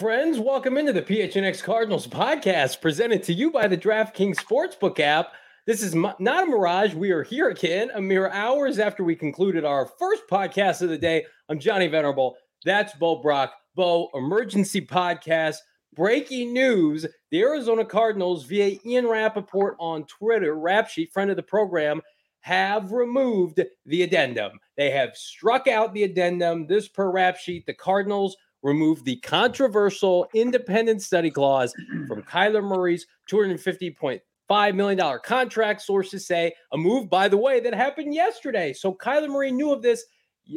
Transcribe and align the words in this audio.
friends. 0.00 0.38
Welcome 0.38 0.78
into 0.78 0.94
the 0.94 1.02
PHNX 1.02 1.62
Cardinals 1.62 2.06
podcast 2.06 2.80
presented 2.80 3.22
to 3.24 3.34
you 3.34 3.50
by 3.50 3.68
the 3.68 3.76
DraftKings 3.76 4.36
Sportsbook 4.36 4.98
app. 4.98 5.32
This 5.66 5.82
is 5.82 5.94
not 5.94 6.18
a 6.18 6.46
mirage. 6.46 6.94
We 6.94 7.10
are 7.10 7.22
here 7.22 7.50
again, 7.50 7.90
a 7.92 8.00
mere 8.00 8.30
hours 8.30 8.78
after 8.78 9.04
we 9.04 9.14
concluded 9.14 9.62
our 9.62 9.90
first 9.98 10.22
podcast 10.30 10.80
of 10.80 10.88
the 10.88 10.96
day. 10.96 11.26
I'm 11.50 11.58
Johnny 11.58 11.86
Venerable. 11.86 12.34
That's 12.64 12.94
Bo 12.94 13.20
Brack. 13.20 13.50
Bo, 13.74 14.08
emergency 14.14 14.80
podcast. 14.80 15.56
Breaking 15.94 16.54
news 16.54 17.04
the 17.30 17.42
Arizona 17.42 17.84
Cardinals, 17.84 18.46
via 18.46 18.78
Ian 18.86 19.06
Rapoport 19.06 19.76
on 19.78 20.06
Twitter, 20.06 20.54
rap 20.54 20.88
sheet, 20.88 21.12
friend 21.12 21.28
of 21.28 21.36
the 21.36 21.42
program, 21.42 22.00
have 22.40 22.90
removed 22.90 23.60
the 23.84 24.02
addendum. 24.02 24.52
They 24.78 24.88
have 24.92 25.14
struck 25.14 25.68
out 25.68 25.92
the 25.92 26.04
addendum. 26.04 26.66
This 26.66 26.88
per 26.88 27.10
rap 27.10 27.36
sheet, 27.36 27.66
the 27.66 27.74
Cardinals 27.74 28.34
removed 28.62 29.04
the 29.04 29.16
controversial 29.16 30.28
independent 30.34 31.02
study 31.02 31.30
clause 31.30 31.74
from 32.06 32.22
Kyler 32.30 32.62
Murray's 32.62 33.06
$250.5 33.30 34.74
million 34.74 35.18
contract, 35.24 35.82
sources 35.82 36.26
say. 36.26 36.52
A 36.72 36.76
move, 36.76 37.08
by 37.08 37.28
the 37.28 37.36
way, 37.36 37.60
that 37.60 37.74
happened 37.74 38.14
yesterday. 38.14 38.72
So 38.72 38.94
Kyler 38.94 39.28
Murray 39.28 39.52
knew 39.52 39.72
of 39.72 39.82
this 39.82 40.04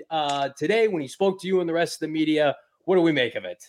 uh, 0.10 0.50
today 0.58 0.88
when 0.88 1.02
he 1.02 1.08
spoke 1.08 1.40
to 1.42 1.48
you 1.48 1.60
and 1.60 1.70
the 1.70 1.74
rest 1.74 1.96
of 1.96 2.00
the 2.02 2.08
media. 2.08 2.56
What 2.86 2.96
do 2.96 3.02
we 3.02 3.12
make 3.12 3.36
of 3.36 3.46
it? 3.46 3.64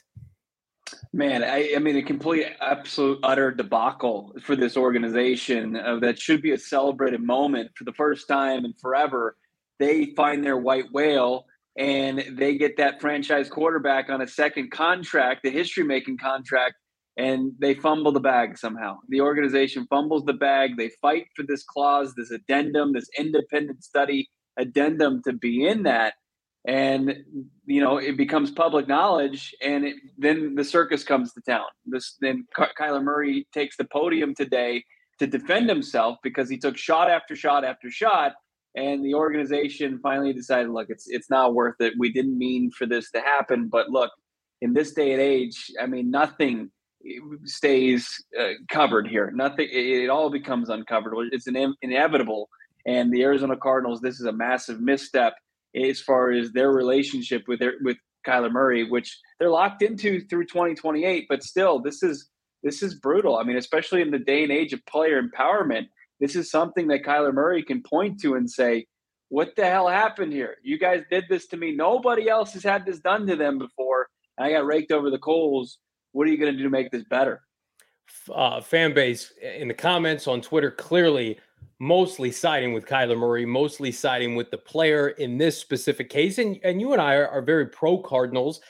Man, 1.12 1.42
I, 1.42 1.74
I 1.76 1.78
mean, 1.78 1.96
a 1.96 2.02
complete, 2.02 2.46
absolute, 2.60 3.18
utter 3.22 3.50
debacle 3.50 4.34
for 4.42 4.56
this 4.56 4.76
organization 4.76 5.76
uh, 5.76 5.98
that 6.00 6.18
should 6.18 6.42
be 6.42 6.52
a 6.52 6.58
celebrated 6.58 7.22
moment 7.22 7.70
for 7.74 7.84
the 7.84 7.92
first 7.92 8.28
time 8.28 8.64
in 8.64 8.72
forever. 8.74 9.36
They 9.78 10.06
find 10.14 10.44
their 10.44 10.56
white 10.56 10.92
whale 10.92 11.46
and 11.76 12.24
they 12.32 12.56
get 12.56 12.76
that 12.76 13.00
franchise 13.00 13.48
quarterback 13.48 14.08
on 14.08 14.22
a 14.22 14.28
second 14.28 14.70
contract, 14.70 15.40
the 15.42 15.50
history 15.50 15.84
making 15.84 16.18
contract, 16.18 16.74
and 17.16 17.52
they 17.58 17.74
fumble 17.74 18.12
the 18.12 18.20
bag 18.20 18.58
somehow. 18.58 18.98
The 19.08 19.20
organization 19.20 19.86
fumbles 19.88 20.24
the 20.24 20.32
bag. 20.32 20.76
They 20.76 20.90
fight 21.00 21.26
for 21.34 21.44
this 21.44 21.64
clause, 21.64 22.14
this 22.16 22.30
addendum, 22.30 22.92
this 22.92 23.08
independent 23.18 23.84
study 23.84 24.28
addendum 24.56 25.22
to 25.24 25.32
be 25.32 25.66
in 25.66 25.84
that. 25.84 26.14
And, 26.66 27.14
you 27.66 27.80
know, 27.80 27.98
it 27.98 28.16
becomes 28.16 28.50
public 28.50 28.88
knowledge. 28.88 29.54
And 29.62 29.84
it, 29.84 29.96
then 30.16 30.54
the 30.54 30.64
circus 30.64 31.04
comes 31.04 31.32
to 31.34 31.40
town. 31.42 31.66
This 31.86 32.16
Then 32.20 32.46
Kyler 32.56 33.02
Murray 33.02 33.46
takes 33.52 33.76
the 33.76 33.84
podium 33.84 34.34
today 34.34 34.84
to 35.18 35.26
defend 35.26 35.68
himself 35.68 36.18
because 36.22 36.48
he 36.48 36.58
took 36.58 36.76
shot 36.76 37.10
after 37.10 37.36
shot 37.36 37.64
after 37.64 37.90
shot 37.90 38.32
and 38.76 39.04
the 39.04 39.14
organization 39.14 39.98
finally 40.02 40.32
decided 40.32 40.70
look 40.70 40.90
it's 40.90 41.06
it's 41.08 41.30
not 41.30 41.54
worth 41.54 41.80
it. 41.80 41.94
We 41.98 42.12
didn't 42.12 42.38
mean 42.38 42.70
for 42.70 42.86
this 42.86 43.10
to 43.12 43.20
happen 43.20 43.68
but 43.68 43.90
look 43.90 44.10
in 44.60 44.72
this 44.72 44.92
day 44.92 45.12
and 45.12 45.20
age 45.20 45.70
i 45.80 45.86
mean 45.86 46.10
nothing 46.10 46.70
stays 47.44 48.22
uh, 48.38 48.52
covered 48.68 49.06
here. 49.06 49.30
Nothing 49.34 49.68
it, 49.70 50.04
it, 50.04 50.10
all 50.10 50.30
becomes 50.30 50.68
uncovered 50.68 51.14
it's 51.32 51.46
an 51.46 51.74
inevitable. 51.82 52.48
And 52.86 53.12
the 53.12 53.22
arizona 53.22 53.56
cardinals 53.56 54.00
this 54.00 54.20
is 54.20 54.26
a 54.26 54.32
massive 54.32 54.80
misstep 54.80 55.34
as 55.74 56.00
far 56.00 56.30
as 56.30 56.52
their 56.52 56.70
relationship 56.70 57.44
with 57.48 57.60
their 57.60 57.74
with 57.82 57.96
Kyler 58.26 58.50
Murray 58.50 58.88
which 58.88 59.18
they're 59.38 59.50
locked 59.50 59.82
into 59.82 60.20
through 60.26 60.46
2028 60.46 61.26
but 61.28 61.42
still 61.42 61.80
this 61.80 62.02
is 62.02 62.28
this 62.62 62.82
is 62.82 62.94
brutal. 62.94 63.36
I 63.36 63.44
mean 63.44 63.56
especially 63.56 64.02
in 64.02 64.10
the 64.10 64.18
day 64.18 64.42
and 64.42 64.52
age 64.52 64.72
of 64.72 64.84
player 64.86 65.22
empowerment 65.22 65.86
this 66.20 66.36
is 66.36 66.50
something 66.50 66.88
that 66.88 67.02
Kyler 67.02 67.34
Murray 67.34 67.62
can 67.62 67.82
point 67.82 68.20
to 68.20 68.34
and 68.34 68.48
say, 68.48 68.86
what 69.28 69.56
the 69.56 69.66
hell 69.66 69.88
happened 69.88 70.32
here? 70.32 70.56
You 70.62 70.78
guys 70.78 71.02
did 71.10 71.24
this 71.28 71.46
to 71.48 71.56
me. 71.56 71.74
Nobody 71.74 72.28
else 72.28 72.52
has 72.52 72.62
had 72.62 72.86
this 72.86 73.00
done 73.00 73.26
to 73.26 73.36
them 73.36 73.58
before. 73.58 74.08
I 74.38 74.50
got 74.50 74.66
raked 74.66 74.92
over 74.92 75.10
the 75.10 75.18
coals. 75.18 75.78
What 76.12 76.28
are 76.28 76.30
you 76.30 76.38
going 76.38 76.52
to 76.52 76.56
do 76.56 76.64
to 76.64 76.70
make 76.70 76.90
this 76.90 77.04
better? 77.04 77.42
Uh, 78.32 78.60
fan 78.60 78.94
base 78.94 79.32
in 79.42 79.68
the 79.68 79.74
comments 79.74 80.28
on 80.28 80.40
Twitter 80.40 80.70
clearly 80.70 81.38
mostly 81.80 82.30
siding 82.30 82.72
with 82.72 82.86
Kyler 82.86 83.18
Murray, 83.18 83.44
mostly 83.44 83.90
siding 83.90 84.36
with 84.36 84.50
the 84.50 84.58
player 84.58 85.08
in 85.08 85.38
this 85.38 85.58
specific 85.58 86.08
case. 86.10 86.38
And, 86.38 86.58
and 86.62 86.80
you 86.80 86.92
and 86.92 87.02
I 87.02 87.14
are, 87.14 87.28
are 87.28 87.42
very 87.42 87.66
pro 87.66 87.98
Cardinals, 87.98 88.60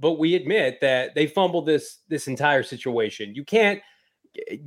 but 0.00 0.12
we 0.12 0.34
admit 0.34 0.80
that 0.80 1.14
they 1.14 1.26
fumbled 1.26 1.66
this 1.66 1.98
this 2.08 2.26
entire 2.28 2.62
situation. 2.62 3.34
You 3.34 3.44
can't– 3.44 3.80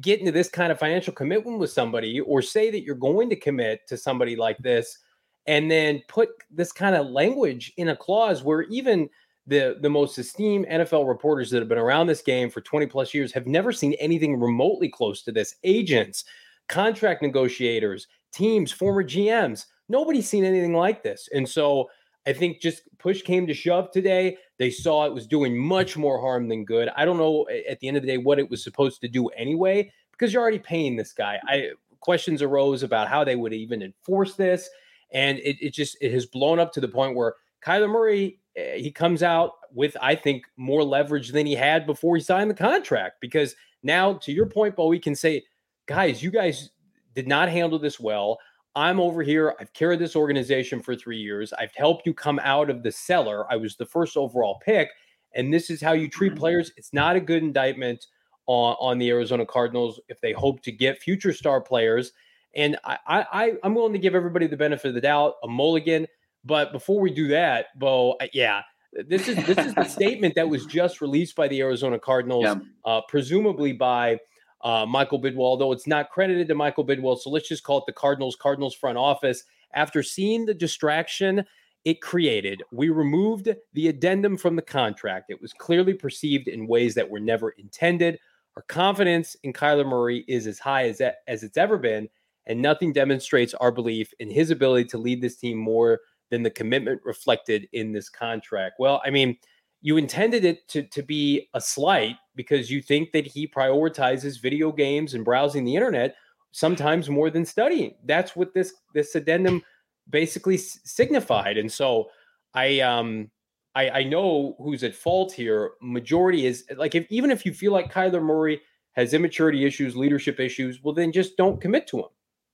get 0.02 0.20
into 0.20 0.32
this 0.32 0.50
kind 0.50 0.72
of 0.72 0.80
financial 0.80 1.14
commitment 1.14 1.60
with 1.60 1.72
somebody 1.72 2.20
or 2.22 2.42
say 2.42 2.72
that 2.72 2.84
you're 2.84 2.96
going 2.96 3.30
to 3.30 3.36
commit 3.36 3.88
to 3.88 3.98
somebody 3.98 4.36
like 4.36 4.58
this 4.60 5.00
and 5.46 5.72
then 5.72 6.02
put 6.08 6.30
this 6.52 6.72
kind 6.72 6.96
of 6.96 7.08
language 7.08 7.74
in 7.78 7.90
a 7.90 7.96
clause 7.96 8.44
where 8.44 8.64
even 8.64 9.10
the 9.48 9.78
the 9.82 9.90
most 9.90 10.18
esteemed 10.18 10.68
NFL 10.68 11.08
reporters 11.08 11.50
that 11.50 11.60
have 11.60 11.70
been 11.70 11.78
around 11.78 12.08
this 12.08 12.22
game 12.22 12.50
for 12.50 12.62
20 12.62 12.86
plus 12.88 13.14
years 13.14 13.32
have 13.32 13.48
never 13.48 13.72
seen 13.72 13.94
anything 13.94 14.40
remotely 14.40 14.90
close 14.90 15.24
to 15.24 15.32
this. 15.32 15.56
Agents, 15.64 16.26
contract 16.68 17.22
negotiators, 17.22 18.08
teams, 18.34 18.72
former 18.72 19.04
GMs, 19.04 19.66
nobody's 19.90 20.30
seen 20.30 20.44
anything 20.44 20.74
like 20.74 21.02
this. 21.02 21.30
And 21.34 21.48
so 21.48 21.90
I 22.28 22.34
think 22.34 22.60
just 22.60 22.82
push 23.00 23.22
came 23.22 23.48
to 23.48 23.54
shove 23.54 23.90
today. 23.92 24.38
They 24.58 24.70
saw 24.70 25.06
it 25.06 25.14
was 25.14 25.26
doing 25.26 25.58
much 25.58 25.96
more 25.96 26.20
harm 26.20 26.50
than 26.50 26.66
good. 26.66 26.90
I 26.96 27.06
don't 27.06 27.18
know 27.18 27.48
at 27.70 27.80
the 27.80 27.88
end 27.88 27.96
of 27.96 28.04
the 28.04 28.08
day 28.08 28.18
what 28.18 28.38
it 28.38 28.50
was 28.50 28.64
supposed 28.64 29.00
to 29.02 29.08
do 29.08 29.30
anyway, 29.30 29.92
because 30.12 30.34
you're 30.34 30.42
already 30.42 30.60
paying 30.60 30.98
this 30.98 31.14
guy. 31.14 31.40
I 31.48 31.70
questions 32.02 32.42
arose 32.42 32.84
about 32.84 33.08
how 33.08 33.24
they 33.24 33.36
would 33.36 33.54
even 33.54 33.82
enforce 33.82 34.36
this. 34.36 34.70
And 35.12 35.40
it, 35.40 35.58
it 35.62 35.74
just 35.74 35.98
it 36.02 36.12
has 36.12 36.26
blown 36.26 36.60
up 36.60 36.74
to 36.74 36.82
the 36.82 36.88
point 36.88 37.16
where 37.16 37.36
Kyler 37.66 37.90
Murray 37.90 38.40
eh, 38.56 38.78
he 38.78 38.92
comes 38.92 39.24
out 39.24 39.54
with 39.74 39.96
I 40.02 40.16
think 40.16 40.44
more 40.58 40.84
leverage 40.84 41.30
than 41.30 41.46
he 41.46 41.56
had 41.56 41.86
before 41.86 42.18
he 42.18 42.22
signed 42.22 42.50
the 42.50 42.56
contract. 42.56 43.22
Because 43.22 43.56
now, 43.84 44.14
to 44.16 44.34
your 44.34 44.48
point, 44.48 44.76
Bo, 44.76 44.88
we 44.88 45.00
can 45.00 45.16
say, 45.16 45.44
guys, 45.86 46.22
you 46.22 46.30
guys 46.32 46.72
did 47.16 47.28
not 47.28 47.50
handle 47.50 47.80
this 47.80 48.00
well. 48.00 48.38
I'm 48.78 49.00
over 49.00 49.24
here. 49.24 49.56
I've 49.60 49.74
carried 49.74 49.98
this 49.98 50.16
organization 50.16 50.82
for 50.82 50.96
three 50.96 51.18
years. 51.18 51.52
I've 51.52 51.74
helped 51.76 52.06
you 52.06 52.14
come 52.14 52.40
out 52.44 52.70
of 52.70 52.84
the 52.84 52.92
cellar. 52.92 53.52
I 53.52 53.56
was 53.56 53.76
the 53.76 53.88
first 53.88 54.16
overall 54.16 54.60
pick. 54.64 54.90
And 55.34 55.52
this 55.52 55.72
is 55.72 55.82
how 55.82 55.94
you 55.94 56.08
treat 56.08 56.34
mm-hmm. 56.34 56.40
players. 56.40 56.72
It's 56.78 56.94
not 56.94 57.16
a 57.16 57.20
good 57.20 57.42
indictment 57.42 58.06
on, 58.46 58.76
on 58.80 59.00
the 59.00 59.10
Arizona 59.10 59.48
Cardinals 59.48 60.00
if 60.10 60.22
they 60.22 60.32
hope 60.32 60.62
to 60.62 60.72
get 60.72 61.02
future 61.02 61.34
star 61.34 61.60
players. 61.60 62.12
And 62.56 62.78
I, 62.84 62.98
I, 63.08 63.54
I'm 63.64 63.74
willing 63.74 63.94
to 63.94 64.00
give 64.00 64.14
everybody 64.14 64.46
the 64.46 64.58
benefit 64.58 64.90
of 64.90 64.94
the 64.94 65.02
doubt, 65.02 65.34
a 65.44 65.48
mulligan. 65.48 66.06
But 66.46 66.72
before 66.72 67.02
we 67.02 67.10
do 67.10 67.30
that, 67.30 67.78
Bo, 67.80 68.16
yeah, 68.32 68.62
this 68.94 69.28
is 69.28 69.38
this 69.48 69.58
is 69.58 69.74
the 69.74 69.84
statement 69.90 70.36
that 70.36 70.50
was 70.50 70.68
just 70.68 71.02
released 71.02 71.36
by 71.36 71.48
the 71.48 71.62
Arizona 71.62 71.98
Cardinals, 71.98 72.46
yeah. 72.46 72.56
uh, 72.86 73.02
presumably 73.10 73.74
by 73.74 74.20
uh, 74.62 74.86
Michael 74.86 75.22
Bidwill, 75.22 75.60
though 75.60 75.72
it's 75.72 75.88
not 75.88 76.10
credited 76.10 76.48
to 76.48 76.56
Michael 76.56 76.86
Bidwill. 76.86 77.20
So 77.20 77.30
let's 77.30 77.48
just 77.48 77.64
call 77.64 77.80
it 77.80 77.84
the 77.86 77.94
Cardinals, 77.94 78.36
Cardinals 78.36 78.76
front 78.76 78.98
office. 78.98 79.44
After 79.74 80.02
seeing 80.02 80.46
the 80.46 80.54
distraction 80.54 81.46
it 81.86 82.02
created, 82.02 82.64
we 82.72 82.90
removed 82.90 83.50
the 83.74 83.88
addendum 83.88 84.38
from 84.38 84.56
the 84.56 84.62
contract. 84.62 85.30
It 85.30 85.42
was 85.42 85.54
clearly 85.54 85.94
perceived 85.94 86.48
in 86.48 86.68
ways 86.68 86.96
that 86.96 87.10
were 87.10 87.20
never 87.20 87.52
intended. 87.52 88.20
Our 88.56 88.64
confidence 88.64 89.36
in 89.44 89.54
Kyler 89.54 89.88
Murray 89.88 90.26
is 90.28 90.48
as 90.48 90.60
high 90.60 90.90
as, 90.90 91.02
as 91.28 91.44
it's 91.44 91.58
ever 91.58 91.78
been, 91.78 92.10
and 92.48 92.62
nothing 92.62 92.92
demonstrates 92.92 93.54
our 93.54 93.72
belief 93.72 94.12
in 94.20 94.30
his 94.32 94.50
ability 94.50 94.86
to 94.86 94.98
lead 94.98 95.22
this 95.22 95.38
team 95.38 95.58
more 95.58 96.00
than 96.30 96.44
the 96.44 96.50
commitment 96.50 97.00
reflected 97.06 97.68
in 97.72 97.92
this 97.92 98.10
contract. 98.10 98.76
Well, 98.80 99.02
I 99.06 99.12
mean, 99.12 99.38
you 99.82 99.98
intended 99.98 100.44
it 100.44 100.68
to, 100.70 100.84
to 100.84 101.04
be 101.04 101.50
a 101.54 101.62
slight 101.62 102.16
because 102.36 102.72
you 102.72 102.82
think 102.82 103.12
that 103.12 103.28
he 103.28 103.48
prioritizes 103.48 104.42
video 104.42 104.72
games 104.72 105.14
and 105.14 105.24
browsing 105.24 105.66
the 105.66 105.76
internet 105.76 106.16
sometimes 106.52 107.10
more 107.10 107.30
than 107.30 107.46
studying. 107.46 107.94
That's 108.06 108.36
what 108.36 108.54
this 108.54 108.74
this 108.94 109.16
addendum 109.16 109.62
basically 110.10 110.56
s- 110.56 110.80
signified. 110.84 111.58
And 111.58 111.72
so 111.72 112.10
I 112.54 112.80
um 112.80 113.30
I, 113.76 113.90
I 113.90 114.04
know 114.04 114.56
who's 114.60 114.84
at 114.84 114.96
fault 114.96 115.32
here. 115.32 115.72
Majority 115.82 116.48
is 116.48 116.66
like 116.76 116.96
if 116.96 117.06
even 117.10 117.30
if 117.30 117.46
you 117.46 117.54
feel 117.54 117.72
like 117.72 117.94
Kyler 117.94 118.24
Murray 118.24 118.62
has 118.94 119.14
immaturity 119.14 119.66
issues, 119.66 119.96
leadership 119.96 120.40
issues, 120.40 120.82
well 120.84 120.94
then 120.96 121.12
just 121.12 121.38
don't 121.38 121.62
commit 121.62 121.86
to 121.88 122.00
him. 122.00 122.10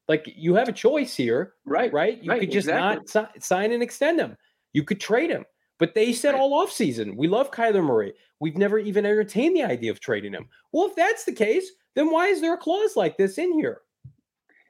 Like 0.09 0.33
you 0.35 0.53
have 0.55 0.67
a 0.67 0.73
choice 0.73 1.15
here, 1.15 1.53
right? 1.65 1.93
Right? 1.93 2.21
You 2.21 2.31
right, 2.31 2.41
could 2.41 2.51
just 2.51 2.67
exactly. 2.67 2.97
not 3.15 3.33
si- 3.33 3.39
sign 3.39 3.71
and 3.71 3.81
extend 3.81 4.19
him. 4.19 4.35
You 4.73 4.83
could 4.83 4.99
trade 4.99 5.29
him. 5.29 5.45
But 5.83 5.95
they 5.95 6.13
said 6.13 6.33
all 6.33 6.53
off 6.53 6.71
season, 6.71 7.17
we 7.17 7.27
love 7.27 7.51
Kyler 7.51 7.83
Murray. 7.83 8.13
We've 8.39 8.55
never 8.55 8.79
even 8.79 9.05
entertained 9.05 9.57
the 9.57 9.65
idea 9.65 9.91
of 9.91 9.99
trading 9.99 10.31
him. 10.31 10.47
Well, 10.71 10.87
if 10.87 10.95
that's 10.95 11.25
the 11.25 11.33
case, 11.33 11.69
then 11.93 12.09
why 12.09 12.27
is 12.27 12.39
there 12.39 12.53
a 12.53 12.57
clause 12.57 12.95
like 12.95 13.17
this 13.17 13.37
in 13.37 13.51
here? 13.51 13.81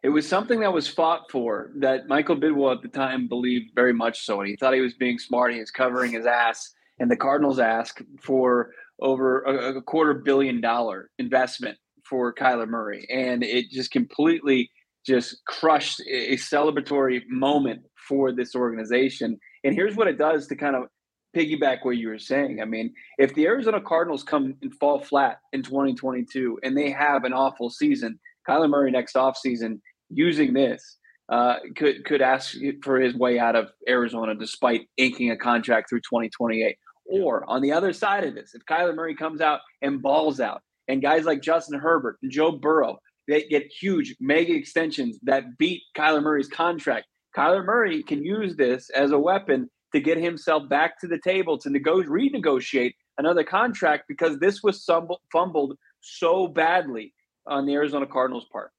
It 0.01 0.09
was 0.09 0.27
something 0.27 0.61
that 0.61 0.73
was 0.73 0.87
fought 0.87 1.29
for 1.29 1.69
that 1.75 2.07
Michael 2.07 2.35
Bidwill 2.35 2.75
at 2.75 2.81
the 2.81 2.87
time 2.87 3.27
believed 3.27 3.75
very 3.75 3.93
much 3.93 4.25
so. 4.25 4.39
And 4.39 4.49
he 4.49 4.55
thought 4.55 4.73
he 4.73 4.81
was 4.81 4.95
being 4.95 5.19
smart. 5.19 5.53
He 5.53 5.59
was 5.59 5.69
covering 5.69 6.13
his 6.13 6.25
ass. 6.25 6.73
And 6.97 7.11
the 7.11 7.15
Cardinals 7.15 7.59
asked 7.59 8.01
for 8.19 8.71
over 8.99 9.43
a, 9.43 9.77
a 9.77 9.81
quarter 9.83 10.15
billion 10.15 10.61
dollar 10.61 11.11
investment 11.19 11.77
for 12.09 12.33
Kyler 12.33 12.67
Murray. 12.67 13.05
And 13.13 13.43
it 13.43 13.69
just 13.69 13.91
completely 13.91 14.71
just 15.05 15.45
crushed 15.45 16.01
a 16.09 16.37
celebratory 16.37 17.21
moment 17.27 17.83
for 18.07 18.31
this 18.31 18.55
organization. 18.55 19.37
And 19.63 19.75
here's 19.75 19.95
what 19.95 20.07
it 20.07 20.17
does 20.17 20.47
to 20.47 20.55
kind 20.55 20.75
of 20.75 20.85
piggyback 21.35 21.79
what 21.83 21.97
you 21.97 22.09
were 22.09 22.19
saying. 22.19 22.61
I 22.61 22.65
mean, 22.65 22.93
if 23.17 23.33
the 23.33 23.45
Arizona 23.45 23.81
Cardinals 23.81 24.23
come 24.23 24.55
and 24.61 24.73
fall 24.75 24.99
flat 24.99 25.39
in 25.51 25.63
2022 25.63 26.59
and 26.63 26.77
they 26.77 26.91
have 26.91 27.23
an 27.23 27.33
awful 27.33 27.69
season, 27.69 28.19
Kyler 28.47 28.69
Murray 28.69 28.91
next 28.91 29.15
offseason 29.15 29.79
using 30.09 30.53
this 30.53 30.97
uh, 31.29 31.55
could 31.75 32.05
could 32.05 32.21
ask 32.21 32.55
for 32.83 32.99
his 32.99 33.15
way 33.15 33.39
out 33.39 33.55
of 33.55 33.69
Arizona 33.87 34.35
despite 34.35 34.87
inking 34.97 35.31
a 35.31 35.37
contract 35.37 35.89
through 35.89 36.01
2028. 36.01 36.77
Or 37.05 37.43
on 37.49 37.61
the 37.61 37.71
other 37.71 37.93
side 37.93 38.23
of 38.23 38.35
this, 38.35 38.53
if 38.53 38.61
Kyler 38.65 38.95
Murray 38.95 39.15
comes 39.15 39.41
out 39.41 39.59
and 39.81 40.01
balls 40.01 40.39
out, 40.39 40.61
and 40.87 41.01
guys 41.01 41.25
like 41.25 41.41
Justin 41.41 41.79
Herbert 41.79 42.17
and 42.21 42.31
Joe 42.31 42.51
Burrow, 42.51 42.97
they 43.27 43.43
get 43.43 43.71
huge 43.71 44.15
mega 44.19 44.53
extensions 44.53 45.19
that 45.23 45.57
beat 45.57 45.81
Kyler 45.97 46.21
Murray's 46.21 46.47
contract. 46.47 47.07
Kyler 47.35 47.65
Murray 47.65 48.03
can 48.03 48.23
use 48.23 48.55
this 48.55 48.89
as 48.91 49.11
a 49.11 49.19
weapon 49.19 49.69
to 49.93 49.99
get 49.99 50.17
himself 50.17 50.67
back 50.67 50.99
to 50.99 51.07
the 51.07 51.19
table 51.19 51.57
to 51.59 51.69
nego- 51.69 52.03
renegotiate 52.03 52.95
another 53.17 53.43
contract 53.43 54.05
because 54.07 54.39
this 54.39 54.63
was 54.63 54.83
fumbled 55.31 55.77
so 56.01 56.47
badly 56.47 57.13
on 57.45 57.65
the 57.65 57.73
Arizona 57.73 58.05
Cardinals' 58.05 58.45
part. 58.51 58.71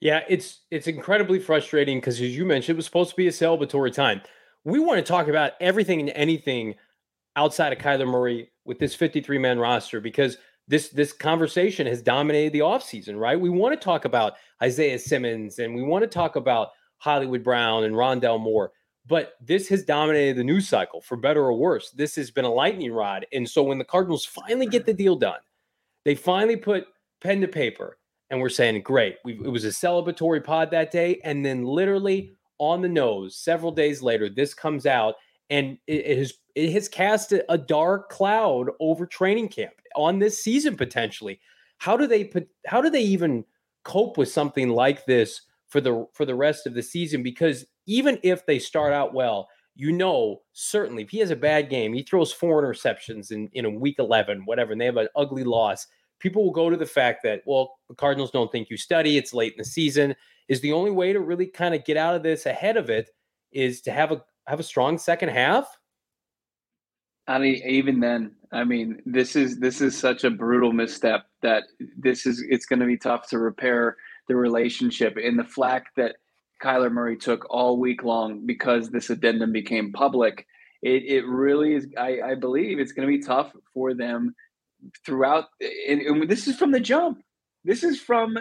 Yeah, 0.00 0.22
it's 0.28 0.60
it's 0.70 0.86
incredibly 0.86 1.38
frustrating 1.38 1.98
because 1.98 2.20
as 2.20 2.34
you 2.34 2.46
mentioned, 2.46 2.76
it 2.76 2.78
was 2.78 2.86
supposed 2.86 3.10
to 3.10 3.16
be 3.16 3.28
a 3.28 3.32
celebratory 3.32 3.92
time. 3.92 4.22
We 4.64 4.78
want 4.78 4.98
to 4.98 5.02
talk 5.02 5.28
about 5.28 5.52
everything 5.60 6.00
and 6.00 6.10
anything 6.10 6.76
outside 7.36 7.72
of 7.72 7.78
Kyler 7.78 8.06
Murray 8.06 8.50
with 8.64 8.78
this 8.78 8.94
53 8.94 9.38
man 9.38 9.58
roster 9.58 10.00
because 10.00 10.38
this 10.68 10.88
this 10.88 11.12
conversation 11.12 11.86
has 11.86 12.00
dominated 12.00 12.52
the 12.52 12.60
offseason, 12.60 13.18
right? 13.18 13.38
We 13.38 13.50
want 13.50 13.78
to 13.78 13.84
talk 13.84 14.06
about 14.06 14.34
Isaiah 14.62 14.98
Simmons 14.98 15.58
and 15.58 15.74
we 15.74 15.82
want 15.82 16.02
to 16.02 16.08
talk 16.08 16.36
about 16.36 16.68
Hollywood 16.98 17.42
Brown 17.42 17.84
and 17.84 17.94
Rondale 17.94 18.40
Moore, 18.40 18.72
but 19.10 19.34
this 19.40 19.68
has 19.68 19.82
dominated 19.82 20.36
the 20.36 20.44
news 20.44 20.68
cycle 20.68 21.00
for 21.00 21.16
better 21.16 21.42
or 21.42 21.52
worse. 21.52 21.90
This 21.90 22.14
has 22.14 22.30
been 22.30 22.44
a 22.44 22.52
lightning 22.52 22.92
rod. 22.92 23.26
And 23.32 23.46
so 23.46 23.60
when 23.60 23.76
the 23.76 23.84
Cardinals 23.84 24.24
finally 24.24 24.66
get 24.66 24.86
the 24.86 24.94
deal 24.94 25.16
done, 25.16 25.40
they 26.04 26.14
finally 26.14 26.56
put 26.56 26.86
pen 27.20 27.40
to 27.40 27.48
paper 27.48 27.98
and 28.30 28.40
we're 28.40 28.48
saying, 28.48 28.80
great. 28.82 29.16
We, 29.24 29.32
it 29.32 29.50
was 29.50 29.64
a 29.64 29.70
celebratory 29.70 30.44
pod 30.44 30.70
that 30.70 30.92
day. 30.92 31.20
And 31.24 31.44
then 31.44 31.64
literally 31.64 32.36
on 32.58 32.82
the 32.82 32.88
nose, 32.88 33.34
several 33.34 33.72
days 33.72 34.00
later, 34.00 34.28
this 34.28 34.54
comes 34.54 34.86
out 34.86 35.16
and 35.50 35.76
it, 35.88 36.06
it 36.06 36.18
has 36.18 36.34
it 36.54 36.72
has 36.72 36.88
cast 36.88 37.32
a 37.32 37.58
dark 37.58 38.10
cloud 38.10 38.68
over 38.78 39.06
training 39.06 39.48
camp 39.48 39.72
on 39.96 40.20
this 40.20 40.40
season 40.40 40.76
potentially. 40.76 41.40
How 41.78 41.96
do 41.96 42.06
they 42.06 42.22
put 42.22 42.48
how 42.64 42.80
do 42.80 42.90
they 42.90 43.02
even 43.02 43.44
cope 43.82 44.18
with 44.18 44.28
something 44.28 44.68
like 44.68 45.04
this 45.06 45.42
for 45.70 45.80
the 45.80 46.06
for 46.12 46.24
the 46.24 46.34
rest 46.34 46.66
of 46.66 46.74
the 46.74 46.82
season? 46.82 47.22
Because 47.22 47.64
even 47.86 48.18
if 48.22 48.44
they 48.46 48.58
start 48.58 48.92
out 48.92 49.14
well, 49.14 49.48
you 49.74 49.90
know 49.90 50.42
certainly 50.52 51.02
if 51.02 51.10
he 51.10 51.18
has 51.18 51.30
a 51.30 51.36
bad 51.36 51.70
game, 51.70 51.94
he 51.94 52.02
throws 52.02 52.32
four 52.32 52.62
interceptions 52.62 53.32
in, 53.32 53.48
in 53.54 53.64
a 53.64 53.70
week 53.70 53.96
11, 53.98 54.42
whatever, 54.44 54.72
and 54.72 54.80
they 54.80 54.84
have 54.84 54.98
an 54.98 55.08
ugly 55.16 55.44
loss 55.44 55.86
people 56.20 56.44
will 56.44 56.52
go 56.52 56.70
to 56.70 56.76
the 56.76 56.86
fact 56.86 57.22
that, 57.24 57.42
well, 57.46 57.78
the 57.88 57.94
Cardinals 57.94 58.30
don't 58.30 58.52
think 58.52 58.70
you 58.70 58.76
study, 58.76 59.16
it's 59.16 59.34
late 59.34 59.52
in 59.52 59.58
the 59.58 59.64
season. 59.64 60.14
Is 60.48 60.60
the 60.60 60.72
only 60.72 60.90
way 60.90 61.12
to 61.12 61.20
really 61.20 61.46
kind 61.46 61.74
of 61.74 61.84
get 61.84 61.96
out 61.96 62.14
of 62.14 62.22
this 62.22 62.46
ahead 62.46 62.76
of 62.76 62.90
it 62.90 63.10
is 63.52 63.80
to 63.82 63.90
have 63.90 64.12
a 64.12 64.22
have 64.46 64.60
a 64.60 64.64
strong 64.64 64.98
second 64.98 65.30
half? 65.30 65.66
I 67.26 67.38
mean, 67.38 67.62
even 67.66 68.00
then, 68.00 68.32
I 68.52 68.64
mean, 68.64 69.00
this 69.06 69.36
is 69.36 69.58
this 69.58 69.80
is 69.80 69.96
such 69.96 70.24
a 70.24 70.30
brutal 70.30 70.72
misstep 70.72 71.26
that 71.42 71.64
this 71.96 72.26
is 72.26 72.44
it's 72.48 72.66
going 72.66 72.80
to 72.80 72.86
be 72.86 72.96
tough 72.96 73.28
to 73.28 73.38
repair 73.38 73.96
the 74.30 74.36
relationship 74.36 75.16
and 75.16 75.36
the 75.36 75.44
flack 75.44 75.86
that 75.96 76.14
Kyler 76.62 76.92
Murray 76.92 77.16
took 77.16 77.48
all 77.50 77.80
week 77.80 78.04
long 78.04 78.46
because 78.46 78.88
this 78.88 79.10
addendum 79.10 79.50
became 79.50 79.90
public. 79.90 80.46
It, 80.82 81.02
it 81.04 81.26
really 81.26 81.74
is. 81.74 81.88
I, 81.98 82.20
I 82.24 82.34
believe 82.36 82.78
it's 82.78 82.92
going 82.92 83.08
to 83.08 83.18
be 83.18 83.20
tough 83.20 83.52
for 83.74 83.92
them 83.92 84.36
throughout. 85.04 85.46
And, 85.88 86.00
and 86.00 86.30
this 86.30 86.46
is 86.46 86.56
from 86.56 86.70
the 86.70 86.78
jump. 86.78 87.18
This 87.64 87.82
is 87.82 88.00
from 88.00 88.38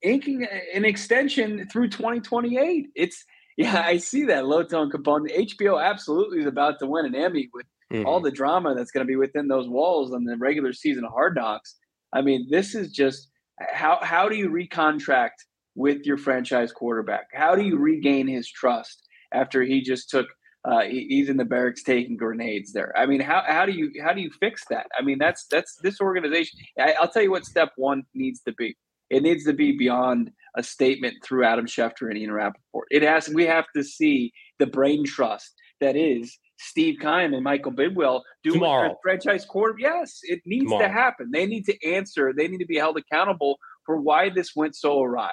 inking 0.00 0.46
an 0.72 0.84
extension 0.84 1.66
through 1.66 1.88
2028. 1.88 2.90
It's 2.94 3.24
yeah, 3.56 3.82
I 3.84 3.96
see 3.96 4.24
that 4.26 4.46
low 4.46 4.62
tone 4.62 4.90
component. 4.90 5.32
HBO 5.32 5.84
absolutely 5.84 6.38
is 6.38 6.46
about 6.46 6.78
to 6.78 6.86
win 6.86 7.04
an 7.04 7.16
Emmy 7.16 7.50
with 7.52 7.66
mm-hmm. 7.92 8.06
all 8.06 8.20
the 8.20 8.30
drama 8.30 8.76
that's 8.76 8.92
going 8.92 9.04
to 9.04 9.10
be 9.10 9.16
within 9.16 9.48
those 9.48 9.68
walls 9.68 10.14
on 10.14 10.22
the 10.22 10.36
regular 10.36 10.72
season 10.72 11.04
of 11.04 11.10
Hard 11.10 11.34
Knocks. 11.34 11.74
I 12.12 12.22
mean, 12.22 12.46
this 12.48 12.76
is 12.76 12.92
just 12.92 13.28
how 13.72 13.98
how 14.02 14.28
do 14.28 14.36
you 14.36 14.48
recontract 14.50 15.46
with 15.74 16.04
your 16.04 16.18
franchise 16.18 16.72
quarterback? 16.72 17.26
How 17.32 17.54
do 17.54 17.62
you 17.62 17.78
regain 17.78 18.28
his 18.28 18.50
trust 18.50 19.06
after 19.32 19.62
he 19.62 19.82
just 19.82 20.10
took 20.10 20.26
uh, 20.64 20.82
he's 20.82 21.28
in 21.28 21.36
the 21.36 21.44
barracks 21.44 21.82
taking 21.82 22.16
grenades 22.16 22.72
there. 22.72 22.96
I 22.96 23.06
mean, 23.06 23.20
how, 23.20 23.42
how 23.44 23.66
do 23.66 23.72
you 23.72 23.90
how 24.00 24.12
do 24.12 24.20
you 24.20 24.30
fix 24.38 24.62
that? 24.70 24.86
I 24.96 25.02
mean, 25.02 25.18
that's 25.18 25.46
that's 25.50 25.76
this 25.82 26.00
organization. 26.00 26.60
I, 26.78 26.94
will 27.00 27.08
tell 27.08 27.22
you 27.22 27.32
what 27.32 27.44
step 27.44 27.72
one 27.76 28.04
needs 28.14 28.40
to 28.42 28.52
be. 28.52 28.76
It 29.10 29.22
needs 29.22 29.44
to 29.44 29.52
be 29.52 29.76
beyond 29.76 30.30
a 30.56 30.62
statement 30.62 31.16
through 31.24 31.44
Adam 31.44 31.66
Schefter 31.66 32.08
and 32.08 32.16
Ian 32.16 32.32
Rapoport. 32.32 32.86
It 32.90 33.02
has. 33.02 33.28
We 33.28 33.44
have 33.46 33.66
to 33.74 33.82
see 33.82 34.32
the 34.60 34.66
brain 34.66 35.04
trust 35.04 35.52
that 35.80 35.96
is 35.96 36.38
Steve 36.62 36.96
Keim 37.00 37.34
and 37.34 37.42
Michael 37.42 37.72
Bidwill 37.72 38.22
doing 38.42 38.60
Tomorrow. 38.60 38.96
franchise 39.02 39.44
quarter. 39.44 39.74
Yes, 39.78 40.20
it 40.22 40.40
needs 40.46 40.64
Tomorrow. 40.64 40.86
to 40.86 40.92
happen. 40.92 41.30
They 41.32 41.46
need 41.46 41.64
to 41.66 41.86
answer. 41.88 42.32
They 42.36 42.48
need 42.48 42.58
to 42.58 42.66
be 42.66 42.76
held 42.76 42.96
accountable 42.96 43.58
for 43.84 44.00
why 44.00 44.28
this 44.30 44.54
went 44.54 44.76
so 44.76 45.02
awry 45.02 45.32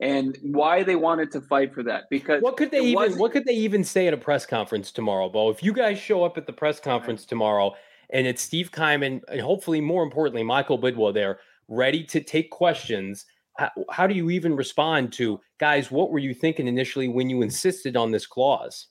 and 0.00 0.38
why 0.42 0.82
they 0.82 0.96
wanted 0.96 1.30
to 1.32 1.40
fight 1.42 1.74
for 1.74 1.82
that. 1.82 2.04
Because 2.10 2.42
what 2.42 2.56
could 2.56 2.70
they 2.70 2.80
even 2.80 3.18
what 3.18 3.32
could 3.32 3.44
they 3.44 3.54
even 3.54 3.84
say 3.84 4.06
at 4.06 4.14
a 4.14 4.18
press 4.18 4.46
conference 4.46 4.90
tomorrow, 4.90 5.28
Bo? 5.28 5.50
If 5.50 5.62
you 5.62 5.72
guys 5.72 5.98
show 5.98 6.24
up 6.24 6.38
at 6.38 6.46
the 6.46 6.52
press 6.52 6.80
conference 6.80 7.24
tomorrow 7.24 7.74
and 8.12 8.26
it's 8.26 8.42
Steve 8.42 8.70
Keiman 8.72 9.20
and 9.28 9.40
hopefully 9.40 9.80
more 9.80 10.02
importantly 10.02 10.42
Michael 10.42 10.78
bidwill 10.78 11.12
there, 11.14 11.38
ready 11.68 12.02
to 12.04 12.20
take 12.20 12.50
questions. 12.50 13.26
How, 13.58 13.70
how 13.90 14.06
do 14.06 14.14
you 14.14 14.30
even 14.30 14.56
respond 14.56 15.12
to 15.14 15.38
guys? 15.58 15.90
What 15.90 16.10
were 16.10 16.18
you 16.18 16.32
thinking 16.32 16.66
initially 16.66 17.08
when 17.08 17.28
you 17.28 17.42
insisted 17.42 17.96
on 17.96 18.10
this 18.10 18.26
clause? 18.26 18.86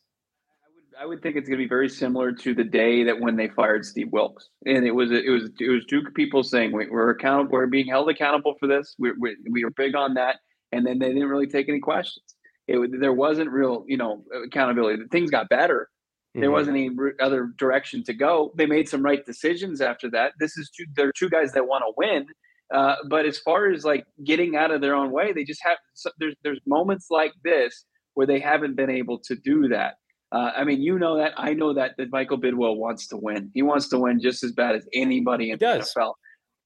I 1.00 1.06
would 1.06 1.22
think 1.22 1.38
it's 1.38 1.48
going 1.48 1.57
to 1.57 1.63
be 1.63 1.69
very 1.69 1.88
similar 1.88 2.34
to 2.34 2.54
the 2.54 2.63
day 2.63 3.04
that 3.06 3.19
when 3.19 3.38
they 3.38 3.48
fired 3.48 3.86
Steve 3.86 4.12
Wilks, 4.12 4.50
and 4.66 4.86
it 4.86 4.92
was 4.92 5.12
it 5.12 5.30
was 5.30 5.50
it 5.60 5.69
was 5.69 5.86
two 5.86 6.01
people 6.13 6.44
saying 6.44 6.72
we're 6.74 7.12
accountable, 7.12 7.54
we're 7.54 7.68
being 7.68 7.88
held 7.88 8.10
accountable 8.10 8.56
for 8.60 8.68
this. 8.68 8.96
We're, 9.00 9.16
we 9.19 9.38
we 9.50 9.63
are 9.63 9.69
big 9.69 9.96
on 9.96 10.16
that 10.16 10.38
and 10.72 10.86
then 10.86 11.00
they 11.00 11.07
didn't 11.10 11.30
really 11.30 11.48
take 11.48 11.69
any 11.69 11.80
questions. 11.80 12.35
It 12.68 13.00
there 13.00 13.14
wasn't 13.14 13.50
real, 13.50 13.83
you 13.88 13.97
know, 13.97 14.24
accountability. 14.45 15.04
Things 15.12 15.31
got 15.31 15.50
better. 15.50 15.90
There 16.35 16.44
mm-hmm. 16.44 16.52
wasn't 16.52 16.78
any 16.78 16.92
other 17.19 17.52
direction 17.57 18.04
to 18.04 18.14
go. 18.14 18.52
They 18.56 18.68
made 18.68 18.88
some 18.88 19.02
right 19.02 19.26
decisions 19.26 19.81
after 19.81 20.09
that. 20.12 20.33
This 20.40 20.56
is 20.57 20.69
two. 20.69 20.85
They're 20.95 21.12
two 21.12 21.30
guys 21.30 21.52
that 21.54 21.68
want 21.68 21.83
to 21.88 21.94
win. 21.97 22.28
Uh, 22.71 22.97
but 23.09 23.26
as 23.26 23.40
far 23.40 23.71
as 23.71 23.83
like 23.83 24.06
getting 24.24 24.56
out 24.56 24.69
of 24.69 24.81
their 24.81 24.94
own 24.94 25.12
way, 25.12 25.33
they 25.33 25.44
just 25.44 25.62
have. 25.64 25.78
There's 26.19 26.35
there's 26.44 26.59
moments 26.68 27.07
like 27.09 27.33
this 27.44 27.85
where 28.14 28.28
they 28.28 28.40
haven't 28.40 28.76
been 28.76 28.92
able 28.92 29.19
to 29.19 29.35
do 29.35 29.69
that. 29.69 29.95
Uh, 30.31 30.52
I 30.56 30.64
mean, 30.64 30.81
you 30.81 31.00
know 31.00 31.18
that. 31.18 31.33
I 31.38 31.54
know 31.54 31.74
that 31.74 31.95
that 31.98 32.12
Michael 32.12 32.38
Bidwill 32.38 32.78
wants 32.78 33.07
to 33.07 33.18
win. 33.18 33.50
He 33.54 33.62
wants 33.62 33.90
to 33.90 34.00
win 34.00 34.21
just 34.21 34.44
as 34.44 34.52
bad 34.52 34.76
as 34.76 34.88
anybody 34.94 35.52
in 35.52 35.57
the 35.57 35.66
NFL. 35.66 36.14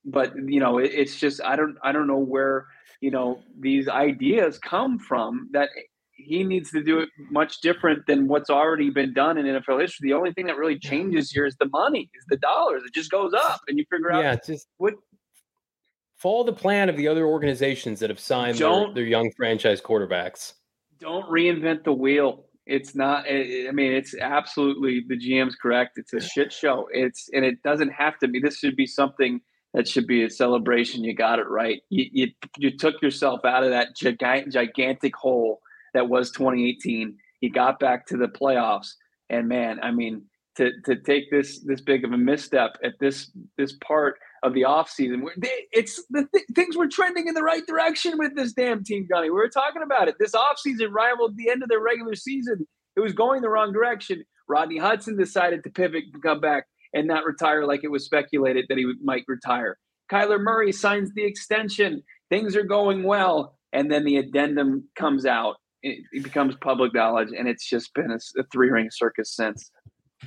But 0.05 0.33
you 0.35 0.59
know, 0.59 0.79
it, 0.79 0.91
it's 0.93 1.17
just 1.17 1.41
I 1.41 1.55
don't 1.55 1.77
I 1.81 1.93
don't 1.93 2.07
know 2.07 2.19
where 2.19 2.65
you 2.99 3.11
know 3.11 3.39
these 3.57 3.87
ideas 3.87 4.59
come 4.59 4.99
from 4.99 5.49
that 5.53 5.69
he 6.15 6.43
needs 6.43 6.71
to 6.71 6.83
do 6.83 6.99
it 6.99 7.09
much 7.31 7.61
different 7.61 8.05
than 8.05 8.27
what's 8.27 8.49
already 8.49 8.89
been 8.89 9.13
done 9.13 9.37
in 9.37 9.45
NFL 9.45 9.81
history. 9.81 10.09
The 10.09 10.13
only 10.13 10.33
thing 10.33 10.45
that 10.47 10.57
really 10.57 10.77
changes 10.77 11.31
here 11.31 11.45
is 11.45 11.55
the 11.59 11.69
money, 11.69 12.09
is 12.13 12.25
the 12.27 12.37
dollars. 12.37 12.83
It 12.85 12.93
just 12.93 13.11
goes 13.11 13.33
up, 13.33 13.61
and 13.67 13.77
you 13.77 13.85
figure 13.89 14.11
out 14.11 14.23
yeah, 14.23 14.35
just 14.45 14.67
what 14.77 14.95
follow 16.17 16.43
the 16.43 16.53
plan 16.53 16.89
of 16.89 16.97
the 16.97 17.07
other 17.07 17.25
organizations 17.25 17.99
that 17.99 18.09
have 18.09 18.19
signed 18.19 18.57
their, 18.57 18.93
their, 18.93 19.03
young 19.03 19.31
franchise 19.35 19.81
quarterbacks. 19.81 20.53
Don't 20.99 21.25
reinvent 21.29 21.83
the 21.83 21.93
wheel. 21.93 22.45
It's 22.65 22.95
not. 22.95 23.25
Eh, 23.27 23.65
eh, 23.65 23.67
I 23.67 23.71
mean, 23.71 23.91
it's 23.91 24.15
absolutely 24.15 25.03
the 25.07 25.17
GM's 25.17 25.55
correct. 25.55 25.97
It's 25.97 26.13
a 26.13 26.21
shit 26.21 26.53
show. 26.53 26.87
It's 26.91 27.29
and 27.33 27.43
it 27.43 27.61
doesn't 27.63 27.89
have 27.89 28.17
to 28.19 28.27
be. 28.27 28.39
This 28.39 28.57
should 28.57 28.75
be 28.75 28.87
something 28.87 29.41
that 29.73 29.87
should 29.87 30.07
be 30.07 30.23
a 30.23 30.29
celebration. 30.29 31.03
You 31.03 31.15
got 31.15 31.39
it 31.39 31.47
right. 31.49 31.81
You, 31.89 32.05
you, 32.11 32.27
you 32.57 32.77
took 32.77 33.01
yourself 33.01 33.43
out 33.43 33.63
of 33.63 33.71
that 33.71 33.95
gigantic, 33.95 34.51
gigantic 34.51 35.15
hole 35.15 35.61
that 35.93 36.07
was 36.07 36.31
2018. 36.31 37.17
You 37.41 37.51
got 37.51 37.79
back 37.79 38.05
to 38.07 38.17
the 38.17 38.27
playoffs, 38.27 38.93
and 39.29 39.47
man, 39.47 39.79
I 39.81 39.91
mean, 39.91 40.23
to 40.57 40.71
to 40.85 40.95
take 40.95 41.31
this 41.31 41.59
this 41.65 41.81
big 41.81 42.05
of 42.05 42.11
a 42.11 42.17
misstep 42.17 42.77
at 42.83 42.93
this 42.99 43.31
this 43.57 43.73
part 43.85 44.19
of 44.43 44.53
the 44.53 44.61
offseason, 44.61 45.23
it's 45.71 46.03
the 46.09 46.27
th- 46.33 46.45
things 46.53 46.75
were 46.77 46.87
trending 46.87 47.27
in 47.27 47.33
the 47.33 47.41
right 47.41 47.65
direction 47.65 48.17
with 48.17 48.35
this 48.35 48.53
damn 48.53 48.83
team, 48.83 49.07
Gunny. 49.09 49.29
We 49.29 49.35
were 49.35 49.49
talking 49.49 49.81
about 49.81 50.09
it. 50.09 50.15
This 50.19 50.33
offseason 50.33 50.91
rivaled 50.91 51.37
the 51.37 51.49
end 51.49 51.63
of 51.63 51.69
their 51.69 51.79
regular 51.79 52.15
season. 52.15 52.67
It 52.95 52.99
was 52.99 53.13
going 53.13 53.41
the 53.41 53.49
wrong 53.49 53.71
direction. 53.71 54.23
Rodney 54.47 54.77
Hudson 54.77 55.17
decided 55.17 55.63
to 55.63 55.69
pivot 55.69 56.03
and 56.13 56.21
come 56.21 56.41
back 56.41 56.65
and 56.93 57.07
not 57.07 57.25
retire 57.25 57.65
like 57.65 57.83
it 57.83 57.91
was 57.91 58.05
speculated 58.05 58.65
that 58.69 58.77
he 58.77 58.91
might 59.01 59.23
retire. 59.27 59.77
Kyler 60.11 60.39
Murray 60.39 60.71
signs 60.71 61.11
the 61.15 61.23
extension. 61.23 62.03
Things 62.29 62.55
are 62.55 62.63
going 62.63 63.03
well. 63.03 63.57
And 63.71 63.91
then 63.91 64.03
the 64.03 64.17
addendum 64.17 64.87
comes 64.95 65.25
out. 65.25 65.55
It, 65.81 66.03
it 66.11 66.23
becomes 66.23 66.55
public 66.57 66.93
knowledge. 66.93 67.29
And 67.35 67.47
it's 67.47 67.67
just 67.67 67.93
been 67.95 68.11
a, 68.11 68.19
a 68.39 68.43
three 68.51 68.69
ring 68.69 68.89
circus 68.91 69.35
since. 69.35 69.71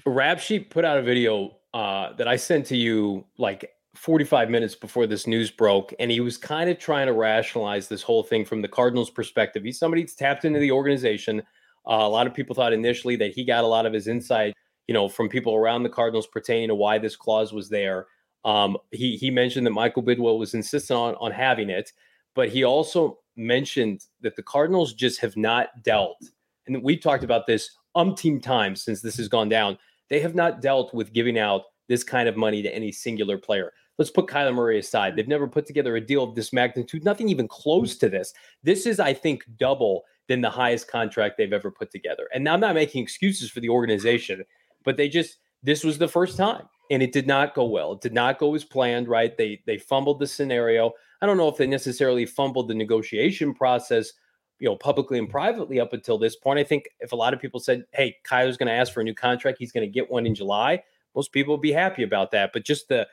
Rap 0.05 0.41
Sheet 0.41 0.71
put 0.71 0.85
out 0.85 0.99
a 0.99 1.03
video 1.03 1.57
uh, 1.73 2.15
that 2.15 2.27
I 2.27 2.37
sent 2.37 2.67
to 2.67 2.77
you 2.77 3.27
like 3.39 3.71
45 3.97 4.51
minutes 4.51 4.75
before 4.75 5.07
this 5.07 5.27
news 5.27 5.51
broke, 5.51 5.93
and 5.99 6.11
he 6.11 6.21
was 6.21 6.37
kind 6.37 6.71
of 6.71 6.79
trying 6.79 7.07
to 7.07 7.13
rationalize 7.13 7.89
this 7.89 8.03
whole 8.03 8.23
thing 8.23 8.45
from 8.45 8.63
the 8.63 8.69
Cardinals' 8.69 9.11
perspective. 9.11 9.65
He's 9.65 9.79
somebody 9.79 10.03
that's 10.03 10.15
tapped 10.15 10.45
into 10.45 10.61
the 10.61 10.71
organization. 10.71 11.41
Uh, 11.87 12.03
a 12.03 12.09
lot 12.09 12.27
of 12.27 12.35
people 12.35 12.55
thought 12.55 12.73
initially 12.73 13.17
that 13.17 13.33
he 13.33 13.45
got 13.45 13.65
a 13.65 13.67
lot 13.67 13.87
of 13.87 13.93
his 13.93 14.07
insight, 14.07 14.55
you 14.87 14.95
know, 14.95 15.09
from 15.09 15.29
people 15.29 15.55
around 15.55 15.83
the 15.83 15.89
Cardinals 15.89 16.27
pertaining 16.27 16.69
to 16.69 16.75
why 16.75 16.99
this 16.99 17.17
clause 17.17 17.53
was 17.53 17.69
there. 17.69 18.07
Um, 18.45 18.77
he 18.93 19.17
he 19.17 19.31
mentioned 19.31 19.67
that 19.67 19.73
Michael 19.73 20.03
Bidwill 20.03 20.39
was 20.39 20.55
insistent 20.55 20.99
on 20.99 21.15
on 21.17 21.33
having 21.33 21.71
it, 21.71 21.93
but 22.35 22.49
he 22.49 22.65
also 22.65 23.19
mentioned 23.35 24.05
that 24.21 24.37
the 24.37 24.43
Cardinals 24.43 24.93
just 24.95 25.21
have 25.21 25.37
not 25.37 25.83
dealt, 25.83 26.23
and 26.67 26.83
we've 26.83 27.01
talked 27.01 27.25
about 27.25 27.47
this 27.47 27.71
umpteen 27.97 28.43
times 28.43 28.85
since 28.85 29.01
this 29.01 29.17
has 29.17 29.29
gone 29.29 29.49
down. 29.49 29.79
They 30.09 30.21
have 30.21 30.35
not 30.35 30.61
dealt 30.61 30.95
with 30.95 31.13
giving 31.13 31.39
out 31.39 31.63
this 31.89 32.05
kind 32.05 32.29
of 32.29 32.37
money 32.37 32.63
to 32.63 32.75
any 32.75 32.93
singular 32.93 33.39
player. 33.39 33.73
Let's 33.99 34.11
put 34.11 34.27
Kyler 34.27 34.55
Murray 34.55 34.79
aside. 34.79 35.17
They've 35.17 35.27
never 35.27 35.49
put 35.49 35.67
together 35.67 35.97
a 35.97 36.01
deal 36.01 36.23
of 36.23 36.35
this 36.35 36.53
magnitude, 36.53 37.05
nothing 37.05 37.29
even 37.29 37.49
close 37.49 37.97
to 37.97 38.09
this. 38.09 38.35
This 38.63 38.87
is, 38.87 39.01
I 39.01 39.15
think, 39.15 39.45
double 39.59 40.05
than 40.29 40.41
the 40.41 40.51
highest 40.51 40.89
contract 40.89 41.37
they've 41.39 41.53
ever 41.53 41.71
put 41.71 41.91
together. 41.91 42.29
And 42.35 42.49
I'm 42.49 42.61
not 42.61 42.75
making 42.75 43.03
excuses 43.03 43.51
for 43.51 43.61
the 43.61 43.69
organization, 43.69 44.45
but 44.85 44.97
they 44.97 45.09
just, 45.09 45.39
this 45.63 45.85
was 45.85 45.99
the 45.99 46.09
first 46.09 46.37
time 46.37 46.69
and 46.91 47.03
it 47.03 47.13
did 47.13 47.27
not 47.27 47.55
go 47.55 47.65
well. 47.65 47.93
It 47.93 48.01
did 48.01 48.13
not 48.13 48.39
go 48.39 48.55
as 48.55 48.65
planned, 48.65 49.09
right? 49.09 49.37
They 49.37 49.61
they 49.67 49.79
fumbled 49.79 50.21
the 50.21 50.27
scenario. 50.27 50.93
I 51.21 51.27
don't 51.27 51.37
know 51.37 51.49
if 51.49 51.57
they 51.57 51.67
necessarily 51.67 52.27
fumbled 52.27 52.69
the 52.69 52.75
negotiation 52.75 53.55
process, 53.55 54.13
you 54.59 54.69
know, 54.69 54.77
publicly 54.77 55.19
and 55.19 55.29
privately 55.29 55.81
up 55.81 55.93
until 55.93 56.19
this 56.19 56.37
point. 56.37 56.59
I 56.59 56.65
think 56.65 56.89
if 57.01 57.13
a 57.13 57.17
lot 57.17 57.35
of 57.35 57.41
people 57.41 57.61
said, 57.61 57.85
"Hey, 57.93 58.17
Kyler's 58.25 58.57
going 58.57 58.69
to 58.69 58.73
ask 58.73 58.93
for 58.93 59.01
a 59.01 59.05
new 59.05 59.15
contract, 59.15 59.59
he's 59.59 59.73
going 59.73 59.87
to 59.87 59.93
get 59.93 60.11
one 60.11 60.27
in 60.27 60.35
July," 60.35 60.83
most 61.15 61.33
people 61.33 61.55
would 61.55 61.63
be 61.63 61.73
happy 61.73 62.03
about 62.03 62.31
that. 62.33 62.51
But 62.53 62.65
just 62.65 62.89
the 62.89 63.07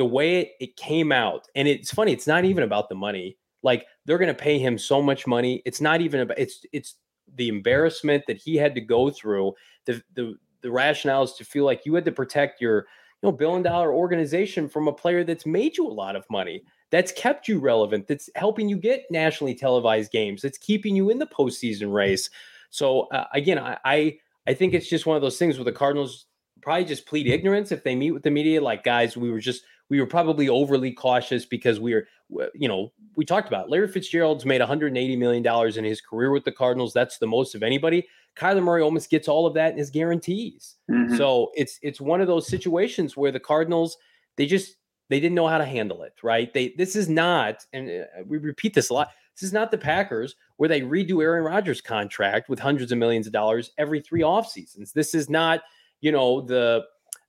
the 0.00 0.06
way 0.06 0.52
it 0.60 0.76
came 0.76 1.12
out, 1.12 1.46
and 1.54 1.68
it's 1.68 1.92
funny, 1.92 2.10
it's 2.10 2.26
not 2.26 2.46
even 2.46 2.64
about 2.64 2.88
the 2.88 2.94
money. 2.94 3.36
Like 3.62 3.86
they're 4.06 4.16
going 4.16 4.34
to 4.34 4.42
pay 4.42 4.58
him 4.58 4.78
so 4.78 5.02
much 5.02 5.26
money. 5.26 5.60
It's 5.66 5.78
not 5.78 6.00
even 6.00 6.20
about 6.20 6.38
it's 6.38 6.64
it's 6.72 6.94
the 7.36 7.48
embarrassment 7.48 8.24
that 8.26 8.38
he 8.38 8.56
had 8.56 8.74
to 8.76 8.80
go 8.80 9.10
through. 9.10 9.52
The 9.84 10.02
the 10.14 10.36
the 10.62 10.70
rationale 10.70 11.24
is 11.24 11.34
to 11.34 11.44
feel 11.44 11.66
like 11.66 11.84
you 11.84 11.94
had 11.94 12.06
to 12.06 12.12
protect 12.12 12.62
your 12.62 12.86
you 13.22 13.28
know 13.28 13.32
billion 13.32 13.62
dollar 13.62 13.92
organization 13.92 14.70
from 14.70 14.88
a 14.88 14.92
player 14.92 15.22
that's 15.22 15.44
made 15.44 15.76
you 15.76 15.86
a 15.86 15.92
lot 15.92 16.16
of 16.16 16.24
money 16.30 16.62
that's 16.90 17.12
kept 17.12 17.46
you 17.46 17.58
relevant 17.58 18.06
that's 18.06 18.30
helping 18.34 18.70
you 18.70 18.78
get 18.78 19.04
nationally 19.10 19.54
televised 19.54 20.10
games 20.10 20.40
that's 20.40 20.58
keeping 20.58 20.96
you 20.96 21.10
in 21.10 21.18
the 21.18 21.26
postseason 21.26 21.92
race 21.92 22.30
so 22.70 23.02
uh, 23.08 23.26
again 23.34 23.58
I, 23.58 23.78
I 23.84 24.18
i 24.46 24.54
think 24.54 24.74
it's 24.74 24.88
just 24.88 25.06
one 25.06 25.16
of 25.16 25.22
those 25.22 25.38
things 25.38 25.58
where 25.58 25.64
the 25.64 25.72
cardinals 25.72 26.26
probably 26.62 26.84
just 26.84 27.06
plead 27.06 27.26
ignorance 27.26 27.72
if 27.72 27.84
they 27.84 27.94
meet 27.94 28.12
with 28.12 28.22
the 28.22 28.30
media 28.30 28.60
like 28.60 28.84
guys 28.84 29.16
we 29.16 29.30
were 29.30 29.40
just 29.40 29.64
we 29.90 30.00
were 30.00 30.06
probably 30.06 30.48
overly 30.48 30.92
cautious 30.92 31.44
because 31.44 31.78
we 31.78 31.92
are 31.92 32.06
you 32.54 32.68
know 32.68 32.92
we 33.16 33.24
talked 33.24 33.48
about 33.48 33.68
larry 33.68 33.88
fitzgerald's 33.88 34.46
made 34.46 34.60
180 34.60 35.16
million 35.16 35.42
dollars 35.42 35.76
in 35.76 35.84
his 35.84 36.00
career 36.00 36.30
with 36.30 36.44
the 36.44 36.52
cardinals 36.52 36.92
that's 36.92 37.18
the 37.18 37.26
most 37.26 37.54
of 37.54 37.62
anybody 37.62 38.06
Kyler 38.36 38.62
Murray 38.62 38.82
almost 38.82 39.10
gets 39.10 39.28
all 39.28 39.46
of 39.46 39.54
that 39.54 39.72
in 39.72 39.78
his 39.78 39.90
guarantees. 39.90 40.76
Mm-hmm. 40.90 41.16
So 41.16 41.50
it's 41.54 41.78
it's 41.82 42.00
one 42.00 42.20
of 42.20 42.26
those 42.26 42.46
situations 42.46 43.16
where 43.16 43.32
the 43.32 43.40
Cardinals 43.40 43.96
they 44.36 44.46
just 44.46 44.76
they 45.08 45.20
didn't 45.20 45.34
know 45.34 45.48
how 45.48 45.58
to 45.58 45.64
handle 45.64 46.02
it, 46.02 46.14
right? 46.22 46.52
They 46.52 46.74
this 46.78 46.96
is 46.96 47.08
not, 47.08 47.64
and 47.72 47.90
uh, 47.90 48.22
we 48.26 48.38
repeat 48.38 48.74
this 48.74 48.90
a 48.90 48.94
lot. 48.94 49.08
This 49.34 49.46
is 49.46 49.52
not 49.52 49.70
the 49.70 49.78
Packers 49.78 50.36
where 50.56 50.68
they 50.68 50.82
redo 50.82 51.22
Aaron 51.22 51.44
Rodgers' 51.44 51.80
contract 51.80 52.48
with 52.48 52.58
hundreds 52.58 52.92
of 52.92 52.98
millions 52.98 53.26
of 53.26 53.32
dollars 53.32 53.72
every 53.78 54.00
three 54.00 54.22
off 54.22 54.48
seasons. 54.48 54.92
This 54.92 55.14
is 55.14 55.28
not, 55.28 55.62
you 56.00 56.12
know, 56.12 56.40
the 56.40 56.84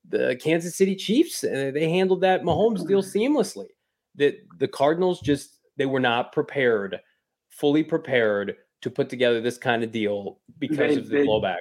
the 0.07 0.39
Kansas 0.41 0.75
City 0.75 0.95
Chiefs. 0.95 1.43
Uh, 1.43 1.71
they 1.73 1.89
handled 1.89 2.21
that 2.21 2.43
Mahomes 2.43 2.87
deal 2.87 3.01
seamlessly. 3.01 3.67
That 4.15 4.35
the 4.59 4.67
Cardinals 4.67 5.21
just 5.21 5.59
they 5.77 5.85
were 5.85 5.99
not 5.99 6.33
prepared, 6.33 6.99
fully 7.49 7.83
prepared 7.83 8.55
to 8.81 8.89
put 8.89 9.09
together 9.09 9.41
this 9.41 9.57
kind 9.57 9.83
of 9.83 9.91
deal 9.91 10.39
because 10.59 10.77
they, 10.77 10.95
of 10.95 11.09
the 11.09 11.17
they, 11.17 11.25
blowback. 11.25 11.59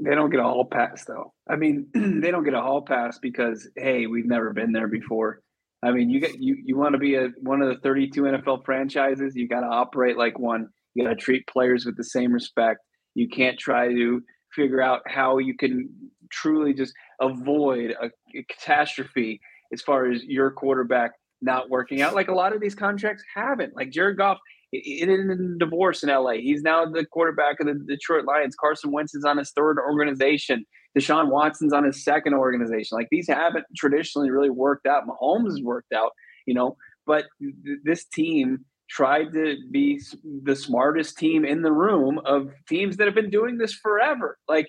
They 0.00 0.14
don't 0.14 0.30
get 0.30 0.40
a 0.40 0.44
hall 0.44 0.64
pass 0.64 1.04
though. 1.04 1.32
I 1.48 1.56
mean, 1.56 1.86
they 1.94 2.30
don't 2.30 2.44
get 2.44 2.54
a 2.54 2.60
hall 2.60 2.82
pass 2.82 3.18
because 3.18 3.68
hey, 3.76 4.06
we've 4.06 4.26
never 4.26 4.52
been 4.52 4.72
there 4.72 4.88
before. 4.88 5.40
I 5.82 5.92
mean, 5.92 6.10
you 6.10 6.18
get 6.18 6.40
you 6.40 6.56
you 6.64 6.76
want 6.76 6.94
to 6.94 6.98
be 6.98 7.14
a 7.14 7.28
one 7.42 7.62
of 7.62 7.68
the 7.68 7.80
32 7.80 8.22
NFL 8.22 8.64
franchises, 8.64 9.36
you 9.36 9.46
got 9.46 9.60
to 9.60 9.66
operate 9.66 10.16
like 10.16 10.38
one. 10.38 10.68
You 10.94 11.04
got 11.04 11.10
to 11.10 11.16
treat 11.16 11.46
players 11.46 11.84
with 11.84 11.96
the 11.96 12.04
same 12.04 12.32
respect. 12.32 12.80
You 13.14 13.28
can't 13.28 13.58
try 13.58 13.88
to 13.88 14.22
figure 14.52 14.80
out 14.80 15.02
how 15.06 15.38
you 15.38 15.56
can 15.56 15.88
truly 16.30 16.72
just 16.72 16.94
avoid 17.20 17.94
a, 18.00 18.06
a 18.36 18.42
catastrophe 18.44 19.40
as 19.72 19.82
far 19.82 20.10
as 20.10 20.22
your 20.24 20.50
quarterback 20.50 21.12
not 21.42 21.70
working 21.70 22.00
out. 22.00 22.14
Like 22.14 22.28
a 22.28 22.34
lot 22.34 22.54
of 22.54 22.60
these 22.60 22.74
contracts 22.74 23.22
haven't. 23.34 23.76
Like 23.76 23.90
Jared 23.90 24.16
Goff, 24.16 24.38
it 24.72 25.08
in 25.08 25.30
a 25.30 25.58
divorce 25.58 26.02
in 26.02 26.08
LA. 26.08 26.32
He's 26.32 26.62
now 26.62 26.84
the 26.84 27.04
quarterback 27.06 27.60
of 27.60 27.66
the 27.66 27.74
Detroit 27.74 28.24
Lions. 28.24 28.56
Carson 28.58 28.90
Wentz 28.90 29.14
is 29.14 29.24
on 29.24 29.38
his 29.38 29.52
third 29.52 29.78
organization. 29.78 30.64
Deshaun 30.98 31.28
Watson's 31.28 31.72
on 31.72 31.84
his 31.84 32.04
second 32.04 32.34
organization. 32.34 32.96
Like 32.96 33.08
these 33.10 33.28
haven't 33.28 33.66
traditionally 33.76 34.30
really 34.30 34.50
worked 34.50 34.86
out. 34.86 35.04
Mahomes 35.06 35.50
has 35.50 35.60
worked 35.62 35.92
out, 35.92 36.10
you 36.46 36.54
know, 36.54 36.76
but 37.06 37.26
th- 37.40 37.78
this 37.84 38.04
team 38.06 38.64
tried 38.88 39.32
to 39.32 39.56
be 39.70 40.00
the 40.42 40.54
smartest 40.54 41.18
team 41.18 41.44
in 41.44 41.62
the 41.62 41.72
room 41.72 42.20
of 42.24 42.50
teams 42.68 42.96
that 42.96 43.06
have 43.06 43.14
been 43.14 43.30
doing 43.30 43.58
this 43.58 43.72
forever. 43.72 44.38
Like, 44.48 44.68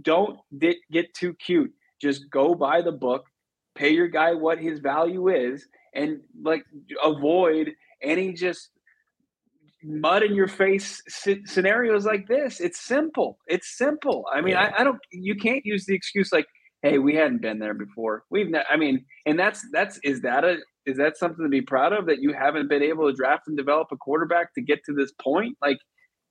don't 0.00 0.38
get 0.58 1.14
too 1.14 1.34
cute. 1.34 1.72
Just 2.00 2.30
go 2.30 2.54
by 2.54 2.82
the 2.82 2.92
book, 2.92 3.24
pay 3.74 3.90
your 3.90 4.08
guy 4.08 4.34
what 4.34 4.58
his 4.58 4.80
value 4.80 5.28
is, 5.28 5.66
and 5.94 6.20
like 6.42 6.64
avoid 7.02 7.72
any 8.02 8.32
just 8.32 8.70
mud 9.82 10.22
in 10.22 10.34
your 10.34 10.48
face 10.48 11.02
scenarios 11.46 12.04
like 12.04 12.26
this. 12.28 12.60
It's 12.60 12.80
simple. 12.80 13.38
It's 13.46 13.76
simple. 13.76 14.26
I 14.32 14.40
mean, 14.40 14.54
yeah. 14.54 14.72
I, 14.76 14.80
I, 14.80 14.84
don't. 14.84 14.98
You 15.12 15.36
can't 15.36 15.64
use 15.64 15.86
the 15.86 15.94
excuse 15.94 16.32
like, 16.32 16.46
"Hey, 16.82 16.98
we 16.98 17.14
hadn't 17.14 17.42
been 17.42 17.58
there 17.58 17.74
before." 17.74 18.24
We've. 18.30 18.48
Ne-. 18.48 18.64
I 18.68 18.76
mean, 18.76 19.04
and 19.26 19.38
that's 19.38 19.64
that's 19.72 19.98
is 20.02 20.22
that 20.22 20.44
a 20.44 20.58
is 20.86 20.96
that 20.96 21.16
something 21.16 21.44
to 21.44 21.50
be 21.50 21.62
proud 21.62 21.92
of 21.92 22.06
that 22.06 22.20
you 22.20 22.32
haven't 22.32 22.68
been 22.68 22.82
able 22.82 23.08
to 23.08 23.16
draft 23.16 23.46
and 23.46 23.56
develop 23.56 23.88
a 23.92 23.96
quarterback 23.96 24.54
to 24.54 24.62
get 24.62 24.84
to 24.84 24.94
this 24.94 25.12
point? 25.20 25.56
Like, 25.60 25.78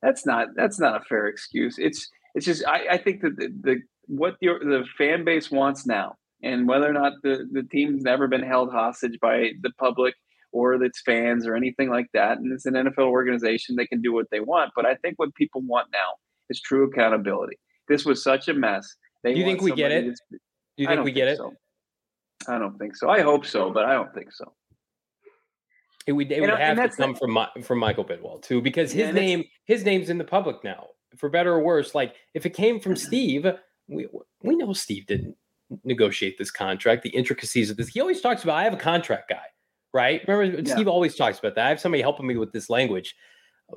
that's 0.02 0.26
not 0.26 0.48
that's 0.56 0.78
not 0.78 1.00
a 1.00 1.04
fair 1.04 1.26
excuse. 1.26 1.76
It's 1.78 2.08
it's 2.34 2.46
just 2.46 2.66
I, 2.66 2.86
I 2.92 2.98
think 2.98 3.22
that 3.22 3.36
the, 3.36 3.48
the 3.62 3.80
what 4.08 4.36
the 4.40 4.48
the 4.60 4.84
fan 4.96 5.24
base 5.24 5.50
wants 5.50 5.86
now, 5.86 6.16
and 6.42 6.66
whether 6.66 6.88
or 6.88 6.92
not 6.92 7.14
the 7.22 7.46
the 7.52 7.62
team's 7.62 8.02
never 8.02 8.26
been 8.26 8.42
held 8.42 8.72
hostage 8.72 9.18
by 9.20 9.52
the 9.62 9.70
public 9.78 10.14
or 10.50 10.82
its 10.82 11.02
fans 11.02 11.46
or 11.46 11.54
anything 11.54 11.90
like 11.90 12.06
that. 12.14 12.38
And 12.38 12.52
it's 12.52 12.66
an 12.66 12.74
NFL 12.74 13.08
organization; 13.08 13.76
they 13.76 13.86
can 13.86 14.00
do 14.00 14.12
what 14.12 14.26
they 14.30 14.40
want. 14.40 14.72
But 14.74 14.86
I 14.86 14.94
think 14.96 15.18
what 15.18 15.34
people 15.34 15.62
want 15.62 15.88
now 15.92 16.14
is 16.50 16.60
true 16.60 16.88
accountability. 16.90 17.56
This 17.88 18.04
was 18.04 18.22
such 18.22 18.48
a 18.48 18.54
mess. 18.54 18.86
They 19.22 19.34
do 19.34 19.40
you 19.40 19.46
think 19.46 19.60
we 19.60 19.72
get 19.72 19.92
it? 19.92 20.18
do 20.30 20.38
you 20.76 20.86
think 20.86 21.04
we 21.04 21.12
get 21.12 21.28
it? 21.28 21.38
So. 21.38 21.52
I 22.46 22.58
don't 22.58 22.78
think 22.78 22.96
so. 22.96 23.10
I 23.10 23.20
hope 23.20 23.44
so, 23.44 23.70
but 23.70 23.84
I 23.84 23.94
don't 23.94 24.12
think 24.14 24.32
so. 24.32 24.52
It 26.06 26.12
would, 26.12 26.32
it 26.32 26.40
would 26.40 26.50
and, 26.50 26.58
have 26.58 26.78
and 26.78 26.90
to 26.90 26.96
come 26.96 27.14
from 27.14 27.38
from 27.62 27.78
Michael 27.78 28.04
Bidwill 28.04 28.40
too, 28.40 28.62
because 28.62 28.92
his 28.92 29.12
name 29.12 29.44
his 29.66 29.84
name's 29.84 30.08
in 30.08 30.16
the 30.16 30.24
public 30.24 30.64
now, 30.64 30.86
for 31.18 31.28
better 31.28 31.52
or 31.52 31.60
worse. 31.60 31.94
Like 31.94 32.14
if 32.32 32.46
it 32.46 32.50
came 32.50 32.80
from 32.80 32.94
mm-hmm. 32.94 33.06
Steve, 33.06 33.46
we 33.88 34.06
we 34.42 34.56
know 34.56 34.72
Steve 34.72 35.06
didn't 35.06 35.36
negotiate 35.84 36.38
this 36.38 36.50
contract, 36.50 37.02
the 37.02 37.10
intricacies 37.10 37.70
of 37.70 37.76
this. 37.76 37.88
He 37.88 38.00
always 38.00 38.20
talks 38.20 38.44
about 38.44 38.56
I 38.56 38.64
have 38.64 38.74
a 38.74 38.78
contract 38.78 39.28
guy 39.28 39.46
right? 39.92 40.22
Remember, 40.26 40.60
yeah. 40.60 40.74
Steve 40.74 40.88
always 40.88 41.14
talks 41.14 41.38
about 41.38 41.54
that. 41.54 41.66
I 41.66 41.68
have 41.70 41.80
somebody 41.80 42.02
helping 42.02 42.26
me 42.26 42.36
with 42.36 42.52
this 42.52 42.70
language. 42.70 43.14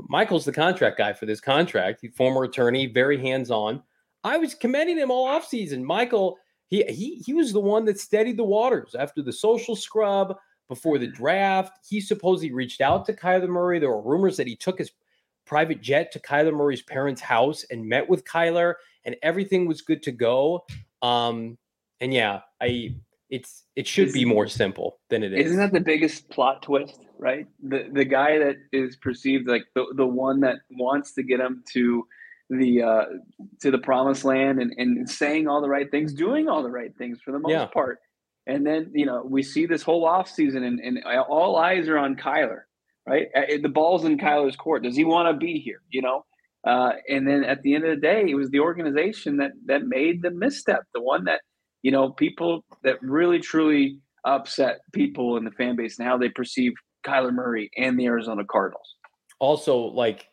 Michael's 0.07 0.45
the 0.45 0.53
contract 0.53 0.97
guy 0.97 1.13
for 1.13 1.25
this 1.25 1.41
contract. 1.41 2.05
Former 2.15 2.43
attorney, 2.43 2.87
very 2.87 3.19
hands 3.19 3.51
on. 3.51 3.81
I 4.23 4.37
was 4.37 4.53
commending 4.53 4.97
him 4.97 5.11
all 5.11 5.27
offseason. 5.27 5.81
Michael, 5.83 6.37
he, 6.67 6.83
he 6.83 7.15
he 7.25 7.33
was 7.33 7.51
the 7.51 7.59
one 7.59 7.85
that 7.85 7.99
steadied 7.99 8.37
the 8.37 8.43
waters 8.43 8.95
after 8.95 9.21
the 9.21 9.33
social 9.33 9.75
scrub 9.75 10.37
before 10.69 10.97
the 10.97 11.07
draft. 11.07 11.79
He 11.89 11.99
supposedly 11.99 12.53
reached 12.53 12.79
out 12.81 13.05
to 13.05 13.13
Kyler 13.13 13.49
Murray. 13.49 13.79
There 13.79 13.89
were 13.89 14.01
rumors 14.01 14.37
that 14.37 14.47
he 14.47 14.55
took 14.55 14.77
his 14.77 14.91
private 15.45 15.81
jet 15.81 16.11
to 16.13 16.19
Kyler 16.19 16.53
Murray's 16.53 16.83
parents' 16.83 17.19
house 17.19 17.65
and 17.71 17.85
met 17.85 18.07
with 18.07 18.23
Kyler, 18.23 18.75
and 19.05 19.15
everything 19.21 19.67
was 19.67 19.81
good 19.81 20.03
to 20.03 20.11
go. 20.11 20.65
Um, 21.01 21.57
and 21.99 22.13
yeah, 22.13 22.41
I 22.61 22.95
it's 23.29 23.63
it 23.75 23.87
should 23.87 24.11
be 24.11 24.25
more 24.25 24.47
simple 24.47 24.99
than 25.09 25.23
it 25.23 25.33
is. 25.33 25.45
Isn't 25.45 25.57
that 25.57 25.73
the 25.73 25.79
biggest 25.79 26.29
plot 26.29 26.61
twist, 26.61 26.99
right? 27.17 27.47
The 27.63 27.89
the 27.91 28.05
guy 28.05 28.37
that 28.39 28.57
is 28.71 28.95
perceived 28.97 29.47
like 29.47 29.63
the, 29.75 29.85
the 29.95 30.05
one 30.05 30.41
that 30.41 30.57
wants 30.69 31.13
to 31.13 31.23
get 31.23 31.39
him 31.39 31.63
to 31.73 32.05
the 32.49 32.81
uh 32.81 33.05
to 33.61 33.71
the 33.71 33.77
promised 33.77 34.25
land 34.25 34.59
and, 34.59 34.73
and 34.77 35.09
saying 35.09 35.47
all 35.47 35.61
the 35.61 35.69
right 35.69 35.89
things, 35.89 36.13
doing 36.13 36.49
all 36.49 36.61
the 36.61 36.69
right 36.69 36.95
things 36.97 37.19
for 37.23 37.31
the 37.31 37.39
most 37.39 37.51
yeah. 37.51 37.65
part. 37.67 37.99
And 38.47 38.65
then, 38.65 38.91
you 38.93 39.05
know, 39.05 39.23
we 39.23 39.43
see 39.43 39.65
this 39.67 39.83
whole 39.83 40.03
off 40.05 40.27
season 40.27 40.63
and, 40.63 40.79
and 40.79 40.99
all 41.29 41.55
eyes 41.57 41.87
are 41.87 41.97
on 41.97 42.15
Kyler, 42.15 42.61
right? 43.07 43.27
The 43.61 43.69
ball's 43.69 44.03
in 44.03 44.17
Kyler's 44.17 44.55
court. 44.55 44.83
Does 44.83 44.95
he 44.95 45.03
want 45.03 45.33
to 45.33 45.37
be 45.37 45.59
here? 45.59 45.81
You 45.89 46.01
know? 46.01 46.25
Uh, 46.63 46.93
and 47.09 47.27
then 47.27 47.43
at 47.43 47.61
the 47.63 47.73
end 47.73 47.83
of 47.85 47.89
the 47.89 48.01
day, 48.01 48.25
it 48.27 48.35
was 48.35 48.49
the 48.51 48.59
organization 48.59 49.37
that 49.37 49.51
that 49.65 49.83
made 49.83 50.21
the 50.21 50.31
misstep, 50.31 50.83
the 50.93 51.01
one 51.01 51.23
that 51.25 51.41
you 51.81 51.91
know, 51.91 52.11
people 52.11 52.63
that 52.83 53.01
really 53.01 53.39
truly 53.39 53.99
upset 54.23 54.81
people 54.93 55.37
in 55.37 55.43
the 55.43 55.51
fan 55.51 55.75
base 55.75 55.97
and 55.97 56.07
how 56.07 56.17
they 56.17 56.29
perceive 56.29 56.73
Kyler 57.05 57.33
Murray 57.33 57.71
and 57.77 57.99
the 57.99 58.05
Arizona 58.05 58.43
Cardinals. 58.45 58.95
Also, 59.39 59.77
like 59.77 60.27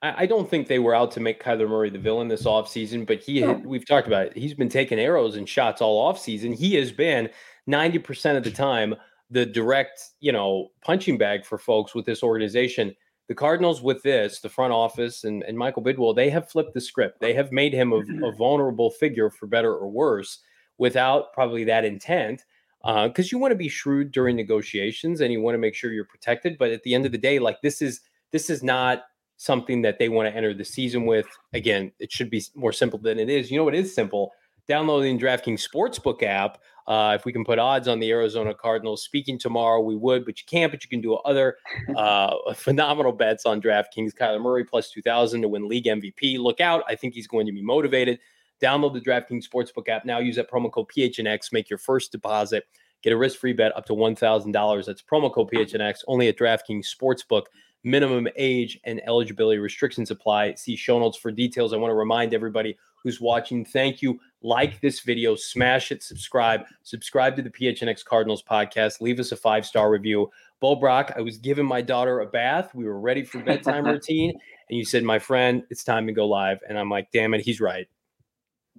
I, 0.00 0.26
don't 0.26 0.48
think 0.48 0.66
they 0.66 0.78
were 0.78 0.94
out 0.94 1.12
to 1.12 1.20
make 1.20 1.42
Kyler 1.42 1.68
Murray 1.68 1.90
the 1.90 1.98
villain 1.98 2.28
this 2.28 2.44
offseason, 2.44 3.06
but 3.06 3.20
he 3.20 3.40
no. 3.40 3.54
we've 3.64 3.86
talked 3.86 4.06
about 4.06 4.26
it. 4.26 4.36
He's 4.36 4.54
been 4.54 4.68
taking 4.68 4.98
arrows 4.98 5.36
and 5.36 5.48
shots 5.48 5.80
all 5.80 6.12
offseason. 6.12 6.54
He 6.54 6.74
has 6.74 6.92
been 6.92 7.30
90% 7.68 8.36
of 8.36 8.44
the 8.44 8.50
time 8.50 8.94
the 9.30 9.46
direct, 9.46 10.10
you 10.20 10.32
know, 10.32 10.68
punching 10.84 11.18
bag 11.18 11.44
for 11.44 11.56
folks 11.56 11.94
with 11.94 12.04
this 12.04 12.22
organization. 12.22 12.94
The 13.28 13.34
Cardinals, 13.34 13.82
with 13.82 14.02
this, 14.02 14.40
the 14.40 14.48
front 14.48 14.72
office 14.72 15.24
and, 15.24 15.42
and 15.44 15.56
Michael 15.56 15.82
Bidwill, 15.82 16.14
they 16.14 16.28
have 16.30 16.50
flipped 16.50 16.74
the 16.74 16.80
script. 16.80 17.20
They 17.20 17.34
have 17.34 17.52
made 17.52 17.72
him 17.72 17.92
a, 17.92 18.26
a 18.26 18.32
vulnerable 18.32 18.90
figure 18.90 19.30
for 19.30 19.46
better 19.46 19.74
or 19.74 19.88
worse 19.88 20.40
without 20.78 21.32
probably 21.32 21.64
that 21.64 21.84
intent 21.84 22.44
because 22.82 23.26
uh, 23.26 23.30
you 23.30 23.38
want 23.38 23.52
to 23.52 23.56
be 23.56 23.68
shrewd 23.68 24.10
during 24.10 24.34
negotiations 24.34 25.20
and 25.20 25.32
you 25.32 25.40
want 25.40 25.54
to 25.54 25.58
make 25.58 25.74
sure 25.74 25.92
you're 25.92 26.04
protected. 26.04 26.58
But 26.58 26.72
at 26.72 26.82
the 26.82 26.94
end 26.94 27.06
of 27.06 27.12
the 27.12 27.18
day, 27.18 27.38
like 27.38 27.60
this 27.62 27.80
is 27.80 28.00
this 28.32 28.50
is 28.50 28.62
not 28.62 29.04
something 29.36 29.82
that 29.82 29.98
they 29.98 30.08
want 30.08 30.28
to 30.28 30.36
enter 30.36 30.52
the 30.52 30.64
season 30.64 31.06
with. 31.06 31.26
Again, 31.52 31.92
it 32.00 32.10
should 32.10 32.30
be 32.30 32.42
more 32.54 32.72
simple 32.72 32.98
than 32.98 33.18
it 33.18 33.30
is. 33.30 33.50
You 33.50 33.58
know, 33.58 33.68
it 33.68 33.74
is 33.74 33.94
simple. 33.94 34.32
Downloading 34.68 35.18
DraftKings 35.18 35.66
Sportsbook 35.66 36.22
app. 36.22 36.58
Uh, 36.86 37.16
if 37.18 37.24
we 37.24 37.32
can 37.32 37.44
put 37.44 37.58
odds 37.58 37.86
on 37.86 38.00
the 38.00 38.10
Arizona 38.10 38.54
Cardinals 38.54 39.02
speaking 39.02 39.38
tomorrow, 39.38 39.80
we 39.80 39.94
would, 39.96 40.24
but 40.24 40.38
you 40.38 40.44
can't. 40.46 40.72
But 40.72 40.82
you 40.82 40.88
can 40.88 41.00
do 41.00 41.14
other 41.14 41.56
uh, 41.96 42.34
phenomenal 42.54 43.12
bets 43.12 43.46
on 43.46 43.60
DraftKings. 43.60 44.14
Kyler 44.14 44.40
Murray 44.40 44.64
plus 44.64 44.90
2,000 44.90 45.42
to 45.42 45.48
win 45.48 45.68
league 45.68 45.84
MVP. 45.84 46.38
Look 46.38 46.60
out. 46.60 46.82
I 46.88 46.94
think 46.94 47.14
he's 47.14 47.26
going 47.26 47.46
to 47.46 47.52
be 47.52 47.62
motivated. 47.62 48.18
Download 48.60 48.92
the 48.92 49.00
DraftKings 49.00 49.44
Sportsbook 49.48 49.88
app 49.88 50.04
now. 50.04 50.18
Use 50.18 50.36
that 50.36 50.50
promo 50.50 50.70
code 50.70 50.86
PHNX. 50.96 51.52
Make 51.52 51.68
your 51.68 51.78
first 51.78 52.12
deposit. 52.12 52.64
Get 53.02 53.12
a 53.12 53.16
risk 53.16 53.40
free 53.40 53.52
bet 53.52 53.76
up 53.76 53.84
to 53.86 53.94
$1,000. 53.94 54.86
That's 54.86 55.02
promo 55.02 55.32
code 55.32 55.50
PHNX 55.50 56.04
only 56.06 56.28
at 56.28 56.38
DraftKings 56.38 56.86
Sportsbook. 56.86 57.46
Minimum 57.84 58.28
age 58.36 58.78
and 58.84 59.00
eligibility 59.06 59.58
restrictions 59.58 60.12
apply. 60.12 60.54
See 60.54 60.76
show 60.76 61.00
notes 61.00 61.18
for 61.18 61.32
details. 61.32 61.72
I 61.72 61.76
want 61.76 61.90
to 61.90 61.96
remind 61.96 62.32
everybody 62.32 62.78
who's 63.02 63.20
watching 63.20 63.64
thank 63.64 64.02
you. 64.02 64.20
Like 64.42 64.80
this 64.80 65.00
video, 65.00 65.34
smash 65.34 65.92
it, 65.92 66.02
subscribe, 66.02 66.62
subscribe 66.82 67.36
to 67.36 67.42
the 67.42 67.50
PHNX 67.50 68.04
Cardinals 68.04 68.42
podcast, 68.42 69.00
leave 69.00 69.20
us 69.20 69.32
a 69.32 69.36
five 69.36 69.64
star 69.64 69.90
review. 69.90 70.30
Bo 70.60 70.76
Brack, 70.76 71.12
I 71.16 71.20
was 71.20 71.38
giving 71.38 71.66
my 71.66 71.82
daughter 71.82 72.20
a 72.20 72.26
bath. 72.26 72.74
We 72.74 72.84
were 72.84 73.00
ready 73.00 73.24
for 73.24 73.42
bedtime 73.42 73.84
routine. 73.86 74.32
And 74.68 74.78
you 74.78 74.84
said, 74.84 75.04
my 75.04 75.18
friend, 75.18 75.64
it's 75.70 75.84
time 75.84 76.06
to 76.06 76.12
go 76.12 76.26
live. 76.26 76.58
And 76.68 76.78
I'm 76.78 76.88
like, 76.88 77.10
damn 77.12 77.34
it, 77.34 77.40
he's 77.40 77.60
right. 77.60 77.88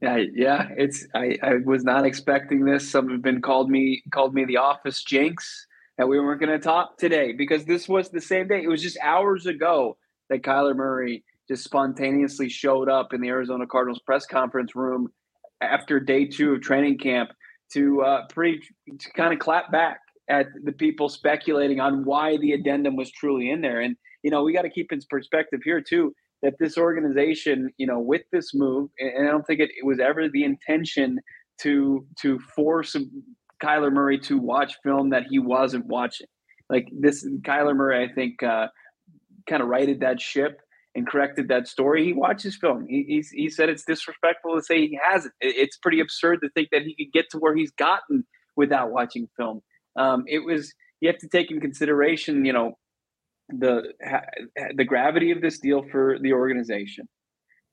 Yeah, 0.01 0.23
yeah, 0.33 0.67
it's 0.75 1.05
I, 1.13 1.37
I 1.43 1.55
was 1.65 1.83
not 1.83 2.05
expecting 2.05 2.65
this. 2.65 2.89
Some 2.89 3.09
have 3.09 3.21
been 3.21 3.41
called 3.41 3.69
me 3.69 4.03
called 4.11 4.33
me 4.33 4.43
the 4.43 4.57
office 4.57 5.03
jinx 5.03 5.67
that 5.97 6.07
we 6.07 6.19
weren't 6.19 6.41
going 6.41 6.51
to 6.51 6.59
talk 6.59 6.97
today 6.97 7.31
because 7.31 7.65
this 7.65 7.87
was 7.87 8.09
the 8.09 8.19
same 8.19 8.47
day. 8.47 8.63
It 8.63 8.67
was 8.67 8.81
just 8.81 8.97
hours 9.01 9.45
ago 9.45 9.97
that 10.29 10.41
Kyler 10.41 10.75
Murray 10.75 11.23
just 11.47 11.63
spontaneously 11.63 12.49
showed 12.49 12.89
up 12.89 13.13
in 13.13 13.21
the 13.21 13.29
Arizona 13.29 13.65
Cardinals 13.67 13.99
press 14.05 14.25
conference 14.25 14.75
room 14.75 15.09
after 15.61 15.99
day 15.99 16.25
two 16.25 16.53
of 16.53 16.61
training 16.61 16.97
camp 16.97 17.31
to 17.73 18.01
uh, 18.01 18.27
to 18.27 19.11
kind 19.15 19.33
of 19.33 19.39
clap 19.39 19.71
back 19.71 19.99
at 20.29 20.47
the 20.63 20.71
people 20.71 21.09
speculating 21.09 21.79
on 21.79 22.05
why 22.05 22.37
the 22.37 22.53
addendum 22.53 22.95
was 22.95 23.11
truly 23.11 23.49
in 23.49 23.61
there. 23.61 23.81
And 23.81 23.95
you 24.23 24.31
know, 24.31 24.43
we 24.43 24.53
got 24.53 24.61
to 24.61 24.69
keep 24.69 24.91
in 24.91 24.99
perspective 25.09 25.61
here 25.63 25.81
too 25.81 26.13
that 26.41 26.55
this 26.59 26.77
organization, 26.77 27.69
you 27.77 27.87
know, 27.87 27.99
with 27.99 28.21
this 28.31 28.53
move, 28.53 28.89
and 28.99 29.27
I 29.27 29.31
don't 29.31 29.45
think 29.47 29.59
it, 29.59 29.71
it 29.77 29.85
was 29.85 29.99
ever 29.99 30.29
the 30.29 30.43
intention 30.43 31.19
to 31.61 32.05
to 32.21 32.39
force 32.55 32.95
Kyler 33.61 33.91
Murray 33.91 34.19
to 34.19 34.37
watch 34.37 34.75
film 34.83 35.09
that 35.11 35.23
he 35.29 35.39
wasn't 35.39 35.85
watching. 35.85 36.27
Like 36.69 36.87
this, 36.91 37.27
Kyler 37.41 37.75
Murray, 37.75 38.03
I 38.03 38.13
think, 38.13 38.41
uh, 38.41 38.67
kind 39.47 39.61
of 39.61 39.67
righted 39.67 39.99
that 39.99 40.19
ship 40.19 40.59
and 40.95 41.07
corrected 41.07 41.47
that 41.47 41.67
story. 41.67 42.05
He 42.05 42.13
watches 42.13 42.55
film. 42.55 42.85
He, 42.87 43.23
he 43.31 43.49
said 43.49 43.69
it's 43.69 43.83
disrespectful 43.83 44.55
to 44.55 44.63
say 44.63 44.87
he 44.87 44.99
hasn't. 45.03 45.33
It's 45.41 45.77
pretty 45.77 45.99
absurd 45.99 46.39
to 46.41 46.49
think 46.49 46.69
that 46.71 46.83
he 46.83 46.95
could 46.95 47.11
get 47.11 47.29
to 47.31 47.37
where 47.37 47.55
he's 47.55 47.71
gotten 47.71 48.25
without 48.55 48.91
watching 48.91 49.27
film. 49.35 49.61
Um, 49.95 50.23
it 50.27 50.39
was 50.39 50.73
you 51.01 51.09
have 51.09 51.17
to 51.19 51.27
take 51.27 51.51
in 51.51 51.59
consideration, 51.59 52.45
you 52.45 52.53
know, 52.53 52.73
the 53.49 53.93
the 54.75 54.85
gravity 54.85 55.31
of 55.31 55.41
this 55.41 55.59
deal 55.59 55.83
for 55.91 56.17
the 56.19 56.33
organization 56.33 57.07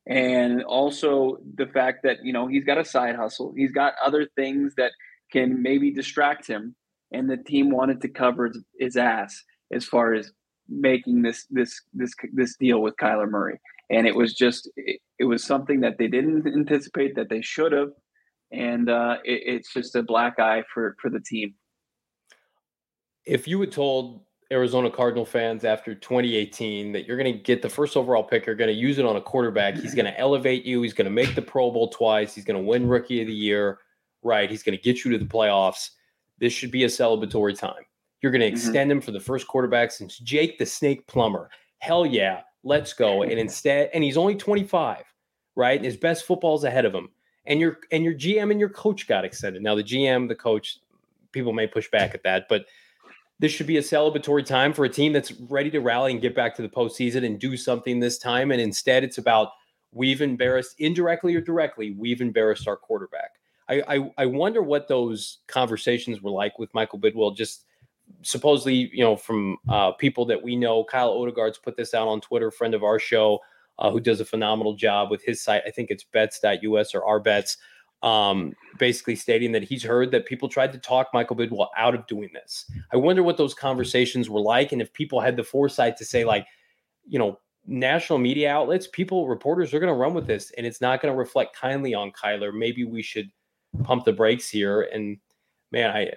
and 0.06 0.62
also 0.64 1.38
the 1.54 1.66
fact 1.66 2.02
that 2.02 2.18
you 2.22 2.32
know 2.32 2.46
he's 2.46 2.64
got 2.64 2.78
a 2.78 2.84
side 2.84 3.14
hustle 3.14 3.52
he's 3.56 3.72
got 3.72 3.94
other 4.04 4.26
things 4.36 4.74
that 4.76 4.92
can 5.30 5.62
maybe 5.62 5.92
distract 5.92 6.46
him 6.46 6.74
and 7.12 7.30
the 7.30 7.36
team 7.36 7.70
wanted 7.70 8.00
to 8.00 8.08
cover 8.08 8.50
his 8.78 8.96
ass 8.96 9.44
as 9.72 9.84
far 9.84 10.14
as 10.14 10.32
making 10.70 11.22
this 11.22 11.46
this 11.50 11.82
this 11.92 12.14
this 12.32 12.56
deal 12.56 12.80
with 12.80 12.96
Kyler 12.96 13.28
Murray 13.28 13.60
and 13.90 14.06
it 14.06 14.14
was 14.14 14.34
just 14.34 14.70
it, 14.76 15.00
it 15.18 15.24
was 15.24 15.44
something 15.44 15.80
that 15.80 15.98
they 15.98 16.08
didn't 16.08 16.46
anticipate 16.46 17.14
that 17.16 17.28
they 17.28 17.42
should 17.42 17.72
have 17.72 17.90
and 18.52 18.88
uh, 18.88 19.18
it, 19.24 19.42
it's 19.46 19.72
just 19.72 19.94
a 19.96 20.02
black 20.02 20.38
eye 20.38 20.62
for 20.72 20.96
for 21.00 21.10
the 21.10 21.20
team 21.20 21.54
if 23.26 23.46
you 23.46 23.60
had 23.60 23.72
told 23.72 24.22
Arizona 24.52 24.90
Cardinal 24.90 25.24
fans 25.24 25.64
after 25.64 25.94
2018 25.94 26.92
that 26.92 27.06
you're 27.06 27.16
going 27.16 27.32
to 27.32 27.38
get 27.38 27.62
the 27.62 27.68
first 27.68 27.96
overall 27.96 28.24
pick. 28.24 28.46
You're 28.46 28.56
going 28.56 28.68
to 28.68 28.74
use 28.74 28.98
it 28.98 29.04
on 29.04 29.14
a 29.14 29.20
quarterback. 29.20 29.76
He's 29.76 29.94
going 29.94 30.06
to 30.06 30.18
elevate 30.18 30.64
you. 30.64 30.82
He's 30.82 30.92
going 30.92 31.04
to 31.04 31.10
make 31.10 31.36
the 31.36 31.42
Pro 31.42 31.70
Bowl 31.70 31.88
twice. 31.88 32.34
He's 32.34 32.44
going 32.44 32.60
to 32.60 32.66
win 32.66 32.88
Rookie 32.88 33.20
of 33.20 33.28
the 33.28 33.32
Year. 33.32 33.78
Right. 34.22 34.50
He's 34.50 34.64
going 34.64 34.76
to 34.76 34.82
get 34.82 35.04
you 35.04 35.12
to 35.12 35.18
the 35.18 35.24
playoffs. 35.24 35.90
This 36.38 36.52
should 36.52 36.72
be 36.72 36.82
a 36.82 36.88
celebratory 36.88 37.56
time. 37.56 37.84
You're 38.22 38.32
going 38.32 38.40
to 38.40 38.46
mm-hmm. 38.46 38.54
extend 38.54 38.90
mm-hmm. 38.90 38.98
him 38.98 39.00
for 39.00 39.12
the 39.12 39.20
first 39.20 39.46
quarterback 39.46 39.90
since 39.90 40.18
Jake 40.18 40.58
the 40.58 40.66
Snake 40.66 41.06
Plummer. 41.06 41.50
Hell 41.78 42.04
yeah. 42.04 42.42
Let's 42.62 42.92
go. 42.92 43.22
And 43.22 43.32
instead, 43.38 43.90
and 43.94 44.04
he's 44.04 44.16
only 44.16 44.34
25, 44.34 45.04
right? 45.56 45.76
And 45.76 45.84
his 45.84 45.96
best 45.96 46.24
football 46.24 46.56
is 46.56 46.64
ahead 46.64 46.84
of 46.84 46.94
him. 46.94 47.08
And 47.46 47.58
your 47.58 47.78
and 47.90 48.04
your 48.04 48.14
GM 48.14 48.50
and 48.50 48.60
your 48.60 48.68
coach 48.68 49.08
got 49.08 49.24
extended. 49.24 49.62
Now 49.62 49.74
the 49.74 49.82
GM, 49.82 50.28
the 50.28 50.34
coach, 50.34 50.78
people 51.32 51.52
may 51.52 51.66
push 51.66 51.90
back 51.90 52.14
at 52.14 52.22
that, 52.24 52.46
but 52.48 52.66
this 53.40 53.50
should 53.50 53.66
be 53.66 53.78
a 53.78 53.82
celebratory 53.82 54.44
time 54.44 54.74
for 54.74 54.84
a 54.84 54.88
team 54.88 55.14
that's 55.14 55.32
ready 55.32 55.70
to 55.70 55.80
rally 55.80 56.12
and 56.12 56.20
get 56.20 56.34
back 56.34 56.54
to 56.56 56.62
the 56.62 56.68
postseason 56.68 57.24
and 57.24 57.40
do 57.40 57.56
something 57.56 57.98
this 57.98 58.18
time. 58.18 58.50
And 58.50 58.60
instead, 58.60 59.02
it's 59.02 59.16
about 59.16 59.52
we've 59.92 60.20
embarrassed 60.20 60.76
indirectly 60.78 61.34
or 61.34 61.40
directly, 61.40 61.92
we've 61.92 62.20
embarrassed 62.20 62.68
our 62.68 62.76
quarterback. 62.76 63.30
I, 63.68 63.82
I, 63.88 64.10
I 64.18 64.26
wonder 64.26 64.62
what 64.62 64.88
those 64.88 65.38
conversations 65.46 66.20
were 66.20 66.30
like 66.30 66.58
with 66.58 66.72
Michael 66.74 66.98
Bidwill 66.98 67.34
Just 67.34 67.64
supposedly, 68.22 68.90
you 68.92 69.04
know, 69.04 69.16
from 69.16 69.56
uh, 69.68 69.92
people 69.92 70.24
that 70.26 70.42
we 70.42 70.56
know. 70.56 70.84
Kyle 70.84 71.12
Odegard's 71.12 71.58
put 71.58 71.76
this 71.76 71.94
out 71.94 72.08
on 72.08 72.20
Twitter, 72.20 72.50
friend 72.50 72.74
of 72.74 72.82
our 72.82 72.98
show, 72.98 73.38
uh, 73.78 73.90
who 73.90 74.00
does 74.00 74.20
a 74.20 74.24
phenomenal 74.24 74.74
job 74.74 75.10
with 75.10 75.24
his 75.24 75.42
site. 75.42 75.62
I 75.66 75.70
think 75.70 75.90
it's 75.90 76.04
bets.us 76.04 76.94
or 76.94 77.04
our 77.04 77.20
bets 77.20 77.56
um, 78.02 78.54
basically 78.78 79.16
stating 79.16 79.52
that 79.52 79.62
he's 79.62 79.82
heard 79.82 80.10
that 80.10 80.26
people 80.26 80.48
tried 80.48 80.72
to 80.72 80.78
talk 80.78 81.08
Michael 81.12 81.36
Bidwill 81.36 81.68
out 81.76 81.94
of 81.94 82.06
doing 82.06 82.30
this. 82.32 82.70
I 82.92 82.96
wonder 82.96 83.22
what 83.22 83.36
those 83.36 83.54
conversations 83.54 84.30
were 84.30 84.40
like, 84.40 84.72
and 84.72 84.80
if 84.80 84.92
people 84.92 85.20
had 85.20 85.36
the 85.36 85.44
foresight 85.44 85.96
to 85.98 86.04
say, 86.04 86.24
like, 86.24 86.46
you 87.06 87.18
know, 87.18 87.38
national 87.66 88.18
media 88.18 88.50
outlets, 88.50 88.86
people, 88.86 89.28
reporters 89.28 89.74
are 89.74 89.80
going 89.80 89.92
to 89.92 89.98
run 89.98 90.14
with 90.14 90.26
this, 90.26 90.50
and 90.56 90.66
it's 90.66 90.80
not 90.80 91.02
going 91.02 91.12
to 91.12 91.18
reflect 91.18 91.54
kindly 91.54 91.94
on 91.94 92.10
Kyler. 92.12 92.54
Maybe 92.54 92.84
we 92.84 93.02
should 93.02 93.30
pump 93.82 94.04
the 94.04 94.12
brakes 94.12 94.48
here. 94.48 94.88
And 94.92 95.18
man, 95.70 95.90
I, 95.90 96.10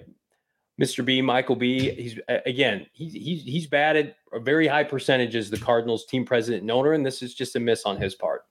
Mr. 0.82 1.06
B, 1.06 1.22
Michael 1.22 1.56
B, 1.56 1.92
he's 1.92 2.20
again, 2.28 2.88
he's 2.94 3.14
he's 3.14 3.44
he's 3.44 3.68
batted 3.68 4.16
a 4.34 4.40
very 4.40 4.68
high 4.68 4.84
percentage 4.84 5.36
as 5.36 5.50
the 5.50 5.58
Cardinals 5.58 6.06
team 6.06 6.26
president 6.26 6.62
and 6.62 6.72
owner, 6.72 6.94
and 6.94 7.06
this 7.06 7.22
is 7.22 7.36
just 7.36 7.56
a 7.56 7.60
miss 7.60 7.84
on 7.86 7.98
his 7.98 8.16
part. 8.16 8.46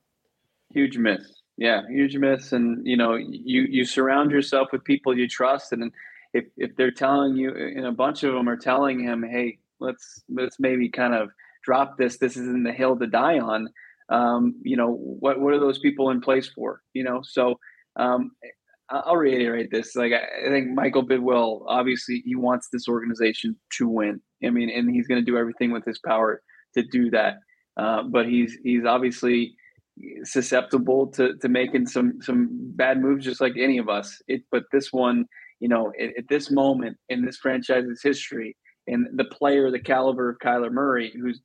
Huge 0.73 0.97
miss. 0.97 1.41
Yeah, 1.57 1.81
huge 1.89 2.15
miss. 2.15 2.53
And 2.53 2.85
you 2.87 2.95
know, 2.95 3.15
you 3.15 3.63
you 3.69 3.83
surround 3.83 4.31
yourself 4.31 4.69
with 4.71 4.85
people 4.85 5.17
you 5.17 5.27
trust, 5.27 5.73
and 5.73 5.91
if 6.33 6.45
if 6.55 6.75
they're 6.77 6.91
telling 6.91 7.35
you, 7.35 7.53
and 7.53 7.85
a 7.85 7.91
bunch 7.91 8.23
of 8.23 8.33
them 8.33 8.47
are 8.47 8.57
telling 8.57 9.01
him, 9.01 9.21
hey, 9.21 9.59
let's 9.79 10.23
let's 10.29 10.59
maybe 10.59 10.87
kind 10.89 11.13
of 11.13 11.29
drop 11.63 11.97
this. 11.97 12.17
This 12.17 12.37
isn't 12.37 12.63
the 12.63 12.71
hill 12.71 12.97
to 12.97 13.07
die 13.07 13.39
on. 13.39 13.67
Um, 14.09 14.55
you 14.63 14.77
know, 14.77 14.93
what 14.93 15.41
what 15.41 15.53
are 15.53 15.59
those 15.59 15.79
people 15.79 16.09
in 16.09 16.21
place 16.21 16.47
for? 16.47 16.81
You 16.93 17.03
know, 17.03 17.21
so 17.21 17.59
um, 17.97 18.31
I'll 18.93 19.17
reiterate 19.17 19.71
this. 19.71 19.95
Like 19.95 20.11
I 20.13 20.49
think 20.49 20.69
Michael 20.69 21.05
Bidwill, 21.05 21.63
obviously, 21.67 22.21
he 22.25 22.35
wants 22.35 22.69
this 22.71 22.87
organization 22.87 23.55
to 23.77 23.87
win. 23.87 24.21
I 24.45 24.49
mean, 24.49 24.69
and 24.69 24.89
he's 24.93 25.07
going 25.07 25.23
to 25.23 25.25
do 25.25 25.37
everything 25.37 25.71
with 25.71 25.85
his 25.85 25.99
power 26.05 26.41
to 26.75 26.83
do 26.83 27.09
that. 27.11 27.35
Uh, 27.75 28.03
but 28.03 28.27
he's 28.27 28.57
he's 28.63 28.85
obviously 28.85 29.55
susceptible 30.23 31.07
to 31.07 31.35
to 31.37 31.49
making 31.49 31.87
some 31.87 32.21
some 32.21 32.49
bad 32.75 33.01
moves, 33.01 33.25
just 33.25 33.41
like 33.41 33.53
any 33.57 33.77
of 33.77 33.89
us. 33.89 34.21
It, 34.27 34.43
but 34.51 34.63
this 34.71 34.93
one, 34.93 35.25
you 35.59 35.67
know, 35.67 35.91
at, 35.99 36.17
at 36.17 36.27
this 36.29 36.51
moment 36.51 36.97
in 37.09 37.25
this 37.25 37.37
franchise's 37.37 38.01
history, 38.03 38.55
and 38.87 39.07
the 39.17 39.25
player, 39.25 39.71
the 39.71 39.79
caliber 39.79 40.29
of 40.29 40.39
Kyler 40.39 40.71
Murray, 40.71 41.13
who's 41.19 41.41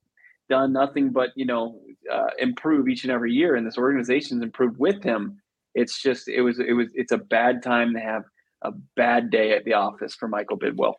done 0.48 0.72
nothing 0.72 1.10
but 1.10 1.30
you 1.36 1.46
know 1.46 1.80
uh, 2.12 2.30
improve 2.38 2.88
each 2.88 3.04
and 3.04 3.12
every 3.12 3.32
year, 3.32 3.56
and 3.56 3.66
this 3.66 3.78
organization's 3.78 4.42
improved 4.42 4.78
with 4.78 5.02
him. 5.02 5.40
It's 5.74 6.00
just 6.00 6.28
it 6.28 6.42
was 6.42 6.58
it 6.60 6.72
was 6.72 6.88
it's 6.94 7.12
a 7.12 7.18
bad 7.18 7.62
time 7.62 7.94
to 7.94 8.00
have 8.00 8.24
a 8.62 8.72
bad 8.96 9.30
day 9.30 9.52
at 9.52 9.64
the 9.64 9.74
office 9.74 10.14
for 10.14 10.28
Michael 10.28 10.58
Bidwill. 10.58 10.94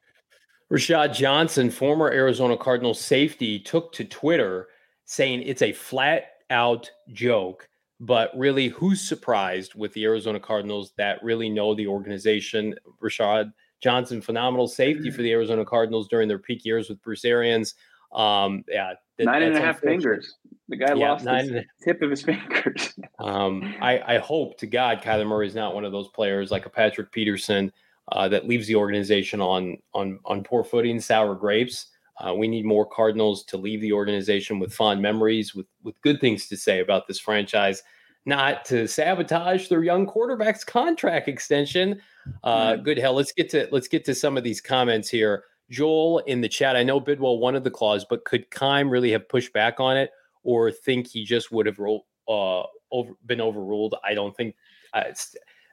Rashad 0.71 1.13
Johnson, 1.13 1.71
former 1.71 2.11
Arizona 2.11 2.55
Cardinals 2.55 3.01
safety, 3.01 3.59
took 3.59 3.91
to 3.93 4.05
Twitter 4.05 4.67
saying 5.05 5.41
it's 5.41 5.63
a 5.63 5.73
flat 5.73 6.25
out 6.51 6.89
joke. 7.11 7.67
But 7.99 8.31
really, 8.37 8.67
who's 8.69 9.01
surprised 9.01 9.75
with 9.75 9.91
the 9.93 10.05
Arizona 10.05 10.39
Cardinals 10.39 10.93
that 10.97 11.21
really 11.23 11.49
know 11.49 11.73
the 11.75 11.87
organization? 11.87 12.75
Rashad 13.03 13.51
Johnson, 13.81 14.21
phenomenal 14.21 14.67
safety 14.67 15.09
for 15.09 15.21
the 15.21 15.31
Arizona 15.31 15.65
Cardinals 15.65 16.07
during 16.07 16.27
their 16.27 16.39
peak 16.39 16.63
years 16.63 16.87
with 16.87 17.01
Bruce 17.01 17.25
Arians. 17.25 17.75
Um, 18.11 18.63
yeah, 18.67 18.93
that, 19.17 19.25
nine 19.25 19.43
and 19.43 19.55
a 19.55 19.61
half 19.61 19.79
fingers. 19.79 20.35
The 20.67 20.77
guy 20.77 20.93
yeah, 20.93 21.11
lost 21.11 21.25
the 21.25 21.63
tip 21.83 22.01
of 22.01 22.09
his 22.09 22.21
fingers. 22.23 22.93
um, 23.19 23.75
I, 23.81 24.15
I, 24.15 24.17
hope 24.19 24.57
to 24.59 24.67
God 24.67 25.01
Kyler 25.01 25.27
Murray 25.27 25.47
is 25.47 25.55
not 25.55 25.73
one 25.73 25.85
of 25.85 25.91
those 25.91 26.09
players 26.09 26.51
like 26.51 26.65
a 26.65 26.69
Patrick 26.69 27.11
Peterson 27.11 27.71
uh, 28.11 28.27
that 28.29 28.47
leaves 28.47 28.67
the 28.67 28.75
organization 28.75 29.41
on 29.41 29.77
on 29.93 30.19
on 30.25 30.43
poor 30.43 30.63
footing, 30.63 30.99
sour 30.99 31.35
grapes. 31.35 31.87
Uh, 32.19 32.33
we 32.33 32.47
need 32.47 32.65
more 32.65 32.85
Cardinals 32.85 33.43
to 33.45 33.57
leave 33.57 33.81
the 33.81 33.93
organization 33.93 34.59
with 34.59 34.73
fond 34.73 35.01
memories, 35.01 35.55
with 35.55 35.67
with 35.83 35.99
good 36.01 36.19
things 36.19 36.47
to 36.47 36.57
say 36.57 36.79
about 36.79 37.07
this 37.07 37.19
franchise, 37.19 37.83
not 38.25 38.65
to 38.65 38.87
sabotage 38.87 39.67
their 39.67 39.83
young 39.83 40.05
quarterback's 40.05 40.63
contract 40.63 41.27
extension. 41.27 42.01
Uh, 42.43 42.75
good 42.75 42.97
hell. 42.97 43.13
Let's 43.13 43.31
get 43.31 43.49
to 43.51 43.67
let's 43.71 43.87
get 43.87 44.05
to 44.05 44.15
some 44.15 44.37
of 44.37 44.43
these 44.43 44.61
comments 44.61 45.09
here. 45.09 45.43
Joel 45.69 46.19
in 46.19 46.41
the 46.41 46.49
chat. 46.49 46.75
I 46.75 46.83
know 46.83 46.99
Bidwill 46.99 47.39
wanted 47.39 47.63
the 47.63 47.71
clause, 47.71 48.05
but 48.09 48.25
could 48.25 48.49
Keim 48.51 48.89
really 48.89 49.11
have 49.11 49.29
pushed 49.29 49.53
back 49.53 49.79
on 49.79 49.97
it, 49.97 50.11
or 50.43 50.71
think 50.71 51.07
he 51.07 51.23
just 51.23 51.51
would 51.51 51.65
have 51.65 51.79
uh, 51.79 52.63
over, 52.91 53.13
been 53.25 53.41
overruled? 53.41 53.95
I 54.03 54.13
don't 54.13 54.35
think. 54.35 54.55
Uh, 54.93 55.03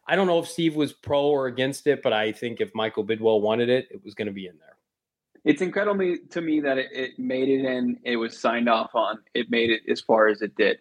I 0.09 0.15
don't 0.15 0.27
know 0.27 0.39
if 0.39 0.47
Steve 0.47 0.77
was 0.77 0.93
pro 0.93 1.23
or 1.27 1.47
against 1.47 1.87
it, 1.87 2.03
but 2.03 2.13
I 2.13 2.31
think 2.31 2.61
if 2.61 2.75
Michael 2.75 3.05
Bidwill 3.05 3.41
wanted 3.41 3.69
it, 3.69 3.89
it 3.91 4.05
was 4.05 4.15
going 4.15 4.27
to 4.27 4.33
be 4.33 4.47
in 4.47 4.57
there. 4.59 4.77
It's 5.45 5.63
incredible 5.63 6.17
to 6.31 6.41
me 6.41 6.61
that 6.61 6.79
it, 6.79 6.89
it 6.93 7.19
made 7.19 7.49
it 7.49 7.65
in. 7.65 7.99
It 8.05 8.17
was 8.17 8.39
signed 8.39 8.69
off 8.69 8.95
on. 8.95 9.19
It 9.35 9.51
made 9.51 9.71
it 9.71 9.83
as 9.89 10.01
far 10.01 10.29
as 10.29 10.43
it 10.43 10.57
did. 10.57 10.79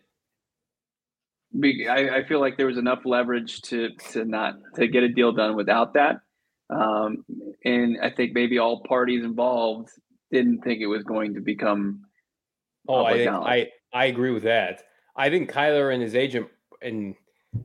I, 1.87 2.09
I 2.17 2.23
feel 2.27 2.39
like 2.39 2.57
there 2.57 2.65
was 2.65 2.77
enough 2.77 3.05
leverage 3.05 3.61
to 3.63 3.91
to 4.11 4.25
not 4.25 4.55
to 4.75 4.87
get 4.87 5.03
a 5.03 5.09
deal 5.09 5.31
done 5.31 5.55
without 5.55 5.93
that. 5.93 6.21
Um, 6.69 7.23
and 7.65 7.97
I 8.01 8.11
think 8.11 8.33
maybe 8.33 8.59
all 8.59 8.83
parties 8.83 9.23
involved 9.23 9.89
didn't 10.31 10.61
think 10.61 10.81
it 10.81 10.87
was 10.87 11.03
going 11.03 11.33
to 11.33 11.41
become. 11.41 12.01
Oh, 12.87 13.03
I 13.03 13.13
think, 13.13 13.29
I 13.29 13.69
I 13.93 14.05
agree 14.05 14.31
with 14.31 14.43
that. 14.43 14.83
I 15.15 15.29
think 15.29 15.51
Kyler 15.51 15.93
and 15.93 16.01
his 16.01 16.15
agent 16.15 16.47
and 16.81 17.15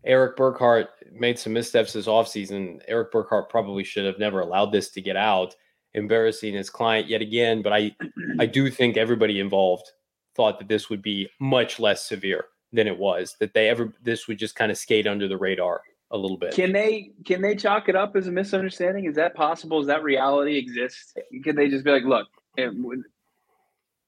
Erik 0.05 0.37
Burkhardt 0.37 0.89
made 1.13 1.39
some 1.39 1.53
missteps 1.53 1.93
this 1.93 2.07
offseason. 2.07 2.81
Erik 2.89 3.13
Burkhardt 3.13 3.51
probably 3.51 3.85
should 3.85 4.07
have 4.07 4.19
never 4.19 4.41
allowed 4.41 4.73
this 4.73 4.91
to 4.91 5.03
get 5.03 5.17
out, 5.17 5.55
embarrassing 5.95 6.55
his 6.55 6.71
client 6.71 7.09
yet 7.09 7.21
again. 7.21 7.61
But 7.61 7.73
I 7.75 7.95
I 8.39 8.47
do 8.47 8.71
think 8.71 8.97
everybody 8.97 9.41
involved 9.41 9.91
thought 10.35 10.59
that 10.59 10.69
this 10.69 10.89
would 10.89 11.03
be 11.03 11.29
much 11.41 11.79
less 11.79 12.09
severe 12.09 12.47
than 12.73 12.87
it 12.87 12.97
was. 12.97 13.37
That 13.41 13.53
they 13.53 13.69
ever 13.69 13.93
this 14.03 14.29
would 14.29 14.39
just 14.39 14.57
kind 14.57 14.71
of 14.71 14.79
skate 14.79 15.07
under 15.07 15.29
the 15.29 15.37
radar 15.37 15.83
a 16.11 16.17
little 16.17 16.37
bit. 16.37 16.55
Can 16.55 16.73
they 16.73 17.13
can 17.25 17.41
they 17.41 17.55
chalk 17.55 17.89
it 17.89 17.97
up 17.97 18.17
as 18.17 18.27
a 18.27 18.33
misunderstanding? 18.33 19.05
Is 19.05 19.17
that 19.17 19.35
possible? 19.35 19.81
Is 19.81 19.87
that 19.87 20.03
reality 20.03 20.57
exist? 20.57 21.19
Can 21.45 21.57
they 21.57 21.69
just 21.69 21.85
be 21.85 21.91
like, 21.91 22.05
look, 22.05 22.27
eh, 22.59 22.69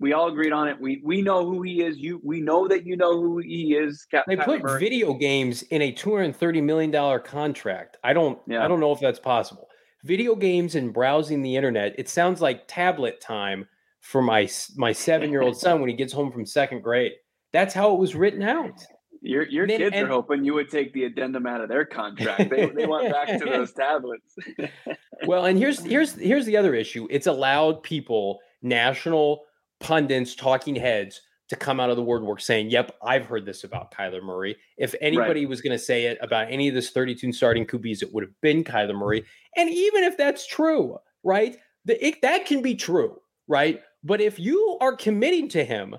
we 0.02 0.12
all 0.12 0.28
agreed 0.28 0.52
on 0.52 0.68
it. 0.68 0.78
We 0.80 1.00
we 1.04 1.22
know 1.22 1.48
who 1.48 1.62
he 1.62 1.82
is. 1.82 1.96
You 1.96 2.20
we 2.24 2.40
know 2.40 2.66
that 2.66 2.84
you 2.84 2.96
know 2.96 3.20
who 3.20 3.38
he 3.38 3.74
is. 3.74 4.04
Cap- 4.10 4.24
they 4.26 4.36
put 4.36 4.62
Murray. 4.62 4.80
video 4.80 5.14
games 5.14 5.62
in 5.62 5.80
a 5.80 5.92
two 5.92 6.16
hundred 6.16 6.36
thirty 6.36 6.60
million 6.60 6.90
dollar 6.90 7.20
contract. 7.20 7.96
I 8.02 8.12
don't 8.12 8.38
yeah. 8.48 8.64
I 8.64 8.68
don't 8.68 8.80
know 8.80 8.92
if 8.92 9.00
that's 9.00 9.20
possible. 9.20 9.68
Video 10.02 10.34
games 10.34 10.74
and 10.74 10.92
browsing 10.92 11.40
the 11.40 11.54
internet. 11.54 11.94
It 11.96 12.08
sounds 12.08 12.40
like 12.40 12.64
tablet 12.66 13.20
time 13.20 13.68
for 14.00 14.20
my 14.20 14.48
my 14.76 14.92
seven 14.92 15.30
year 15.30 15.42
old 15.42 15.56
son 15.56 15.80
when 15.80 15.88
he 15.88 15.94
gets 15.94 16.12
home 16.12 16.32
from 16.32 16.44
second 16.44 16.82
grade. 16.82 17.12
That's 17.52 17.72
how 17.72 17.94
it 17.94 18.00
was 18.00 18.16
written 18.16 18.42
out. 18.42 18.84
Your 19.24 19.44
your 19.44 19.68
then, 19.68 19.78
kids 19.78 19.94
and, 19.94 20.06
are 20.06 20.10
hoping 20.10 20.44
you 20.44 20.54
would 20.54 20.68
take 20.68 20.92
the 20.92 21.04
addendum 21.04 21.46
out 21.46 21.60
of 21.60 21.68
their 21.68 21.84
contract. 21.84 22.50
They, 22.50 22.66
they 22.66 22.86
went 22.86 23.12
back 23.12 23.28
to 23.28 23.44
those 23.44 23.72
tablets. 23.72 24.34
well, 25.26 25.44
and 25.44 25.56
here's 25.56 25.78
here's 25.80 26.14
here's 26.14 26.44
the 26.44 26.56
other 26.56 26.74
issue. 26.74 27.06
It's 27.08 27.28
allowed 27.28 27.84
people, 27.84 28.40
national 28.62 29.44
pundits, 29.78 30.34
talking 30.34 30.74
heads, 30.74 31.20
to 31.48 31.56
come 31.56 31.78
out 31.78 31.88
of 31.88 31.96
the 31.96 32.02
woodwork 32.02 32.40
saying, 32.40 32.70
"Yep, 32.70 32.96
I've 33.00 33.26
heard 33.26 33.46
this 33.46 33.62
about 33.62 33.92
Kyler 33.92 34.22
Murray." 34.22 34.56
If 34.76 34.92
anybody 35.00 35.42
right. 35.42 35.48
was 35.48 35.60
going 35.60 35.78
to 35.78 35.84
say 35.84 36.06
it 36.06 36.18
about 36.20 36.50
any 36.50 36.66
of 36.66 36.74
this 36.74 36.90
32 36.90 37.32
starting 37.32 37.64
QBs, 37.64 38.02
it 38.02 38.12
would 38.12 38.24
have 38.24 38.40
been 38.40 38.64
Kyler 38.64 38.96
Murray. 38.96 39.24
And 39.56 39.70
even 39.70 40.02
if 40.02 40.16
that's 40.16 40.48
true, 40.48 40.98
right? 41.22 41.56
The, 41.84 42.04
it, 42.04 42.22
that 42.22 42.46
can 42.46 42.60
be 42.60 42.74
true, 42.74 43.20
right? 43.46 43.80
But 44.02 44.20
if 44.20 44.40
you 44.40 44.78
are 44.80 44.96
committing 44.96 45.48
to 45.50 45.64
him 45.64 45.94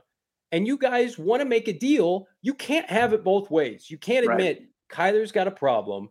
and 0.54 0.68
you 0.68 0.78
guys 0.78 1.18
want 1.18 1.42
to 1.42 1.46
make 1.46 1.68
a 1.68 1.74
deal, 1.74 2.28
you 2.44 2.54
can't 2.54 2.90
have 2.90 3.12
it 3.12 3.24
both 3.24 3.50
ways. 3.50 3.90
You 3.90 3.98
can't 3.98 4.30
admit 4.30 4.60
right. 4.60 5.14
Kyler's 5.14 5.32
got 5.32 5.48
a 5.48 5.52
problem, 5.52 6.10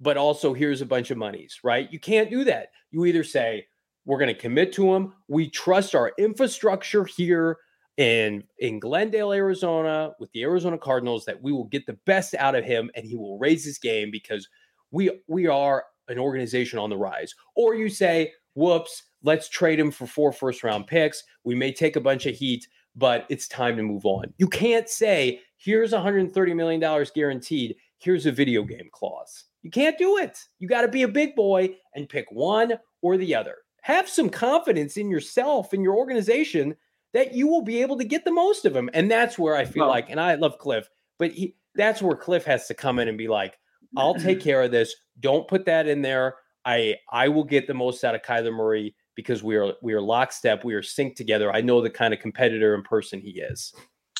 but 0.00 0.16
also 0.16 0.54
here's 0.54 0.80
a 0.80 0.86
bunch 0.86 1.10
of 1.10 1.18
monies, 1.18 1.60
right? 1.62 1.92
You 1.92 2.00
can't 2.00 2.30
do 2.30 2.42
that. 2.44 2.68
You 2.90 3.04
either 3.04 3.22
say, 3.22 3.66
we're 4.06 4.18
going 4.18 4.34
to 4.34 4.40
commit 4.40 4.72
to 4.72 4.94
him. 4.94 5.12
We 5.28 5.50
trust 5.50 5.94
our 5.94 6.12
infrastructure 6.18 7.04
here 7.04 7.58
in 7.98 8.44
in 8.58 8.80
Glendale, 8.80 9.32
Arizona, 9.32 10.12
with 10.18 10.32
the 10.32 10.42
Arizona 10.42 10.78
Cardinals, 10.78 11.26
that 11.26 11.42
we 11.42 11.52
will 11.52 11.64
get 11.64 11.84
the 11.84 11.98
best 12.06 12.34
out 12.34 12.54
of 12.54 12.64
him 12.64 12.90
and 12.96 13.04
he 13.04 13.14
will 13.14 13.38
raise 13.38 13.62
his 13.62 13.78
game 13.78 14.10
because 14.10 14.48
we 14.90 15.10
we 15.28 15.46
are 15.46 15.84
an 16.08 16.18
organization 16.18 16.78
on 16.78 16.88
the 16.88 16.96
rise. 16.96 17.34
Or 17.54 17.74
you 17.74 17.90
say, 17.90 18.32
whoops, 18.54 19.02
let's 19.22 19.50
trade 19.50 19.78
him 19.78 19.90
for 19.90 20.06
four 20.06 20.32
first 20.32 20.64
round 20.64 20.86
picks. 20.86 21.22
We 21.44 21.54
may 21.54 21.72
take 21.72 21.96
a 21.96 22.00
bunch 22.00 22.24
of 22.24 22.34
heat, 22.34 22.66
but 22.96 23.26
it's 23.28 23.48
time 23.48 23.76
to 23.76 23.82
move 23.82 24.04
on. 24.04 24.32
You 24.38 24.48
can't 24.48 24.88
say, 24.88 25.40
here's 25.56 25.92
$130 25.92 26.56
million 26.56 27.06
guaranteed, 27.14 27.76
here's 27.98 28.26
a 28.26 28.32
video 28.32 28.62
game 28.62 28.88
clause. 28.92 29.44
You 29.62 29.70
can't 29.70 29.96
do 29.98 30.18
it. 30.18 30.38
You 30.58 30.68
got 30.68 30.82
to 30.82 30.88
be 30.88 31.02
a 31.02 31.08
big 31.08 31.34
boy 31.36 31.76
and 31.94 32.08
pick 32.08 32.26
one 32.30 32.74
or 33.00 33.16
the 33.16 33.34
other. 33.34 33.56
Have 33.82 34.08
some 34.08 34.28
confidence 34.28 34.96
in 34.96 35.10
yourself 35.10 35.72
and 35.72 35.82
your 35.82 35.96
organization 35.96 36.74
that 37.12 37.34
you 37.34 37.46
will 37.46 37.62
be 37.62 37.80
able 37.80 37.98
to 37.98 38.04
get 38.04 38.24
the 38.24 38.32
most 38.32 38.64
of 38.64 38.72
them. 38.72 38.90
And 38.94 39.10
that's 39.10 39.38
where 39.38 39.56
I 39.56 39.64
feel 39.64 39.84
well, 39.84 39.90
like, 39.90 40.10
and 40.10 40.20
I 40.20 40.34
love 40.34 40.58
Cliff, 40.58 40.88
but 41.18 41.30
he, 41.32 41.56
that's 41.74 42.02
where 42.02 42.16
Cliff 42.16 42.44
has 42.44 42.66
to 42.68 42.74
come 42.74 42.98
in 42.98 43.08
and 43.08 43.18
be 43.18 43.28
like, 43.28 43.58
I'll 43.96 44.14
take 44.14 44.40
care 44.42 44.62
of 44.62 44.70
this. 44.70 44.94
Don't 45.20 45.48
put 45.48 45.64
that 45.66 45.86
in 45.86 46.02
there. 46.02 46.36
I 46.64 46.96
I 47.10 47.28
will 47.28 47.44
get 47.44 47.66
the 47.66 47.74
most 47.74 48.04
out 48.04 48.14
of 48.14 48.22
Kyler 48.22 48.54
Murray 48.54 48.94
because 49.14 49.42
we 49.42 49.56
are 49.56 49.72
we 49.82 49.92
are 49.92 50.00
lockstep, 50.00 50.64
we 50.64 50.74
are 50.74 50.82
synced 50.82 51.16
together. 51.16 51.54
I 51.54 51.60
know 51.60 51.80
the 51.80 51.90
kind 51.90 52.14
of 52.14 52.20
competitor 52.20 52.74
and 52.74 52.84
person 52.84 53.20
he 53.20 53.40
is. 53.40 53.74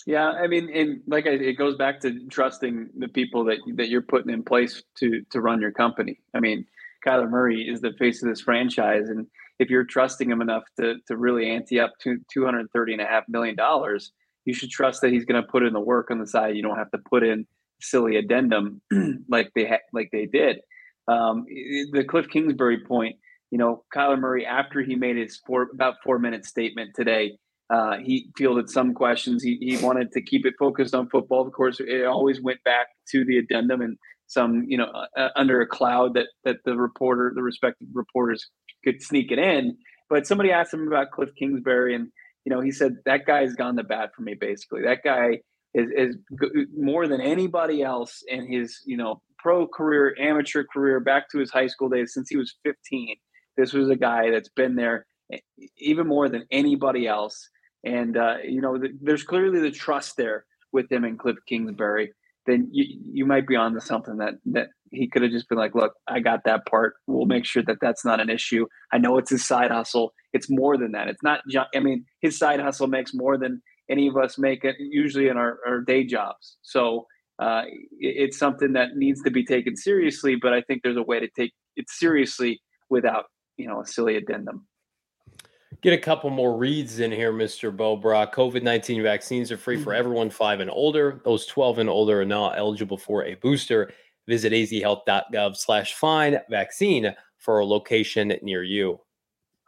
Yeah, 0.06 0.30
I 0.30 0.46
mean, 0.48 0.68
and 0.74 1.00
like 1.06 1.26
I, 1.26 1.30
it 1.30 1.54
goes 1.54 1.76
back 1.76 2.00
to 2.00 2.26
trusting 2.28 2.90
the 2.98 3.08
people 3.08 3.44
that 3.44 3.58
that 3.76 3.88
you're 3.88 4.02
putting 4.02 4.32
in 4.32 4.42
place 4.42 4.82
to 4.98 5.22
to 5.30 5.40
run 5.40 5.60
your 5.60 5.72
company. 5.72 6.20
I 6.34 6.40
mean, 6.40 6.66
Kyler 7.06 7.30
Murray 7.30 7.62
is 7.62 7.80
the 7.80 7.92
face 7.98 8.22
of 8.22 8.28
this 8.28 8.40
franchise, 8.40 9.08
and 9.08 9.26
if 9.58 9.70
you're 9.70 9.84
trusting 9.84 10.30
him 10.30 10.40
enough 10.40 10.64
to 10.80 10.96
to 11.06 11.16
really 11.16 11.50
ante 11.50 11.78
up 11.78 11.92
to 12.00 12.18
230 12.32 12.92
and 12.92 13.02
a 13.02 13.06
half 13.06 13.24
million 13.28 13.54
dollars, 13.54 14.12
you 14.44 14.54
should 14.54 14.70
trust 14.70 15.02
that 15.02 15.12
he's 15.12 15.24
going 15.24 15.40
to 15.40 15.48
put 15.48 15.62
in 15.62 15.72
the 15.72 15.80
work 15.80 16.10
on 16.10 16.18
the 16.18 16.26
side. 16.26 16.56
You 16.56 16.62
don't 16.62 16.78
have 16.78 16.90
to 16.90 16.98
put 16.98 17.22
in 17.22 17.46
silly 17.80 18.16
addendum 18.16 18.80
like 19.28 19.50
they 19.54 19.66
ha- 19.66 19.86
like 19.92 20.10
they 20.12 20.26
did. 20.26 20.60
Um, 21.08 21.44
the 21.92 22.04
Cliff 22.08 22.28
Kingsbury 22.28 22.84
point 22.84 23.16
you 23.52 23.58
know, 23.58 23.84
Kyler 23.94 24.18
Murray, 24.18 24.46
after 24.46 24.80
he 24.80 24.96
made 24.96 25.18
his 25.18 25.38
four 25.46 25.68
about 25.74 25.96
four 26.02 26.18
minute 26.18 26.46
statement 26.46 26.92
today, 26.96 27.36
uh, 27.68 27.98
he 28.02 28.30
fielded 28.34 28.70
some 28.70 28.94
questions. 28.94 29.42
He, 29.42 29.58
he 29.60 29.76
wanted 29.76 30.10
to 30.12 30.22
keep 30.22 30.46
it 30.46 30.54
focused 30.58 30.94
on 30.94 31.10
football. 31.10 31.46
Of 31.46 31.52
course, 31.52 31.78
it 31.78 32.06
always 32.06 32.40
went 32.40 32.64
back 32.64 32.86
to 33.10 33.26
the 33.26 33.36
addendum 33.36 33.82
and 33.82 33.98
some, 34.26 34.64
you 34.66 34.78
know, 34.78 34.86
uh, 34.86 35.20
uh, 35.20 35.28
under 35.36 35.60
a 35.60 35.66
cloud 35.66 36.14
that 36.14 36.28
that 36.44 36.56
the 36.64 36.76
reporter, 36.76 37.30
the 37.34 37.42
respective 37.42 37.88
reporters 37.92 38.48
could 38.84 39.02
sneak 39.02 39.30
it 39.30 39.38
in. 39.38 39.76
But 40.08 40.26
somebody 40.26 40.50
asked 40.50 40.72
him 40.72 40.88
about 40.88 41.10
Cliff 41.10 41.28
Kingsbury, 41.38 41.94
and 41.94 42.08
you 42.46 42.50
know, 42.54 42.62
he 42.62 42.70
said 42.70 42.96
that 43.04 43.26
guy's 43.26 43.54
gone 43.54 43.76
to 43.76 43.84
bat 43.84 44.12
for 44.16 44.22
me. 44.22 44.32
Basically, 44.32 44.80
that 44.84 45.00
guy 45.04 45.40
is 45.74 45.90
is 45.94 46.16
more 46.74 47.06
than 47.06 47.20
anybody 47.20 47.82
else 47.82 48.22
in 48.28 48.50
his, 48.50 48.80
you 48.86 48.96
know, 48.96 49.20
pro 49.38 49.66
career, 49.66 50.16
amateur 50.18 50.64
career, 50.64 51.00
back 51.00 51.28
to 51.32 51.38
his 51.38 51.50
high 51.50 51.66
school 51.66 51.90
days 51.90 52.14
since 52.14 52.30
he 52.30 52.38
was 52.38 52.56
15 52.64 53.16
this 53.56 53.72
was 53.72 53.90
a 53.90 53.96
guy 53.96 54.30
that's 54.30 54.48
been 54.48 54.76
there 54.76 55.06
even 55.78 56.06
more 56.06 56.28
than 56.28 56.46
anybody 56.50 57.06
else. 57.06 57.48
And, 57.84 58.16
uh, 58.16 58.36
you 58.44 58.60
know, 58.60 58.78
the, 58.78 58.90
there's 59.00 59.24
clearly 59.24 59.60
the 59.60 59.70
trust 59.70 60.16
there 60.16 60.44
with 60.72 60.90
him 60.90 61.04
and 61.04 61.18
Cliff 61.18 61.36
Kingsbury. 61.48 62.12
Then 62.46 62.68
you, 62.72 62.98
you 63.12 63.26
might 63.26 63.46
be 63.46 63.56
on 63.56 63.74
to 63.74 63.80
something 63.80 64.16
that, 64.18 64.34
that 64.46 64.68
he 64.90 65.08
could 65.08 65.22
have 65.22 65.30
just 65.30 65.48
been 65.48 65.58
like, 65.58 65.74
look, 65.74 65.92
I 66.08 66.20
got 66.20 66.40
that 66.44 66.66
part. 66.66 66.94
We'll 67.06 67.26
make 67.26 67.46
sure 67.46 67.62
that 67.62 67.78
that's 67.80 68.04
not 68.04 68.20
an 68.20 68.30
issue. 68.30 68.66
I 68.92 68.98
know 68.98 69.16
it's 69.16 69.30
his 69.30 69.46
side 69.46 69.70
hustle. 69.70 70.12
It's 70.32 70.48
more 70.50 70.76
than 70.76 70.92
that. 70.92 71.08
It's 71.08 71.22
not, 71.22 71.40
I 71.74 71.80
mean, 71.80 72.04
his 72.20 72.38
side 72.38 72.60
hustle 72.60 72.88
makes 72.88 73.12
more 73.14 73.38
than 73.38 73.62
any 73.88 74.08
of 74.08 74.16
us 74.16 74.38
make 74.38 74.64
it 74.64 74.76
usually 74.78 75.28
in 75.28 75.36
our, 75.36 75.58
our 75.66 75.80
day 75.80 76.04
jobs. 76.04 76.56
So 76.62 77.06
uh, 77.38 77.62
it's 77.98 78.38
something 78.38 78.72
that 78.74 78.96
needs 78.96 79.22
to 79.22 79.30
be 79.30 79.44
taken 79.44 79.76
seriously. 79.76 80.36
But 80.40 80.52
I 80.52 80.62
think 80.62 80.82
there's 80.82 80.96
a 80.96 81.02
way 81.02 81.20
to 81.20 81.28
take 81.36 81.52
it 81.76 81.86
seriously 81.88 82.60
without 82.90 83.26
you 83.56 83.66
know 83.66 83.80
a 83.80 83.86
silly 83.86 84.16
addendum. 84.16 84.66
Get 85.80 85.94
a 85.94 85.98
couple 85.98 86.30
more 86.30 86.56
reads 86.56 87.00
in 87.00 87.10
here, 87.10 87.32
Mr. 87.32 87.74
Bo 87.74 87.96
Brack. 87.96 88.34
COVID 88.34 88.62
19 88.62 89.02
vaccines 89.02 89.50
are 89.50 89.56
free 89.56 89.76
for 89.76 89.90
mm-hmm. 89.90 89.98
everyone 89.98 90.30
five 90.30 90.60
and 90.60 90.70
older. 90.70 91.20
Those 91.24 91.46
12 91.46 91.78
and 91.78 91.88
older 91.88 92.20
are 92.20 92.24
now 92.24 92.50
eligible 92.50 92.98
for 92.98 93.24
a 93.24 93.34
booster. 93.34 93.90
Visit 94.28 94.52
azhealth.gov 94.52 95.56
slash 95.56 95.94
find 95.94 96.40
vaccine 96.48 97.14
for 97.38 97.58
a 97.58 97.66
location 97.66 98.32
near 98.42 98.62
you. 98.62 99.00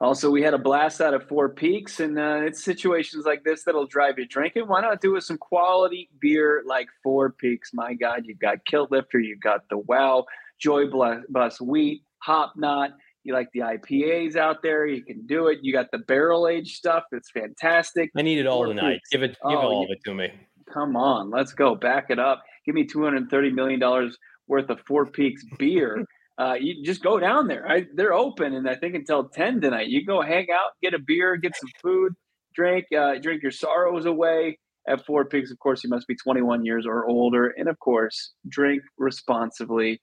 Also, 0.00 0.30
we 0.30 0.42
had 0.42 0.54
a 0.54 0.58
blast 0.58 1.00
out 1.00 1.14
of 1.14 1.26
Four 1.28 1.48
Peaks, 1.48 2.00
and 2.00 2.18
uh, 2.18 2.40
it's 2.42 2.62
situations 2.62 3.24
like 3.24 3.42
this 3.42 3.64
that'll 3.64 3.86
drive 3.86 4.18
you 4.18 4.26
drinking. 4.26 4.64
Why 4.68 4.80
not 4.80 5.00
do 5.00 5.12
with 5.12 5.24
some 5.24 5.38
quality 5.38 6.10
beer 6.20 6.62
like 6.66 6.88
Four 7.02 7.30
Peaks? 7.30 7.70
My 7.72 7.94
God, 7.94 8.22
you've 8.24 8.38
got 8.38 8.64
Kilt 8.66 8.90
Lifter, 8.90 9.18
you've 9.18 9.40
got 9.40 9.68
the 9.70 9.78
Wow, 9.78 10.26
Joy 10.58 10.84
Bus 11.28 11.60
Wheat, 11.60 12.02
Hop 12.18 12.54
Knot. 12.56 12.90
You 13.24 13.32
like 13.32 13.48
the 13.54 13.60
IPAs 13.60 14.36
out 14.36 14.62
there? 14.62 14.86
You 14.86 15.02
can 15.02 15.26
do 15.26 15.48
it. 15.48 15.58
You 15.62 15.72
got 15.72 15.86
the 15.90 15.98
barrel 15.98 16.46
age 16.46 16.76
stuff. 16.76 17.04
It's 17.10 17.30
fantastic. 17.30 18.10
I 18.14 18.20
need 18.20 18.38
it 18.38 18.46
all 18.46 18.58
Four 18.58 18.66
tonight. 18.66 19.00
Give 19.10 19.22
it, 19.22 19.30
give 19.30 19.58
oh, 19.58 19.66
all 19.66 19.84
of 19.84 19.90
it 19.90 19.98
to 20.04 20.14
me. 20.14 20.30
Come 20.72 20.94
on, 20.94 21.30
let's 21.30 21.54
go. 21.54 21.74
Back 21.74 22.06
it 22.10 22.18
up. 22.18 22.42
Give 22.66 22.74
me 22.74 22.84
two 22.86 23.02
hundred 23.02 23.30
thirty 23.30 23.50
million 23.50 23.80
dollars 23.80 24.16
worth 24.46 24.68
of 24.68 24.80
Four 24.86 25.06
Peaks 25.06 25.42
beer. 25.58 26.04
uh, 26.38 26.54
you 26.60 26.84
just 26.84 27.02
go 27.02 27.18
down 27.18 27.48
there. 27.48 27.66
I, 27.66 27.86
they're 27.94 28.12
open, 28.12 28.52
and 28.52 28.68
I 28.68 28.74
think 28.74 28.94
until 28.94 29.28
ten 29.28 29.60
tonight. 29.60 29.88
You 29.88 30.04
go 30.04 30.20
hang 30.20 30.48
out, 30.52 30.72
get 30.82 30.92
a 30.92 30.98
beer, 30.98 31.36
get 31.36 31.56
some 31.56 31.70
food, 31.82 32.12
drink, 32.54 32.84
uh, 32.96 33.14
drink 33.22 33.42
your 33.42 33.52
sorrows 33.52 34.04
away. 34.04 34.58
At 34.86 35.06
Four 35.06 35.24
Peaks, 35.24 35.50
of 35.50 35.58
course, 35.60 35.82
you 35.82 35.88
must 35.88 36.06
be 36.06 36.14
21 36.14 36.62
years 36.62 36.84
or 36.86 37.06
older, 37.08 37.54
and 37.56 37.70
of 37.70 37.78
course, 37.78 38.34
drink 38.46 38.82
responsibly. 38.98 40.02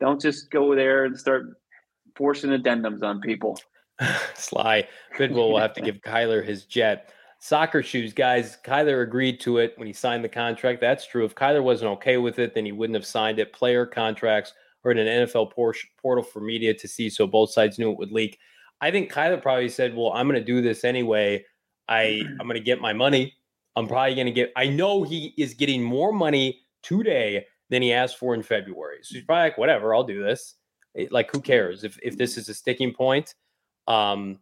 Don't 0.00 0.20
just 0.20 0.50
go 0.50 0.74
there 0.74 1.04
and 1.04 1.16
start 1.16 1.44
forcing 2.16 2.50
addendums 2.50 3.02
on 3.02 3.20
people. 3.20 3.58
Sly. 4.34 4.88
Bidwill 5.16 5.50
will 5.50 5.58
have 5.58 5.74
to 5.74 5.80
give 5.80 6.00
Kyler 6.00 6.44
his 6.44 6.64
jet. 6.64 7.12
Soccer 7.38 7.82
shoes, 7.82 8.12
guys. 8.12 8.58
Kyler 8.64 9.02
agreed 9.02 9.40
to 9.40 9.58
it 9.58 9.74
when 9.76 9.86
he 9.86 9.92
signed 9.92 10.24
the 10.24 10.28
contract. 10.28 10.80
That's 10.80 11.06
true. 11.06 11.24
If 11.24 11.34
Kyler 11.34 11.62
wasn't 11.62 11.90
okay 11.92 12.16
with 12.16 12.38
it, 12.38 12.54
then 12.54 12.64
he 12.64 12.72
wouldn't 12.72 12.94
have 12.94 13.06
signed 13.06 13.38
it. 13.38 13.52
Player 13.52 13.86
contracts 13.86 14.52
are 14.84 14.90
in 14.90 14.98
an 14.98 15.26
NFL 15.26 15.52
portal 15.52 16.22
for 16.22 16.40
media 16.40 16.72
to 16.74 16.88
see, 16.88 17.10
so 17.10 17.26
both 17.26 17.50
sides 17.50 17.78
knew 17.78 17.90
it 17.90 17.98
would 17.98 18.12
leak. 18.12 18.38
I 18.80 18.90
think 18.90 19.12
Kyler 19.12 19.40
probably 19.40 19.68
said, 19.68 19.94
"Well, 19.94 20.12
I'm 20.12 20.28
going 20.28 20.40
to 20.40 20.44
do 20.44 20.60
this 20.60 20.84
anyway. 20.84 21.44
I 21.88 22.22
I'm 22.40 22.46
going 22.46 22.54
to 22.54 22.60
get 22.60 22.80
my 22.80 22.92
money. 22.92 23.34
I'm 23.74 23.86
probably 23.86 24.14
going 24.14 24.26
to 24.26 24.32
get. 24.32 24.52
I 24.56 24.68
know 24.68 25.02
he 25.02 25.34
is 25.36 25.54
getting 25.54 25.82
more 25.82 26.12
money 26.12 26.60
today 26.82 27.46
than 27.68 27.82
he 27.82 27.92
asked 27.92 28.18
for 28.18 28.34
in 28.34 28.42
February. 28.42 28.98
So 29.02 29.16
he's 29.16 29.24
probably 29.24 29.44
like, 29.44 29.58
whatever, 29.58 29.94
I'll 29.94 30.04
do 30.04 30.22
this 30.22 30.54
like 31.10 31.30
who 31.32 31.40
cares 31.40 31.84
if 31.84 31.98
if 32.02 32.16
this 32.16 32.36
is 32.36 32.48
a 32.48 32.54
sticking 32.54 32.92
point 32.92 33.34
um 33.88 34.38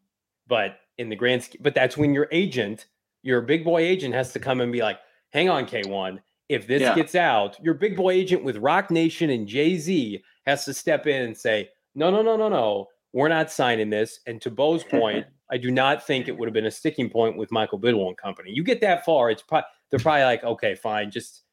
but 0.46 0.78
in 0.98 1.08
the 1.08 1.16
grand 1.16 1.42
scheme 1.42 1.60
but 1.62 1.74
that's 1.74 1.96
when 1.96 2.14
your 2.14 2.28
agent 2.30 2.86
your 3.22 3.40
big 3.40 3.64
boy 3.64 3.80
agent 3.80 4.14
has 4.14 4.32
to 4.32 4.38
come 4.38 4.60
and 4.60 4.72
be 4.72 4.80
like 4.80 4.98
hang 5.30 5.48
on 5.48 5.66
k1 5.66 6.18
if 6.48 6.66
this 6.66 6.82
yeah. 6.82 6.94
gets 6.94 7.14
out 7.14 7.62
your 7.62 7.74
big 7.74 7.96
boy 7.96 8.10
agent 8.10 8.44
with 8.44 8.56
Roc 8.58 8.90
nation 8.90 9.30
and 9.30 9.46
jay-z 9.48 10.22
has 10.46 10.64
to 10.64 10.74
step 10.74 11.06
in 11.06 11.22
and 11.22 11.36
say 11.36 11.68
no 11.94 12.10
no 12.10 12.22
no 12.22 12.36
no 12.36 12.48
no 12.48 12.88
we're 13.12 13.28
not 13.28 13.48
signing 13.48 13.90
this. 13.90 14.18
And 14.26 14.42
to 14.42 14.50
bo's 14.50 14.84
point 14.90 15.26
i 15.50 15.56
do 15.56 15.70
not 15.70 16.06
think 16.06 16.28
it 16.28 16.36
would 16.36 16.46
have 16.46 16.54
been 16.54 16.66
a 16.66 16.70
sticking 16.70 17.10
point 17.10 17.36
with 17.36 17.50
michael 17.50 17.80
bidwill 17.80 18.08
and 18.08 18.16
company. 18.16 18.50
You 18.52 18.62
get 18.62 18.80
that 18.80 19.04
far 19.04 19.30
it's 19.30 19.42
probably 19.42 19.66
they're 19.90 20.00
probably 20.00 20.24
like 20.24 20.44
okay 20.44 20.74
fine 20.74 21.10
just 21.10 21.44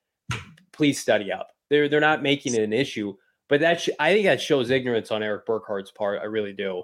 please 0.72 1.00
study 1.00 1.32
up. 1.32 1.52
They're 1.70 1.88
they're 1.88 2.00
not 2.00 2.24
making 2.24 2.56
it 2.56 2.62
an 2.62 2.74
issue 2.74 3.16
but 3.52 3.60
that 3.60 3.82
sh- 3.82 3.90
I 4.00 4.14
think 4.14 4.28
that 4.28 4.40
shows 4.40 4.70
ignorance 4.70 5.12
on 5.12 5.22
Eric 5.22 5.46
Burkhardt's 5.46 5.92
part. 5.92 6.22
I 6.22 6.26
really 6.26 6.54
do. 6.54 6.84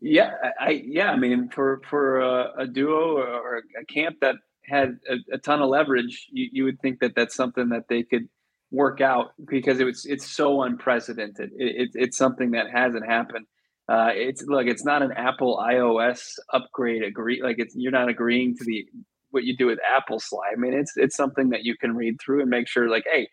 Yeah, 0.00 0.34
I 0.60 0.84
yeah, 0.86 1.10
I 1.10 1.16
mean, 1.16 1.48
for 1.48 1.82
for 1.90 2.20
a, 2.20 2.52
a 2.58 2.66
duo 2.68 3.16
or 3.16 3.60
a 3.78 3.84
camp 3.86 4.18
that 4.20 4.36
had 4.66 4.98
a, 5.10 5.16
a 5.34 5.38
ton 5.38 5.60
of 5.62 5.68
leverage, 5.68 6.28
you, 6.30 6.48
you, 6.52 6.64
would 6.64 6.80
think 6.80 7.00
that 7.00 7.16
that's 7.16 7.34
something 7.34 7.70
that 7.70 7.88
they 7.88 8.04
could 8.04 8.28
work 8.70 9.00
out 9.00 9.32
because 9.48 9.80
it 9.80 9.84
was 9.84 10.06
it's 10.06 10.30
so 10.30 10.62
unprecedented. 10.62 11.50
It, 11.56 11.80
it, 11.80 11.90
it's 11.94 12.16
something 12.16 12.52
that 12.52 12.70
hasn't 12.70 13.04
happened. 13.04 13.46
Uh, 13.88 14.10
it's 14.14 14.44
look, 14.46 14.68
it's 14.68 14.84
not 14.84 15.02
an 15.02 15.10
Apple 15.10 15.58
iOS 15.58 16.34
upgrade. 16.52 17.02
Agree, 17.02 17.42
like 17.42 17.56
it's 17.58 17.74
you're 17.74 17.90
not 17.90 18.08
agreeing 18.08 18.56
to 18.58 18.64
the 18.64 18.86
what 19.30 19.42
you 19.42 19.56
do 19.56 19.66
with 19.66 19.80
Apple 19.92 20.20
Sly. 20.20 20.50
I 20.52 20.56
mean, 20.56 20.72
it's 20.72 20.92
it's 20.96 21.16
something 21.16 21.50
that 21.50 21.64
you 21.64 21.76
can 21.76 21.96
read 21.96 22.20
through 22.24 22.42
and 22.42 22.50
make 22.50 22.68
sure, 22.68 22.88
like, 22.88 23.06
hey, 23.12 23.26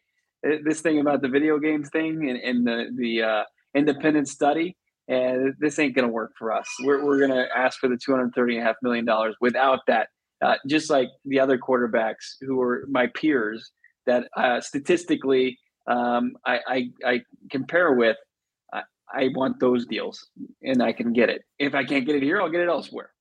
this 0.43 0.82
thing 0.82 0.99
about 0.99 1.21
the 1.21 1.29
video 1.29 1.58
games 1.60 1.89
thing 1.89 2.29
and, 2.29 2.39
and 2.39 2.67
the 2.67 2.91
the 2.95 3.23
uh, 3.23 3.43
independent 3.75 4.27
study, 4.27 4.75
and 5.08 5.53
this 5.60 5.79
ain't 5.79 5.95
to 6.08 6.13
work 6.13 6.34
for 6.38 6.51
us. 6.51 6.67
We're 6.84 7.03
we're 7.06 7.19
to 7.32 7.47
ask 7.56 7.79
for 7.79 7.89
the 7.89 7.97
two 7.97 8.12
hundred 8.12 8.34
thirty 8.36 8.58
and 8.58 8.63
a 8.63 8.67
half 8.67 8.75
million 8.82 9.06
dollars 9.06 9.36
without 9.41 9.79
that. 9.88 10.10
Uh, 10.43 10.56
just 10.67 10.89
like 10.89 11.08
the 11.23 11.39
other 11.39 11.58
quarterbacks 11.58 12.36
who 12.41 12.60
are 12.62 12.86
my 12.89 13.08
peers 13.15 13.71
that 14.06 14.27
uh, 14.36 14.60
statistically 14.60 15.58
um, 15.88 16.34
I, 16.45 16.60
I, 16.67 16.89
I 17.06 17.21
compare 17.51 17.93
with, 17.93 18.17
I, 18.73 18.82
I 19.13 19.29
want 19.36 19.60
those 19.60 19.86
deals 19.86 20.27
and 20.62 20.82
I 20.82 20.93
can 20.93 21.13
get 21.13 21.29
it. 21.29 21.43
If 21.60 21.75
I 21.75 21.84
can't 21.84 22.06
get 22.06 22.15
it 22.15 22.23
here, 22.23 22.41
I'll 22.41 22.49
get 22.49 22.62
it 22.62 22.69
elsewhere. 22.69 23.12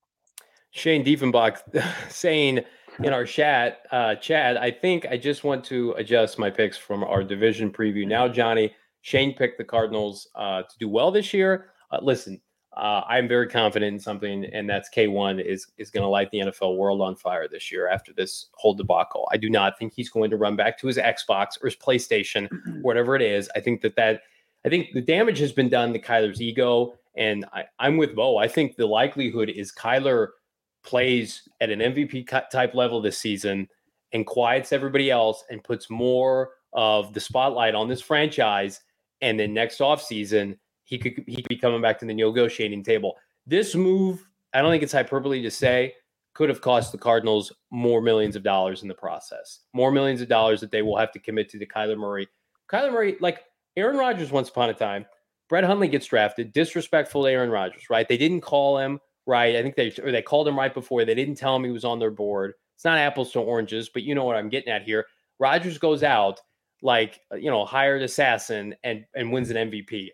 Shane 0.71 1.05
Diefenbach 1.05 1.59
saying 2.11 2.65
in 2.99 3.13
our 3.13 3.25
chat, 3.25 3.87
uh, 3.91 4.15
Chad, 4.17 4.57
I 4.57 4.71
think 4.71 5.07
I 5.07 5.17
just 5.17 5.45
want 5.45 5.65
to 5.65 5.93
adjust 5.93 6.39
my 6.39 6.51
picks 6.51 6.77
from 6.77 7.05
our 7.05 7.23
division 7.23 7.71
preview. 7.71 8.07
Now, 8.07 8.29
Johnny, 8.29 8.75
Shane 9.01 9.35
picked 9.35 9.59
the 9.59 9.65
Cardinals 9.65 10.29
uh, 10.35 10.63
to 10.63 10.79
do 10.79 10.89
well 10.89 11.11
this 11.11 11.33
year. 11.33 11.71
Uh, 11.91 11.99
listen, 12.03 12.41
uh, 12.77 13.03
I'm 13.07 13.29
very 13.29 13.49
confident 13.49 13.95
in 13.95 14.01
something, 14.01 14.45
and 14.47 14.69
that's 14.69 14.89
K1 14.91 15.45
is 15.45 15.67
is 15.77 15.91
going 15.91 16.03
to 16.03 16.09
light 16.09 16.31
the 16.31 16.41
NFL 16.41 16.77
world 16.77 17.01
on 17.01 17.17
fire 17.17 17.49
this 17.49 17.71
year 17.71 17.89
after 17.89 18.13
this 18.13 18.47
whole 18.55 18.75
debacle. 18.75 19.29
I 19.33 19.37
do 19.37 19.51
not 19.51 19.79
think 19.79 19.93
he's 19.93 20.09
going 20.09 20.31
to 20.31 20.37
run 20.37 20.57
back 20.57 20.79
to 20.79 20.87
his 20.87 20.97
Xbox 20.97 21.63
or 21.63 21.67
his 21.67 21.77
PlayStation, 21.77 22.49
mm-hmm. 22.49 22.81
whatever 22.83 23.17
it 23.17 23.23
is. 23.23 23.51
I 23.55 23.61
think 23.61 23.83
that 23.83 23.97
that 23.97 24.23
I 24.65 24.69
think 24.69 24.93
the 24.95 25.03
damage 25.03 25.39
has 25.41 25.53
been 25.53 25.69
done 25.69 25.93
to 25.93 25.99
Kyler's 25.99 26.41
ego, 26.41 26.95
and 27.17 27.45
I, 27.53 27.65
I'm 27.79 27.97
with 27.97 28.15
Bo. 28.15 28.39
I 28.39 28.49
think 28.49 28.77
the 28.77 28.87
likelihood 28.87 29.51
is 29.51 29.73
Kyler– 29.73 30.29
plays 30.83 31.49
at 31.61 31.71
an 31.71 31.81
MVP 31.81 32.29
type 32.51 32.75
level 32.75 33.01
this 33.01 33.19
season 33.19 33.69
and 34.13 34.27
quiets 34.27 34.73
everybody 34.73 35.11
else 35.11 35.45
and 35.51 35.63
puts 35.63 35.89
more 35.89 36.51
of 36.73 37.13
the 37.15 37.21
spotlight 37.21 37.75
on 37.75 37.89
this 37.89 38.01
franchise. 38.01 38.81
And 39.21 39.39
then 39.39 39.55
next 39.55 39.79
offseason, 39.79 40.59
he 40.85 40.99
could 40.99 41.25
he 41.27 41.37
could 41.37 41.49
be 41.49 41.57
coming 41.57 41.81
back 41.81 41.99
to 42.01 42.07
the 42.07 42.15
negotiating 42.15 42.83
table. 42.83 43.17
This 43.47 43.75
move, 43.75 44.27
I 44.53 44.61
don't 44.61 44.71
think 44.71 44.83
it's 44.83 44.93
hyperbole 44.93 45.43
to 45.43 45.51
say, 45.51 45.95
could 46.35 46.49
have 46.49 46.61
cost 46.61 46.93
the 46.93 46.99
Cardinals 46.99 47.53
more 47.71 48.01
millions 48.01 48.37
of 48.37 48.43
dollars 48.43 48.83
in 48.83 48.89
the 48.89 48.95
process. 48.95 49.61
More 49.73 49.91
millions 49.91 50.21
of 50.21 50.29
dollars 50.29 50.61
that 50.61 50.71
they 50.71 50.83
will 50.83 50.97
have 50.97 51.13
to 51.13 51.19
commit 51.19 51.49
to 51.51 51.59
the 51.59 51.67
Kyler 51.67 51.97
Murray. 51.97 52.29
Kyler 52.71 52.93
Murray, 52.93 53.17
like 53.21 53.45
Aaron 53.77 53.97
Rodgers 53.97 54.33
once 54.33 54.49
upon 54.49 54.71
a 54.71 54.75
time, 54.75 55.07
Brett 55.49 55.65
Hundley 55.65 55.89
gets 55.89 56.07
drafted, 56.07 56.53
disrespectful 56.53 57.25
to 57.25 57.31
Aaron 57.31 57.51
Rodgers, 57.51 57.91
right? 57.91 58.09
They 58.09 58.17
didn't 58.17 58.41
call 58.41 58.79
him 58.79 59.01
right? 59.27 59.57
I 59.57 59.63
think 59.63 59.77
they 59.77 59.93
or 60.03 60.13
they 60.13 60.23
called 60.23 60.49
him 60.49 60.59
right 60.59 60.73
before. 60.73 61.05
They 61.05 61.15
didn't 61.15 61.37
tell 61.37 61.55
him 61.57 61.65
he 61.65 61.71
was 61.71 61.85
on 61.85 61.99
their 61.99 62.11
board. 62.11 62.55
It's 62.75 62.85
not 62.85 62.99
apples 62.99 63.33
to 63.33 63.41
oranges, 63.41 63.89
but 63.89 64.03
you 64.03 64.15
know 64.15 64.25
what 64.25 64.37
I'm 64.37 64.49
getting 64.49 64.73
at 64.73 64.83
here. 64.83 65.07
Rodgers 65.39 65.79
goes 65.79 66.03
out 66.03 66.41
like 66.83 67.21
uh, 67.33 67.37
you 67.37 67.51
know 67.51 67.65
hired 67.65 68.03
assassin 68.03 68.75
and 68.83 69.05
and 69.15 69.33
wins 69.33 69.51
an 69.51 69.71
MVP 69.71 70.11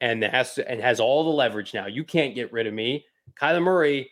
and 0.00 0.22
has 0.22 0.54
to, 0.54 0.68
and 0.68 0.80
has 0.80 1.00
all 1.00 1.24
the 1.24 1.30
leverage 1.30 1.74
now. 1.74 1.86
You 1.86 2.04
can't 2.04 2.34
get 2.34 2.52
rid 2.52 2.66
of 2.66 2.74
me. 2.74 3.04
Kyler 3.40 3.62
Murray 3.62 4.10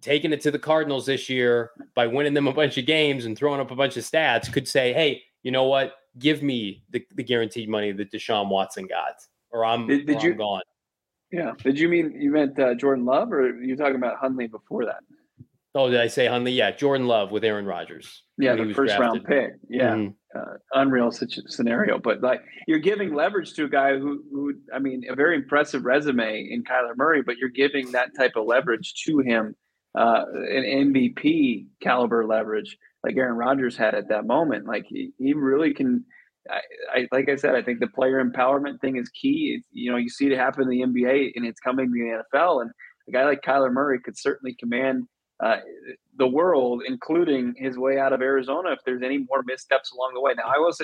taking 0.00 0.32
it 0.32 0.40
to 0.42 0.50
the 0.50 0.58
Cardinals 0.58 1.06
this 1.06 1.28
year 1.28 1.70
by 1.94 2.06
winning 2.06 2.34
them 2.34 2.48
a 2.48 2.52
bunch 2.52 2.78
of 2.78 2.86
games 2.86 3.24
and 3.24 3.36
throwing 3.36 3.60
up 3.60 3.70
a 3.70 3.76
bunch 3.76 3.96
of 3.96 4.04
stats 4.04 4.52
could 4.52 4.68
say, 4.68 4.92
hey, 4.92 5.22
you 5.42 5.50
know 5.50 5.64
what? 5.64 5.96
Give 6.18 6.42
me 6.42 6.84
the, 6.90 7.04
the 7.14 7.22
guaranteed 7.22 7.68
money 7.68 7.92
that 7.92 8.10
Deshaun 8.10 8.48
Watson 8.48 8.86
got, 8.86 9.16
or 9.50 9.64
I'm, 9.64 9.86
did, 9.86 10.06
did 10.06 10.18
or 10.18 10.26
you, 10.26 10.32
I'm 10.32 10.38
gone. 10.38 10.62
Yeah. 11.34 11.52
Did 11.64 11.80
you 11.80 11.88
mean 11.88 12.14
you 12.16 12.30
meant 12.30 12.58
uh, 12.60 12.74
Jordan 12.76 13.04
Love, 13.04 13.32
or 13.32 13.48
you 13.48 13.76
talking 13.76 13.96
about 13.96 14.18
Hundley 14.18 14.46
before 14.46 14.84
that? 14.86 15.00
Oh, 15.74 15.90
did 15.90 16.00
I 16.00 16.06
say 16.06 16.28
Hundley? 16.28 16.52
Yeah, 16.52 16.70
Jordan 16.70 17.08
Love 17.08 17.32
with 17.32 17.42
Aaron 17.42 17.66
Rodgers. 17.66 18.22
Yeah, 18.38 18.54
the 18.54 18.72
first 18.72 18.94
drafted. 18.94 19.00
round 19.00 19.24
pick. 19.24 19.54
Yeah, 19.68 19.94
mm-hmm. 19.94 20.38
uh, 20.38 20.54
unreal 20.74 21.10
such 21.10 21.40
scenario. 21.48 21.98
But 21.98 22.20
like, 22.20 22.42
you're 22.68 22.78
giving 22.78 23.14
leverage 23.14 23.54
to 23.54 23.64
a 23.64 23.68
guy 23.68 23.98
who, 23.98 24.22
who, 24.30 24.54
I 24.72 24.78
mean, 24.78 25.02
a 25.10 25.16
very 25.16 25.34
impressive 25.34 25.84
resume 25.84 26.48
in 26.48 26.62
Kyler 26.62 26.96
Murray, 26.96 27.22
but 27.22 27.38
you're 27.38 27.48
giving 27.48 27.90
that 27.90 28.10
type 28.16 28.34
of 28.36 28.46
leverage 28.46 28.94
to 29.06 29.18
him, 29.18 29.56
uh, 29.98 30.24
an 30.32 30.94
MVP 30.94 31.66
caliber 31.82 32.24
leverage 32.24 32.78
like 33.02 33.16
Aaron 33.16 33.36
Rodgers 33.36 33.76
had 33.76 33.96
at 33.96 34.10
that 34.10 34.26
moment. 34.26 34.66
Like 34.66 34.84
he, 34.88 35.10
he 35.18 35.34
really 35.34 35.74
can 35.74 36.04
I, 36.50 36.60
I, 36.92 37.08
like 37.12 37.28
I 37.28 37.36
said, 37.36 37.54
I 37.54 37.62
think 37.62 37.80
the 37.80 37.86
player 37.86 38.22
empowerment 38.22 38.80
thing 38.80 38.96
is 38.96 39.08
key. 39.08 39.56
It's, 39.58 39.68
you 39.72 39.90
know, 39.90 39.96
you 39.96 40.08
see 40.08 40.26
it 40.26 40.36
happen 40.36 40.62
in 40.62 40.68
the 40.68 40.80
NBA, 40.80 41.32
and 41.36 41.46
it's 41.46 41.60
coming 41.60 41.86
to 41.86 41.92
the 41.92 42.38
NFL. 42.38 42.62
And 42.62 42.70
a 43.08 43.12
guy 43.12 43.24
like 43.24 43.42
Kyler 43.42 43.72
Murray 43.72 44.00
could 44.00 44.18
certainly 44.18 44.54
command 44.58 45.04
uh, 45.42 45.56
the 46.18 46.26
world, 46.26 46.82
including 46.86 47.54
his 47.56 47.76
way 47.76 47.98
out 47.98 48.12
of 48.12 48.22
Arizona, 48.22 48.72
if 48.72 48.78
there's 48.84 49.02
any 49.02 49.18
more 49.18 49.42
missteps 49.44 49.92
along 49.92 50.12
the 50.14 50.20
way. 50.20 50.32
Now, 50.36 50.44
I 50.44 50.58
was, 50.58 50.80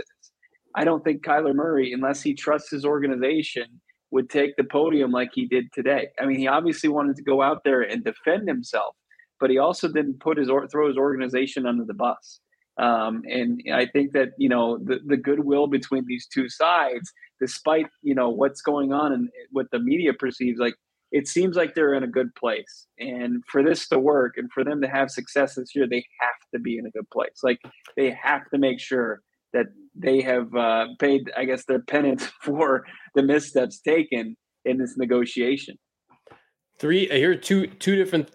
I 0.74 0.84
don't 0.84 1.04
think 1.04 1.24
Kyler 1.24 1.54
Murray, 1.54 1.92
unless 1.92 2.22
he 2.22 2.34
trusts 2.34 2.70
his 2.70 2.84
organization, 2.84 3.80
would 4.10 4.28
take 4.28 4.56
the 4.56 4.64
podium 4.64 5.12
like 5.12 5.30
he 5.32 5.46
did 5.46 5.72
today. 5.72 6.08
I 6.20 6.26
mean, 6.26 6.38
he 6.38 6.48
obviously 6.48 6.88
wanted 6.88 7.16
to 7.16 7.22
go 7.22 7.42
out 7.42 7.62
there 7.64 7.82
and 7.82 8.04
defend 8.04 8.48
himself, 8.48 8.96
but 9.38 9.50
he 9.50 9.58
also 9.58 9.88
didn't 9.88 10.20
put 10.20 10.36
his 10.36 10.50
or 10.50 10.66
throw 10.68 10.88
his 10.88 10.96
organization 10.96 11.66
under 11.66 11.84
the 11.84 11.94
bus. 11.94 12.40
Um, 12.78 13.22
and 13.26 13.60
I 13.72 13.86
think 13.86 14.12
that 14.12 14.30
you 14.38 14.48
know 14.48 14.78
the, 14.78 15.00
the 15.06 15.16
goodwill 15.16 15.66
between 15.66 16.04
these 16.06 16.26
two 16.26 16.48
sides, 16.48 17.12
despite 17.40 17.86
you 18.02 18.14
know 18.14 18.30
what's 18.30 18.62
going 18.62 18.92
on 18.92 19.12
and 19.12 19.28
what 19.50 19.66
the 19.70 19.78
media 19.78 20.12
perceives, 20.14 20.58
like 20.58 20.74
it 21.12 21.26
seems 21.26 21.56
like 21.56 21.74
they're 21.74 21.94
in 21.94 22.04
a 22.04 22.08
good 22.08 22.34
place. 22.34 22.86
And 22.98 23.42
for 23.50 23.62
this 23.62 23.88
to 23.88 23.98
work 23.98 24.34
and 24.36 24.50
for 24.52 24.64
them 24.64 24.80
to 24.82 24.88
have 24.88 25.10
success 25.10 25.56
this 25.56 25.74
year, 25.74 25.86
they 25.88 26.04
have 26.20 26.30
to 26.54 26.60
be 26.60 26.78
in 26.78 26.86
a 26.86 26.90
good 26.90 27.08
place. 27.10 27.40
Like 27.42 27.58
they 27.96 28.16
have 28.22 28.42
to 28.52 28.58
make 28.58 28.80
sure 28.80 29.20
that 29.52 29.66
they 29.94 30.20
have 30.20 30.54
uh, 30.54 30.86
paid, 30.98 31.30
I 31.36 31.44
guess, 31.44 31.64
their 31.64 31.82
penance 31.82 32.24
for 32.42 32.84
the 33.14 33.22
missteps 33.22 33.80
taken 33.80 34.36
in 34.64 34.78
this 34.78 34.96
negotiation. 34.96 35.76
Three 36.78 37.08
here, 37.08 37.34
two 37.34 37.66
two 37.66 37.96
different 37.96 38.30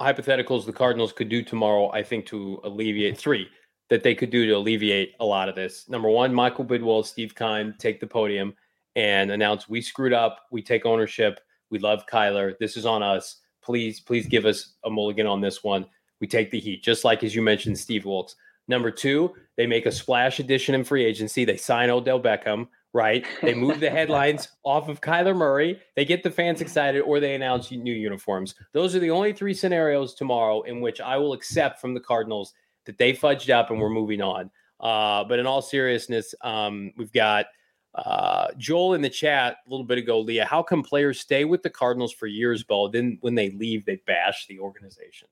hypotheticals 0.00 0.66
the 0.66 0.72
Cardinals 0.72 1.12
could 1.12 1.28
do 1.28 1.42
tomorrow. 1.42 1.90
I 1.92 2.02
think 2.02 2.26
to 2.26 2.60
alleviate 2.64 3.16
three 3.16 3.48
that 3.90 4.02
they 4.02 4.14
could 4.14 4.30
do 4.30 4.46
to 4.46 4.52
alleviate 4.52 5.14
a 5.20 5.24
lot 5.24 5.48
of 5.48 5.54
this. 5.54 5.88
Number 5.88 6.08
one, 6.08 6.32
Michael 6.34 6.64
Bidwill, 6.64 7.04
Steve 7.04 7.34
Keim 7.34 7.74
take 7.78 8.00
the 8.00 8.06
podium 8.06 8.54
and 8.96 9.30
announce 9.30 9.68
we 9.68 9.80
screwed 9.80 10.12
up. 10.12 10.46
We 10.50 10.62
take 10.62 10.86
ownership 10.86 11.40
we 11.74 11.80
love 11.80 12.06
Kyler. 12.06 12.56
This 12.60 12.76
is 12.76 12.86
on 12.86 13.02
us. 13.02 13.40
Please, 13.60 13.98
please 13.98 14.28
give 14.28 14.46
us 14.46 14.74
a 14.84 14.90
mulligan 14.90 15.26
on 15.26 15.40
this 15.40 15.64
one. 15.64 15.86
We 16.20 16.28
take 16.28 16.52
the 16.52 16.60
heat, 16.60 16.84
just 16.84 17.04
like 17.04 17.24
as 17.24 17.34
you 17.34 17.42
mentioned, 17.42 17.76
Steve 17.76 18.04
Wilks. 18.04 18.36
Number 18.68 18.92
two, 18.92 19.34
they 19.56 19.66
make 19.66 19.84
a 19.84 19.90
splash 19.90 20.38
addition 20.38 20.76
in 20.76 20.84
free 20.84 21.04
agency. 21.04 21.44
They 21.44 21.56
sign 21.56 21.90
Odell 21.90 22.20
Beckham, 22.20 22.68
right? 22.94 23.26
They 23.42 23.52
move 23.52 23.80
the 23.80 23.90
headlines 23.98 24.48
off 24.64 24.88
of 24.88 25.02
Kyler 25.02 25.36
Murray. 25.36 25.78
They 25.96 26.06
get 26.06 26.22
the 26.22 26.30
fans 26.30 26.62
excited, 26.62 27.00
or 27.00 27.20
they 27.20 27.34
announce 27.34 27.70
new 27.70 27.92
uniforms. 27.92 28.54
Those 28.72 28.96
are 28.96 29.00
the 29.00 29.10
only 29.10 29.34
three 29.34 29.52
scenarios 29.52 30.14
tomorrow 30.14 30.62
in 30.62 30.80
which 30.80 31.02
I 31.02 31.18
will 31.18 31.34
accept 31.34 31.80
from 31.80 31.92
the 31.92 32.00
Cardinals 32.00 32.54
that 32.86 32.96
they 32.96 33.12
fudged 33.12 33.50
up 33.50 33.70
and 33.70 33.78
we're 33.78 33.90
moving 33.90 34.22
on. 34.22 34.50
Uh, 34.80 35.24
but 35.24 35.38
in 35.38 35.46
all 35.46 35.60
seriousness, 35.60 36.34
um, 36.40 36.92
we've 36.96 37.12
got– 37.12 37.46
uh, 37.94 38.48
Joel 38.58 38.94
in 38.94 39.02
the 39.02 39.10
chat 39.10 39.58
a 39.66 39.70
little 39.70 39.86
bit 39.86 39.98
ago, 39.98 40.20
Leah, 40.20 40.44
how 40.44 40.62
come 40.62 40.82
players 40.82 41.20
stay 41.20 41.44
with 41.44 41.62
the 41.62 41.70
Cardinals 41.70 42.12
for 42.12 42.26
years, 42.26 42.64
Bo? 42.64 42.88
Then 42.88 43.18
when 43.20 43.34
they 43.34 43.50
leave, 43.50 43.84
they 43.84 44.00
bash 44.06 44.46
the 44.46 44.58
organization. 44.58 45.28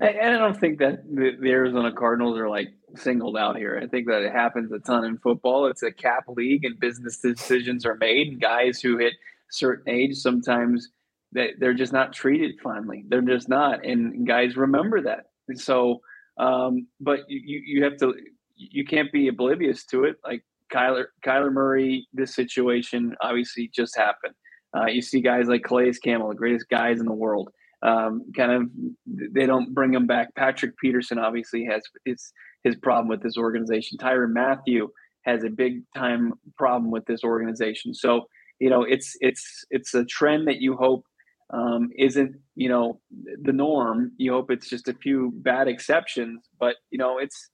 I, 0.00 0.08
I 0.08 0.30
don't 0.30 0.58
think 0.58 0.78
that 0.78 1.04
the, 1.04 1.36
the, 1.40 1.50
Arizona 1.50 1.92
Cardinals 1.92 2.38
are 2.38 2.48
like 2.48 2.68
singled 2.96 3.36
out 3.36 3.56
here. 3.56 3.78
I 3.82 3.86
think 3.86 4.06
that 4.06 4.22
it 4.22 4.32
happens 4.32 4.72
a 4.72 4.78
ton 4.78 5.04
in 5.04 5.18
football. 5.18 5.66
It's 5.66 5.82
a 5.82 5.92
cap 5.92 6.24
league, 6.28 6.64
and 6.64 6.78
business 6.80 7.18
decisions 7.18 7.84
are 7.84 7.96
made. 7.96 8.28
And 8.28 8.40
guys 8.40 8.80
who 8.80 8.98
hit 8.98 9.14
certain 9.50 9.92
age 9.92 10.16
sometimes 10.16 10.88
they, 11.32 11.52
they're 11.58 11.74
just 11.74 11.92
not 11.92 12.12
treated 12.12 12.56
finally. 12.62 13.04
They're 13.08 13.20
just 13.20 13.48
not, 13.48 13.84
and 13.84 14.26
guys 14.26 14.56
remember 14.56 15.00
that. 15.02 15.26
And 15.48 15.60
so, 15.60 16.00
um, 16.38 16.86
but 17.00 17.20
you 17.28 17.62
you 17.64 17.84
have 17.84 17.96
to 17.98 18.14
you 18.56 18.84
can't 18.84 19.12
be 19.12 19.28
oblivious 19.28 19.84
to 19.86 20.04
it. 20.04 20.16
Like 20.24 20.42
Kyler 20.72 21.06
Kyler 21.24 21.52
Murray, 21.52 22.08
this 22.12 22.34
situation 22.34 23.14
obviously 23.20 23.70
just 23.72 23.96
happened. 23.96 24.34
Uh, 24.76 24.86
you 24.86 25.02
see 25.02 25.20
guys 25.20 25.48
like 25.48 25.62
Calais 25.64 25.94
Campbell, 26.02 26.28
the 26.28 26.34
greatest 26.34 26.68
guys 26.68 27.00
in 27.00 27.06
the 27.06 27.12
world. 27.12 27.50
Um, 27.82 28.30
kind 28.36 28.52
of, 28.52 28.62
they 29.06 29.46
don't 29.46 29.74
bring 29.74 29.94
him 29.94 30.06
back. 30.06 30.34
Patrick 30.34 30.76
Peterson 30.78 31.18
obviously 31.18 31.64
has 31.64 31.82
his 32.04 32.32
his 32.62 32.76
problem 32.76 33.08
with 33.08 33.22
this 33.22 33.38
organization. 33.38 33.96
Tyrann 33.98 34.34
Mathieu 34.34 34.88
has 35.24 35.44
a 35.44 35.50
big 35.50 35.82
time 35.96 36.34
problem 36.58 36.90
with 36.90 37.06
this 37.06 37.24
organization. 37.24 37.94
So 37.94 38.26
you 38.60 38.68
know, 38.68 38.82
it's 38.82 39.16
it's 39.20 39.64
it's 39.70 39.94
a 39.94 40.04
trend 40.04 40.46
that 40.48 40.60
you 40.60 40.76
hope 40.76 41.04
um, 41.52 41.88
isn't 41.98 42.36
you 42.54 42.68
know 42.68 43.00
the 43.42 43.52
norm. 43.52 44.12
You 44.18 44.32
hope 44.32 44.50
it's 44.50 44.68
just 44.68 44.88
a 44.88 44.94
few 44.94 45.32
bad 45.36 45.66
exceptions, 45.66 46.46
but 46.58 46.76
you 46.90 46.98
know, 46.98 47.18
it's 47.18 47.50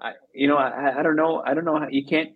I, 0.00 0.12
you 0.34 0.48
know, 0.48 0.56
I, 0.56 0.98
I 0.98 1.02
don't 1.02 1.16
know. 1.16 1.42
I 1.44 1.54
don't 1.54 1.66
know 1.66 1.78
how 1.78 1.88
you 1.90 2.04
can't. 2.06 2.30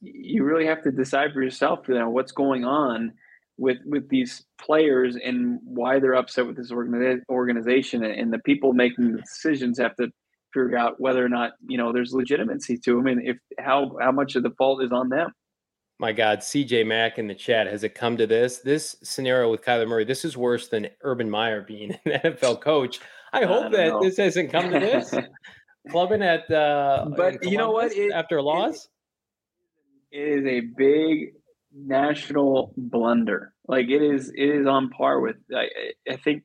You 0.00 0.44
really 0.44 0.66
have 0.66 0.82
to 0.82 0.90
decide 0.90 1.32
for 1.32 1.42
yourself, 1.42 1.88
you 1.88 1.94
know, 1.94 2.10
what's 2.10 2.32
going 2.32 2.64
on 2.64 3.12
with 3.58 3.78
with 3.84 4.08
these 4.08 4.44
players 4.58 5.16
and 5.16 5.58
why 5.64 5.98
they're 5.98 6.14
upset 6.14 6.46
with 6.46 6.56
this 6.56 6.70
organi- 6.70 7.22
organization, 7.28 8.04
and 8.04 8.32
the 8.32 8.38
people 8.40 8.72
making 8.72 9.12
the 9.12 9.20
decisions 9.20 9.78
have 9.78 9.96
to 9.96 10.08
figure 10.52 10.76
out 10.76 11.00
whether 11.00 11.24
or 11.24 11.28
not 11.28 11.52
you 11.66 11.78
know 11.78 11.92
there's 11.92 12.12
legitimacy 12.12 12.78
to 12.78 12.96
them, 12.96 13.06
and 13.06 13.26
if 13.26 13.36
how 13.58 13.96
how 14.00 14.12
much 14.12 14.36
of 14.36 14.42
the 14.42 14.50
fault 14.50 14.82
is 14.82 14.92
on 14.92 15.08
them. 15.08 15.30
My 15.98 16.12
God, 16.12 16.40
CJ 16.40 16.86
Mack 16.86 17.18
in 17.18 17.26
the 17.26 17.34
chat. 17.34 17.66
Has 17.66 17.82
it 17.82 17.94
come 17.94 18.18
to 18.18 18.26
this? 18.26 18.58
This 18.58 18.96
scenario 19.02 19.50
with 19.50 19.62
Kyler 19.62 19.88
Murray, 19.88 20.04
this 20.04 20.26
is 20.26 20.36
worse 20.36 20.68
than 20.68 20.88
Urban 21.00 21.30
Meyer 21.30 21.62
being 21.62 21.96
an 22.04 22.20
NFL 22.20 22.60
coach. 22.60 23.00
I 23.32 23.44
hope 23.46 23.66
I 23.66 23.68
that 23.70 23.88
know. 23.88 24.02
this 24.02 24.18
hasn't 24.18 24.52
come 24.52 24.70
to 24.70 24.78
this. 24.78 25.14
clubbing 25.90 26.22
at 26.22 26.50
uh 26.50 27.06
but 27.16 27.44
you 27.44 27.56
know 27.56 27.70
what 27.70 27.92
it, 27.92 28.12
after 28.12 28.42
loss 28.42 28.88
it 30.10 30.18
is 30.18 30.46
a 30.46 30.60
big 30.76 31.32
national 31.76 32.72
blunder 32.76 33.52
like 33.68 33.88
it 33.88 34.02
is 34.02 34.30
it 34.34 34.48
is 34.48 34.66
on 34.66 34.88
par 34.90 35.20
with 35.20 35.36
i, 35.54 35.66
I 36.10 36.16
think 36.16 36.42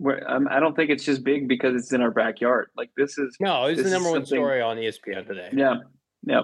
we're, 0.00 0.26
um, 0.26 0.48
I 0.50 0.60
don't 0.60 0.74
think 0.74 0.90
it's 0.90 1.04
just 1.04 1.22
big 1.22 1.46
because 1.46 1.74
it's 1.74 1.92
in 1.92 2.00
our 2.00 2.10
backyard. 2.10 2.70
Like 2.74 2.90
this 2.96 3.18
is 3.18 3.36
no, 3.38 3.66
it's 3.66 3.82
the 3.82 3.90
number 3.90 4.10
one 4.10 4.24
story 4.24 4.62
on 4.62 4.78
ESPN 4.78 5.26
today. 5.26 5.50
Yeah, 5.52 5.76
yeah. 6.22 6.40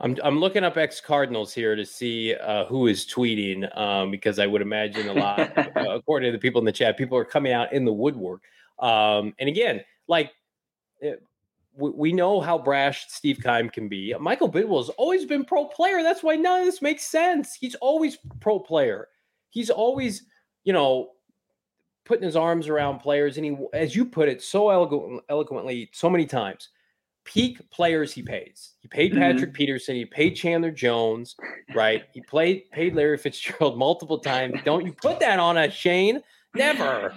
I'm 0.00 0.16
I'm 0.24 0.40
looking 0.40 0.64
up 0.64 0.78
ex 0.78 1.02
Cardinals 1.02 1.52
here 1.52 1.76
to 1.76 1.84
see 1.84 2.34
uh, 2.34 2.64
who 2.64 2.86
is 2.86 3.06
tweeting 3.06 3.76
um, 3.78 4.10
because 4.10 4.38
I 4.38 4.46
would 4.46 4.62
imagine 4.62 5.08
a 5.08 5.12
lot, 5.12 5.38
uh, 5.56 5.68
according 5.94 6.32
to 6.32 6.32
the 6.32 6.40
people 6.40 6.58
in 6.60 6.64
the 6.64 6.72
chat, 6.72 6.96
people 6.96 7.18
are 7.18 7.26
coming 7.26 7.52
out 7.52 7.74
in 7.74 7.84
the 7.84 7.92
woodwork. 7.92 8.40
Um, 8.78 9.34
and 9.38 9.50
again, 9.50 9.82
like 10.08 10.32
it, 11.78 11.96
we 11.96 12.12
know 12.12 12.40
how 12.40 12.58
brash 12.58 13.06
Steve 13.08 13.40
Keim 13.42 13.68
can 13.68 13.88
be. 13.88 14.14
Michael 14.18 14.50
Bidwill 14.50 14.78
has 14.78 14.88
always 14.90 15.24
been 15.24 15.44
pro 15.44 15.66
player. 15.66 16.02
That's 16.02 16.22
why 16.22 16.36
none 16.36 16.60
of 16.60 16.66
this 16.66 16.82
makes 16.82 17.06
sense. 17.06 17.54
He's 17.54 17.74
always 17.76 18.18
pro 18.40 18.58
player. 18.58 19.08
He's 19.50 19.70
always, 19.70 20.24
you 20.64 20.72
know, 20.72 21.10
putting 22.04 22.24
his 22.24 22.36
arms 22.36 22.68
around 22.68 22.98
players. 22.98 23.36
And 23.36 23.46
he, 23.46 23.56
as 23.72 23.94
you 23.94 24.04
put 24.04 24.28
it 24.28 24.42
so 24.42 24.70
eloquent, 24.70 25.22
eloquently, 25.28 25.90
so 25.92 26.10
many 26.10 26.26
times, 26.26 26.70
peak 27.24 27.68
players 27.70 28.12
he 28.12 28.22
pays. 28.22 28.74
He 28.80 28.88
paid 28.88 29.12
mm-hmm. 29.12 29.20
Patrick 29.20 29.50
mm-hmm. 29.50 29.56
Peterson. 29.56 29.94
He 29.94 30.04
paid 30.04 30.30
Chandler 30.30 30.70
Jones, 30.70 31.36
right? 31.74 32.04
He 32.12 32.20
played 32.20 32.70
paid 32.70 32.94
Larry 32.94 33.18
Fitzgerald 33.18 33.78
multiple 33.78 34.18
times. 34.18 34.60
Don't 34.64 34.84
you 34.84 34.92
put 34.92 35.20
that 35.20 35.38
on 35.38 35.56
us, 35.56 35.72
Shane? 35.72 36.20
Never. 36.54 37.14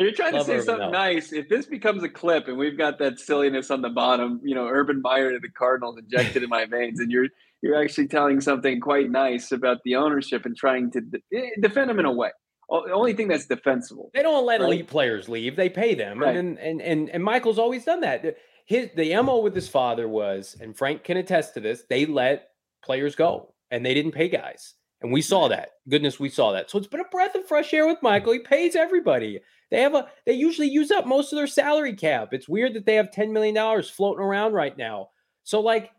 And 0.00 0.06
you're 0.06 0.16
trying 0.16 0.32
Love 0.32 0.46
to 0.46 0.58
say 0.58 0.64
something 0.64 0.92
nice. 0.92 1.30
If 1.30 1.50
this 1.50 1.66
becomes 1.66 2.02
a 2.02 2.08
clip 2.08 2.48
and 2.48 2.56
we've 2.56 2.78
got 2.78 2.98
that 3.00 3.20
silliness 3.20 3.70
on 3.70 3.82
the 3.82 3.90
bottom, 3.90 4.40
you 4.42 4.54
know, 4.54 4.66
Urban 4.66 5.02
Meyer 5.02 5.30
to 5.30 5.38
the 5.38 5.50
Cardinals 5.50 5.98
injected 5.98 6.42
in 6.42 6.48
my 6.48 6.64
veins, 6.64 7.00
and 7.00 7.12
you're 7.12 7.26
you're 7.60 7.78
actually 7.78 8.08
telling 8.08 8.40
something 8.40 8.80
quite 8.80 9.10
nice 9.10 9.52
about 9.52 9.76
the 9.84 9.96
ownership 9.96 10.46
and 10.46 10.56
trying 10.56 10.90
to 10.92 11.02
de- 11.02 11.18
eh, 11.34 11.50
defend 11.60 11.90
them 11.90 11.98
in 11.98 12.06
a 12.06 12.12
way. 12.12 12.30
The 12.70 12.92
only 12.94 13.12
thing 13.12 13.28
that's 13.28 13.44
defensible. 13.44 14.10
They 14.14 14.22
don't 14.22 14.46
let 14.46 14.62
right? 14.62 14.68
elite 14.68 14.86
players 14.86 15.28
leave; 15.28 15.54
they 15.56 15.68
pay 15.68 15.94
them, 15.94 16.20
right. 16.20 16.34
and, 16.34 16.58
and 16.58 16.80
and 16.80 17.10
and 17.10 17.22
Michael's 17.22 17.58
always 17.58 17.84
done 17.84 18.00
that. 18.00 18.38
His 18.64 18.88
the 18.96 19.14
mo 19.22 19.40
with 19.40 19.54
his 19.54 19.68
father 19.68 20.08
was, 20.08 20.56
and 20.58 20.74
Frank 20.74 21.04
can 21.04 21.18
attest 21.18 21.52
to 21.54 21.60
this. 21.60 21.84
They 21.90 22.06
let 22.06 22.48
players 22.82 23.16
go, 23.16 23.52
and 23.70 23.84
they 23.84 23.92
didn't 23.92 24.12
pay 24.12 24.30
guys. 24.30 24.76
And 25.02 25.12
we 25.12 25.22
saw 25.22 25.48
that. 25.48 25.70
Goodness, 25.88 26.20
we 26.20 26.28
saw 26.28 26.52
that. 26.52 26.70
So 26.70 26.78
it's 26.78 26.86
been 26.86 27.00
a 27.00 27.04
breath 27.04 27.34
of 27.34 27.46
fresh 27.46 27.72
air 27.72 27.86
with 27.86 28.02
Michael. 28.02 28.34
He 28.34 28.38
pays 28.38 28.76
everybody. 28.76 29.40
They 29.70 29.80
have 29.80 29.94
a 29.94 30.08
they 30.26 30.34
usually 30.34 30.68
use 30.68 30.90
up 30.90 31.06
most 31.06 31.32
of 31.32 31.36
their 31.36 31.46
salary 31.46 31.94
cap. 31.94 32.30
It's 32.32 32.48
weird 32.48 32.74
that 32.74 32.84
they 32.84 32.96
have 32.96 33.10
$10 33.10 33.30
million 33.32 33.82
floating 33.82 34.22
around 34.22 34.52
right 34.52 34.76
now. 34.76 35.10
So 35.44 35.60
like 35.60 35.90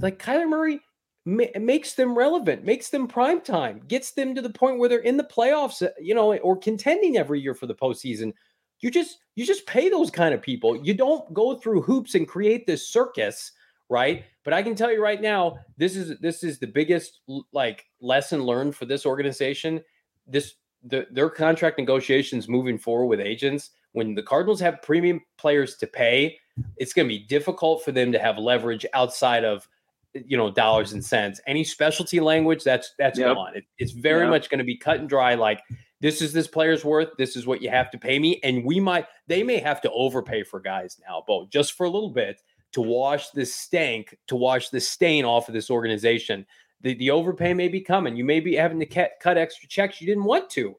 like 0.00 0.22
Kyler 0.22 0.48
Murray 0.48 0.80
ma- 1.24 1.44
makes 1.58 1.94
them 1.94 2.16
relevant, 2.16 2.64
makes 2.64 2.90
them 2.90 3.08
prime 3.08 3.40
time, 3.40 3.80
gets 3.88 4.12
them 4.12 4.34
to 4.34 4.42
the 4.42 4.50
point 4.50 4.78
where 4.78 4.88
they're 4.88 4.98
in 4.98 5.16
the 5.16 5.24
playoffs, 5.24 5.82
uh, 5.84 5.90
you 6.00 6.14
know, 6.14 6.36
or 6.38 6.56
contending 6.56 7.16
every 7.16 7.40
year 7.40 7.54
for 7.54 7.66
the 7.66 7.74
postseason. 7.74 8.32
You 8.80 8.90
just 8.90 9.18
you 9.36 9.46
just 9.46 9.66
pay 9.66 9.88
those 9.88 10.10
kind 10.10 10.34
of 10.34 10.42
people. 10.42 10.76
You 10.84 10.94
don't 10.94 11.32
go 11.32 11.56
through 11.56 11.82
hoops 11.82 12.14
and 12.14 12.28
create 12.28 12.66
this 12.66 12.88
circus, 12.88 13.52
right? 13.90 14.24
But 14.44 14.54
I 14.54 14.62
can 14.62 14.74
tell 14.74 14.90
you 14.90 15.02
right 15.02 15.20
now, 15.20 15.58
this 15.76 15.96
is 15.96 16.18
this 16.20 16.42
is 16.42 16.58
the 16.58 16.66
biggest 16.66 17.20
like 17.52 17.84
lesson 18.00 18.42
learned 18.44 18.74
for 18.74 18.86
this 18.86 19.04
organization. 19.04 19.82
This 20.26 20.54
the, 20.82 21.06
their 21.10 21.28
contract 21.28 21.78
negotiations 21.78 22.48
moving 22.48 22.78
forward 22.78 23.06
with 23.06 23.20
agents, 23.20 23.70
when 23.92 24.14
the 24.14 24.22
Cardinals 24.22 24.60
have 24.60 24.80
premium 24.80 25.20
players 25.36 25.76
to 25.76 25.86
pay, 25.86 26.38
it's 26.78 26.94
going 26.94 27.06
to 27.06 27.14
be 27.14 27.26
difficult 27.26 27.84
for 27.84 27.92
them 27.92 28.12
to 28.12 28.18
have 28.18 28.38
leverage 28.38 28.86
outside 28.94 29.44
of 29.44 29.68
you 30.14 30.38
know 30.38 30.50
dollars 30.50 30.92
and 30.92 31.04
cents. 31.04 31.40
Any 31.46 31.64
specialty 31.64 32.20
language 32.20 32.64
that's 32.64 32.94
that's 32.98 33.18
yep. 33.18 33.34
gone. 33.34 33.56
It, 33.56 33.64
it's 33.78 33.92
very 33.92 34.22
yep. 34.22 34.30
much 34.30 34.48
going 34.48 34.58
to 34.58 34.64
be 34.64 34.76
cut 34.76 35.00
and 35.00 35.08
dry. 35.08 35.34
Like 35.34 35.60
this 36.00 36.22
is 36.22 36.32
this 36.32 36.48
player's 36.48 36.84
worth. 36.84 37.08
This 37.18 37.36
is 37.36 37.46
what 37.46 37.60
you 37.60 37.68
have 37.68 37.90
to 37.90 37.98
pay 37.98 38.18
me. 38.18 38.40
And 38.42 38.64
we 38.64 38.80
might, 38.80 39.06
they 39.26 39.42
may 39.42 39.58
have 39.58 39.82
to 39.82 39.90
overpay 39.90 40.44
for 40.44 40.58
guys 40.58 40.98
now, 41.06 41.22
Bo, 41.26 41.46
just 41.50 41.74
for 41.74 41.84
a 41.84 41.90
little 41.90 42.10
bit 42.10 42.40
to 42.72 42.80
wash 42.80 43.30
this 43.30 43.54
stank, 43.54 44.16
to 44.28 44.36
wash 44.36 44.70
the 44.70 44.80
stain 44.80 45.24
off 45.24 45.48
of 45.48 45.54
this 45.54 45.70
organization. 45.70 46.46
The, 46.82 46.94
the 46.94 47.10
overpay 47.10 47.54
may 47.54 47.68
be 47.68 47.80
coming. 47.80 48.16
You 48.16 48.24
may 48.24 48.40
be 48.40 48.54
having 48.54 48.80
to 48.80 48.86
cut, 48.86 49.12
cut 49.22 49.36
extra 49.36 49.68
checks 49.68 50.00
you 50.00 50.06
didn't 50.06 50.24
want 50.24 50.48
to. 50.50 50.76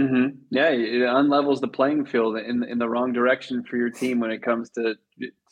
Mm-hmm. 0.00 0.38
Yeah, 0.50 0.70
it 0.70 1.02
unlevels 1.02 1.60
the 1.60 1.68
playing 1.68 2.06
field 2.06 2.38
in 2.38 2.62
in 2.64 2.78
the 2.78 2.88
wrong 2.88 3.12
direction 3.12 3.62
for 3.62 3.76
your 3.76 3.90
team 3.90 4.18
when 4.18 4.30
it 4.30 4.42
comes 4.42 4.70
to 4.70 4.94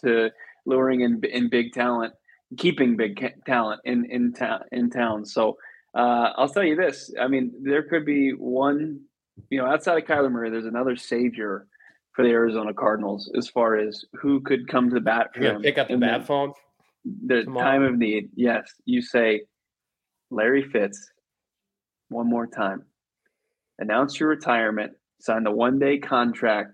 to 0.02 0.30
luring 0.64 1.02
in 1.02 1.20
in 1.24 1.50
big 1.50 1.72
talent, 1.72 2.14
keeping 2.56 2.96
big 2.96 3.34
talent 3.44 3.82
in 3.84 4.06
in 4.06 4.32
town 4.32 4.62
in 4.72 4.88
town. 4.88 5.26
So 5.26 5.58
uh, 5.94 6.32
I'll 6.36 6.48
tell 6.48 6.64
you 6.64 6.76
this. 6.76 7.12
I 7.20 7.28
mean, 7.28 7.52
there 7.62 7.82
could 7.82 8.06
be 8.06 8.30
one, 8.30 9.00
you 9.50 9.58
know, 9.58 9.66
outside 9.66 9.98
of 9.98 10.08
Kyler 10.08 10.30
Murray, 10.30 10.48
there's 10.48 10.64
another 10.64 10.96
savior 10.96 11.66
for 12.18 12.24
the 12.24 12.30
Arizona 12.30 12.74
Cardinals 12.74 13.30
as 13.38 13.48
far 13.48 13.76
as 13.76 14.04
who 14.20 14.40
could 14.40 14.66
come 14.66 14.90
to 14.90 15.00
bat 15.00 15.28
for 15.32 15.40
them. 15.40 15.62
Pick 15.62 15.78
up 15.78 15.86
the 15.86 15.98
bat 15.98 16.26
phone. 16.26 16.52
The 17.04 17.44
Tomorrow. 17.44 17.64
time 17.64 17.82
of 17.84 17.96
need. 17.96 18.30
Yes, 18.34 18.74
you 18.84 19.02
say, 19.02 19.42
Larry 20.28 20.64
Fitz, 20.64 21.12
one 22.08 22.28
more 22.28 22.48
time. 22.48 22.82
Announce 23.78 24.18
your 24.18 24.30
retirement. 24.30 24.94
Sign 25.20 25.44
the 25.44 25.52
one 25.52 25.78
day 25.78 26.00
contract. 26.00 26.72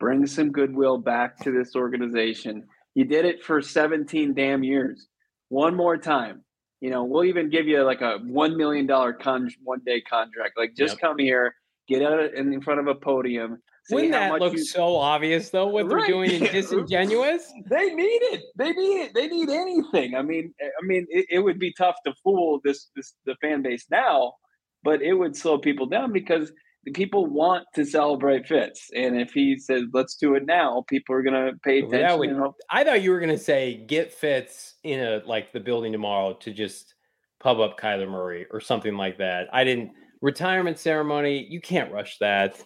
Bring 0.00 0.26
some 0.26 0.50
goodwill 0.50 0.96
back 0.96 1.40
to 1.40 1.52
this 1.52 1.76
organization. 1.76 2.64
You 2.94 3.04
did 3.04 3.26
it 3.26 3.44
for 3.44 3.60
17 3.60 4.32
damn 4.32 4.64
years. 4.64 5.08
One 5.50 5.76
more 5.76 5.98
time 5.98 6.42
you 6.80 6.90
know, 6.90 7.04
we'll 7.04 7.24
even 7.24 7.48
give 7.48 7.66
you 7.66 7.82
like 7.84 8.02
a 8.02 8.18
one 8.22 8.56
million 8.56 8.86
dollar 8.86 9.12
con 9.12 9.48
one 9.62 9.80
day 9.84 10.02
contract. 10.02 10.58
Like, 10.58 10.74
just 10.76 10.94
yep. 10.94 11.00
come 11.00 11.18
here, 11.18 11.54
get 11.88 12.02
out 12.02 12.34
in 12.34 12.60
front 12.60 12.80
of 12.80 12.86
a 12.86 12.94
podium. 12.94 13.62
Wouldn't 13.90 14.12
that 14.12 14.40
look 14.40 14.54
you... 14.54 14.64
so 14.64 14.96
obvious 14.96 15.50
though? 15.50 15.66
What 15.66 15.88
they're 15.88 16.06
doing 16.06 16.30
is 16.30 16.50
disingenuous. 16.70 17.52
they 17.68 17.94
need 17.94 18.04
it. 18.04 18.42
They 18.56 18.72
need 18.72 19.02
it. 19.02 19.14
They 19.14 19.28
need 19.28 19.48
anything. 19.48 20.14
I 20.14 20.22
mean, 20.22 20.52
eh, 20.60 20.66
I 20.66 20.84
mean, 20.84 21.06
it, 21.08 21.26
it 21.30 21.38
would 21.40 21.58
be 21.58 21.72
tough 21.72 21.96
to 22.04 22.14
fool 22.22 22.60
this 22.64 22.90
this 22.96 23.14
the 23.24 23.36
fan 23.40 23.62
base 23.62 23.86
now, 23.90 24.34
but 24.82 25.02
it 25.02 25.14
would 25.14 25.36
slow 25.36 25.58
people 25.58 25.86
down 25.86 26.12
because 26.12 26.52
people 26.94 27.26
want 27.26 27.64
to 27.74 27.84
celebrate 27.84 28.46
Fitz, 28.46 28.90
and 28.94 29.20
if 29.20 29.32
he 29.32 29.58
says 29.58 29.82
let's 29.92 30.16
do 30.16 30.34
it 30.34 30.46
now, 30.46 30.84
people 30.88 31.14
are 31.14 31.22
going 31.22 31.34
to 31.34 31.58
pay 31.64 31.80
attention. 31.80 32.52
I 32.70 32.84
thought 32.84 33.02
you 33.02 33.10
were 33.10 33.20
going 33.20 33.36
to 33.36 33.42
say 33.42 33.84
get 33.86 34.12
Fitz 34.12 34.74
in 34.82 35.00
a 35.00 35.22
like 35.26 35.52
the 35.52 35.60
building 35.60 35.92
tomorrow 35.92 36.34
to 36.40 36.52
just 36.52 36.94
pub 37.40 37.60
up 37.60 37.78
Kyler 37.78 38.08
Murray 38.08 38.46
or 38.50 38.60
something 38.60 38.96
like 38.96 39.18
that. 39.18 39.48
I 39.52 39.64
didn't 39.64 39.92
retirement 40.20 40.78
ceremony. 40.78 41.46
You 41.48 41.60
can't 41.60 41.92
rush 41.92 42.18
that. 42.18 42.60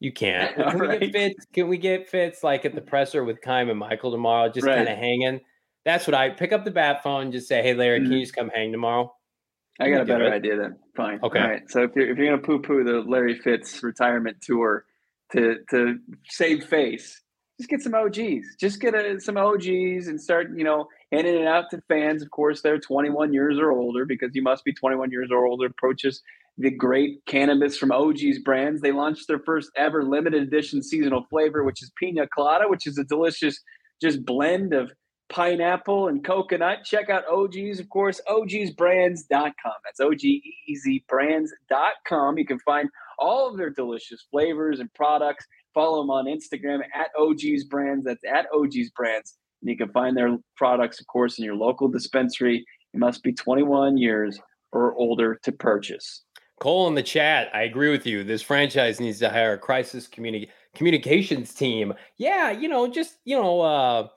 You 0.00 0.12
can't. 0.12 0.54
Can 0.70 0.78
right. 0.78 1.00
we 1.00 1.06
get 1.08 1.12
Fitz? 1.12 1.46
Can 1.52 1.68
we 1.68 1.78
get 1.78 2.08
Fitz 2.08 2.42
like 2.42 2.64
at 2.64 2.74
the 2.74 2.80
presser 2.80 3.24
with 3.24 3.40
Keim 3.40 3.70
and 3.70 3.78
Michael 3.78 4.10
tomorrow, 4.10 4.50
just 4.50 4.66
right. 4.66 4.76
kind 4.76 4.88
of 4.88 4.96
hanging? 4.96 5.40
That's 5.84 6.06
what 6.06 6.14
I 6.14 6.30
pick 6.30 6.52
up 6.52 6.64
the 6.64 6.70
bat 6.70 7.02
phone, 7.02 7.32
just 7.32 7.48
say, 7.48 7.62
"Hey, 7.62 7.74
Larry, 7.74 7.98
mm-hmm. 7.98 8.08
can 8.08 8.18
you 8.18 8.24
just 8.24 8.34
come 8.34 8.50
hang 8.52 8.72
tomorrow?" 8.72 9.12
I 9.78 9.90
got 9.90 10.02
a 10.02 10.04
better 10.04 10.32
idea 10.32 10.56
then. 10.56 10.76
Fine. 10.96 11.20
Okay. 11.22 11.38
All 11.38 11.48
right. 11.48 11.62
So 11.68 11.82
if 11.82 11.90
you're 11.94 12.10
if 12.10 12.16
you're 12.16 12.30
gonna 12.30 12.42
poo 12.42 12.60
poo 12.60 12.82
the 12.82 13.00
Larry 13.08 13.38
Fitz 13.38 13.82
retirement 13.82 14.38
tour 14.40 14.84
to 15.32 15.56
to 15.70 15.98
save 16.28 16.64
face, 16.64 17.20
just 17.58 17.68
get 17.68 17.82
some 17.82 17.94
OGs. 17.94 18.56
Just 18.58 18.80
get 18.80 18.94
a, 18.94 19.20
some 19.20 19.36
OGs 19.36 20.08
and 20.08 20.20
start 20.20 20.48
you 20.56 20.64
know 20.64 20.86
handing 21.12 21.36
it 21.36 21.46
out 21.46 21.70
to 21.70 21.82
fans. 21.88 22.22
Of 22.22 22.30
course, 22.30 22.62
they're 22.62 22.78
21 22.78 23.32
years 23.32 23.58
or 23.58 23.70
older 23.70 24.04
because 24.06 24.30
you 24.34 24.42
must 24.42 24.64
be 24.64 24.72
21 24.72 25.10
years 25.10 25.28
or 25.30 25.46
older. 25.46 25.68
Purchase 25.76 26.22
the 26.58 26.70
great 26.70 27.24
cannabis 27.26 27.76
from 27.76 27.92
OG's 27.92 28.38
brands. 28.38 28.80
They 28.80 28.92
launched 28.92 29.28
their 29.28 29.40
first 29.40 29.70
ever 29.76 30.02
limited 30.04 30.42
edition 30.42 30.82
seasonal 30.82 31.26
flavor, 31.28 31.64
which 31.64 31.82
is 31.82 31.92
Pina 31.98 32.26
Colada, 32.28 32.64
which 32.68 32.86
is 32.86 32.98
a 32.98 33.04
delicious 33.04 33.60
just 34.00 34.24
blend 34.24 34.72
of 34.72 34.90
pineapple 35.28 36.08
and 36.08 36.24
coconut. 36.24 36.84
Check 36.84 37.10
out 37.10 37.24
OG's, 37.30 37.80
of 37.80 37.88
course, 37.88 38.20
ogsbrands.com. 38.28 39.72
That's 39.84 40.00
O-G-E-Z 40.00 41.04
brands.com. 41.08 42.38
You 42.38 42.46
can 42.46 42.58
find 42.60 42.88
all 43.18 43.50
of 43.50 43.56
their 43.56 43.70
delicious 43.70 44.24
flavors 44.30 44.80
and 44.80 44.92
products. 44.94 45.46
Follow 45.74 46.02
them 46.02 46.10
on 46.10 46.26
Instagram 46.26 46.80
at 46.94 47.08
OG's 47.18 47.64
Brands. 47.64 48.04
That's 48.04 48.24
at 48.24 48.46
OG's 48.54 48.90
Brands. 48.90 49.36
And 49.60 49.70
you 49.70 49.76
can 49.76 49.90
find 49.90 50.16
their 50.16 50.38
products, 50.56 51.00
of 51.00 51.06
course, 51.06 51.38
in 51.38 51.44
your 51.44 51.56
local 51.56 51.88
dispensary. 51.88 52.64
You 52.92 53.00
must 53.00 53.22
be 53.22 53.32
21 53.32 53.98
years 53.98 54.38
or 54.72 54.94
older 54.94 55.38
to 55.42 55.52
purchase. 55.52 56.24
Cole 56.58 56.88
in 56.88 56.94
the 56.94 57.02
chat, 57.02 57.50
I 57.54 57.62
agree 57.62 57.90
with 57.90 58.06
you. 58.06 58.24
This 58.24 58.42
franchise 58.42 58.98
needs 58.98 59.18
to 59.18 59.28
hire 59.28 59.54
a 59.54 59.58
crisis 59.58 60.08
communi- 60.08 60.48
communications 60.74 61.52
team. 61.52 61.92
Yeah, 62.16 62.50
you 62.50 62.68
know, 62.68 62.88
just, 62.88 63.18
you 63.24 63.36
know, 63.36 63.60
uh, 63.60 64.08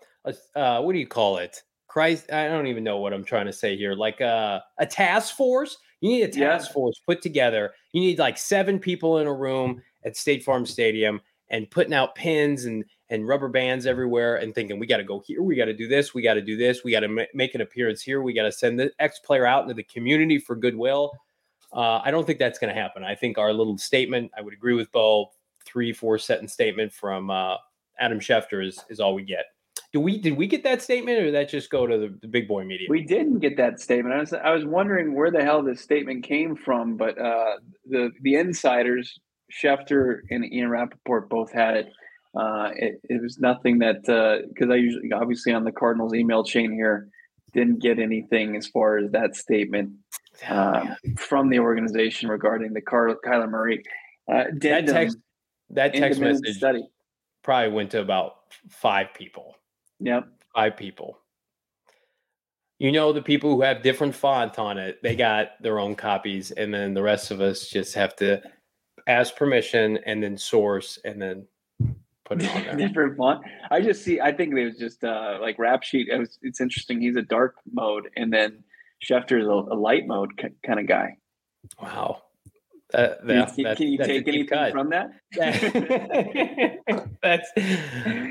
uh, 0.56 0.82
what 0.82 0.94
do 0.94 1.00
you 1.00 1.08
call 1.08 1.38
it? 1.38 1.62
Christ, 1.88 2.32
I 2.32 2.48
don't 2.48 2.68
even 2.68 2.84
know 2.84 2.98
what 3.00 3.14
I'm 3.14 3.26
trying 3.26 3.48
to 3.48 3.54
say 3.54 3.76
here. 3.76 3.94
Like 3.94 4.22
a 4.22 4.28
uh, 4.28 4.60
a 4.78 4.86
task 4.86 5.36
force. 5.36 5.78
You 6.02 6.10
need 6.10 6.22
a 6.22 6.28
task 6.28 6.70
yeah. 6.70 6.74
force 6.74 7.02
put 7.06 7.22
together. 7.22 7.74
You 7.92 8.02
need 8.02 8.20
like 8.20 8.38
seven 8.38 8.80
people 8.80 9.18
in 9.18 9.28
a 9.28 9.34
room 9.34 9.82
at 10.06 10.16
State 10.16 10.44
Farm 10.44 10.66
Stadium 10.66 11.20
and 11.50 11.70
putting 11.70 11.94
out 11.94 12.16
pins 12.16 12.66
and 12.66 12.86
and 13.10 13.28
rubber 13.28 13.50
bands 13.50 13.88
everywhere 13.88 14.36
and 14.36 14.54
thinking 14.54 14.78
we 14.78 14.86
got 14.86 14.98
to 14.98 15.04
go 15.04 15.20
here, 15.26 15.42
we 15.42 15.56
got 15.56 15.66
to 15.66 15.74
do 15.74 15.88
this, 15.88 16.14
we 16.14 16.22
got 16.22 16.36
to 16.36 16.42
do 16.42 16.56
this, 16.56 16.84
we 16.84 16.92
got 16.92 17.00
to 17.00 17.08
ma- 17.08 17.24
make 17.34 17.56
an 17.56 17.62
appearance 17.62 18.04
here, 18.04 18.22
we 18.22 18.34
got 18.34 18.44
to 18.44 18.52
send 18.52 18.80
the 18.80 18.92
X 19.00 19.20
player 19.20 19.48
out 19.48 19.64
into 19.64 19.74
the 19.74 19.84
community 19.84 20.38
for 20.38 20.56
goodwill. 20.56 21.12
Uh, 21.74 22.02
I 22.04 22.12
don't 22.12 22.26
think 22.26 22.40
that's 22.40 22.60
going 22.60 22.74
to 22.74 22.80
happen. 22.80 23.04
I 23.04 23.16
think 23.16 23.38
our 23.38 23.54
little 23.54 23.78
statement, 23.78 24.32
I 24.38 24.42
would 24.42 24.54
agree 24.54 24.74
with 24.74 24.92
Bo, 24.92 25.32
three, 25.66 25.94
four 25.94 26.18
sentence 26.18 26.54
statement 26.54 26.92
from 26.92 27.30
uh, 27.30 27.56
Adam 28.00 28.20
Schefter 28.20 28.66
is 28.66 28.84
is 28.90 29.00
all 29.00 29.14
we 29.14 29.24
get. 29.24 29.46
Do 29.92 30.00
we 30.00 30.20
did 30.20 30.38
we 30.38 30.48
get 30.48 30.64
that 30.64 30.82
statement, 30.82 31.20
or 31.20 31.26
did 31.26 31.36
that 31.36 31.50
just 31.50 31.70
go 31.70 31.88
to 31.88 31.98
the, 31.98 32.18
the, 32.22 32.28
big 32.28 32.48
boy 32.48 32.64
media? 32.64 32.88
We 32.90 33.04
didn't 33.04 33.40
get 33.40 33.58
that 33.58 33.80
statement. 33.80 34.16
I 34.16 34.20
was 34.20 34.34
I 34.34 34.52
was 34.52 34.66
wondering 34.66 35.16
where 35.16 35.32
the 35.32 35.44
hell 35.44 35.64
this 35.64 35.82
statement 35.82 36.24
came 36.24 36.56
from, 36.56 36.98
but 36.98 37.20
uh, 37.20 37.58
the 37.86 38.12
the 38.22 38.36
insiders, 38.36 39.20
Schefter 39.52 40.20
and 40.30 40.46
Ian 40.46 40.70
Rapoport, 40.70 41.30
both 41.30 41.52
had 41.52 41.78
it. 41.78 41.88
Uh, 42.36 42.70
it, 42.76 43.02
it 43.04 43.22
was 43.22 43.40
nothing 43.40 43.80
that 43.80 44.02
because 44.04 44.70
uh, 44.70 44.74
I 44.74 44.78
usually 44.78 45.12
obviously 45.12 45.54
on 45.54 45.64
the 45.64 45.72
Cardinals 45.72 46.14
email 46.14 46.44
chain 46.44 46.72
here 46.72 47.10
didn't 47.54 47.82
get 47.82 48.00
anything 48.00 48.56
as 48.56 48.68
far 48.68 48.98
as 48.98 49.12
that 49.12 49.36
statement 49.36 49.92
uh, 50.48 50.96
from 51.18 51.50
the 51.50 51.60
organization 51.60 52.30
regarding 52.30 52.74
the 52.74 52.82
Car- 52.82 53.18
Kyler 53.26 53.50
Murray. 53.50 53.84
Uh, 54.32 54.46
that 54.62 54.88
text 54.88 55.18
that 55.72 55.94
text 55.94 56.20
message 56.20 56.58
study 56.58 56.84
probably 57.44 57.72
went 57.72 57.92
to 57.92 58.00
about 58.00 58.36
five 58.70 59.14
people. 59.14 59.56
Yep. 60.00 60.28
Five 60.56 60.78
people. 60.78 61.18
You 62.80 62.92
know, 62.92 63.12
the 63.12 63.22
people 63.22 63.54
who 63.54 63.62
have 63.62 63.82
different 63.82 64.16
font 64.16 64.58
on 64.58 64.78
it, 64.78 65.00
they 65.04 65.16
got 65.16 65.62
their 65.62 65.80
own 65.80 65.96
copies. 65.96 66.52
And 66.52 66.74
then 66.74 66.94
the 66.94 67.04
rest 67.04 67.30
of 67.30 67.42
us 67.42 67.68
just 67.68 67.94
have 67.96 68.16
to 68.18 68.42
ask 69.06 69.36
permission 69.36 70.00
and 70.06 70.24
then 70.24 70.38
source 70.38 70.98
and 71.04 71.22
then 71.22 71.46
put 72.30 72.42
it 72.42 72.56
on 72.56 72.64
there. 72.64 72.76
different 72.88 73.18
font. 73.18 73.44
I 73.70 73.82
just 73.82 74.04
see, 74.04 74.22
I 74.22 74.32
think 74.32 74.54
it 74.54 74.66
was 74.66 74.78
just 74.78 75.04
uh, 75.04 75.38
like 75.42 75.60
rap 75.60 75.84
sheet. 75.84 76.08
It 76.10 76.18
was, 76.18 76.38
it's 76.42 76.62
interesting. 76.62 77.02
He's 77.02 77.16
a 77.16 77.22
dark 77.22 77.56
mode. 77.72 78.10
And 78.16 78.32
then 78.32 78.64
Schefter's 79.04 79.48
a, 79.48 79.74
a 79.74 79.78
light 79.78 80.08
mode 80.08 80.40
kind 80.66 80.80
of 80.80 80.88
guy. 80.88 81.18
Wow. 81.82 82.22
Uh, 82.92 83.10
that, 83.24 83.56
can, 83.56 83.76
can, 83.76 83.88
you 83.88 83.98
take 84.00 84.28
anything 84.28 84.48
cut. 84.48 84.72
from 84.72 84.90
that? 84.90 85.12
that's 87.22 87.52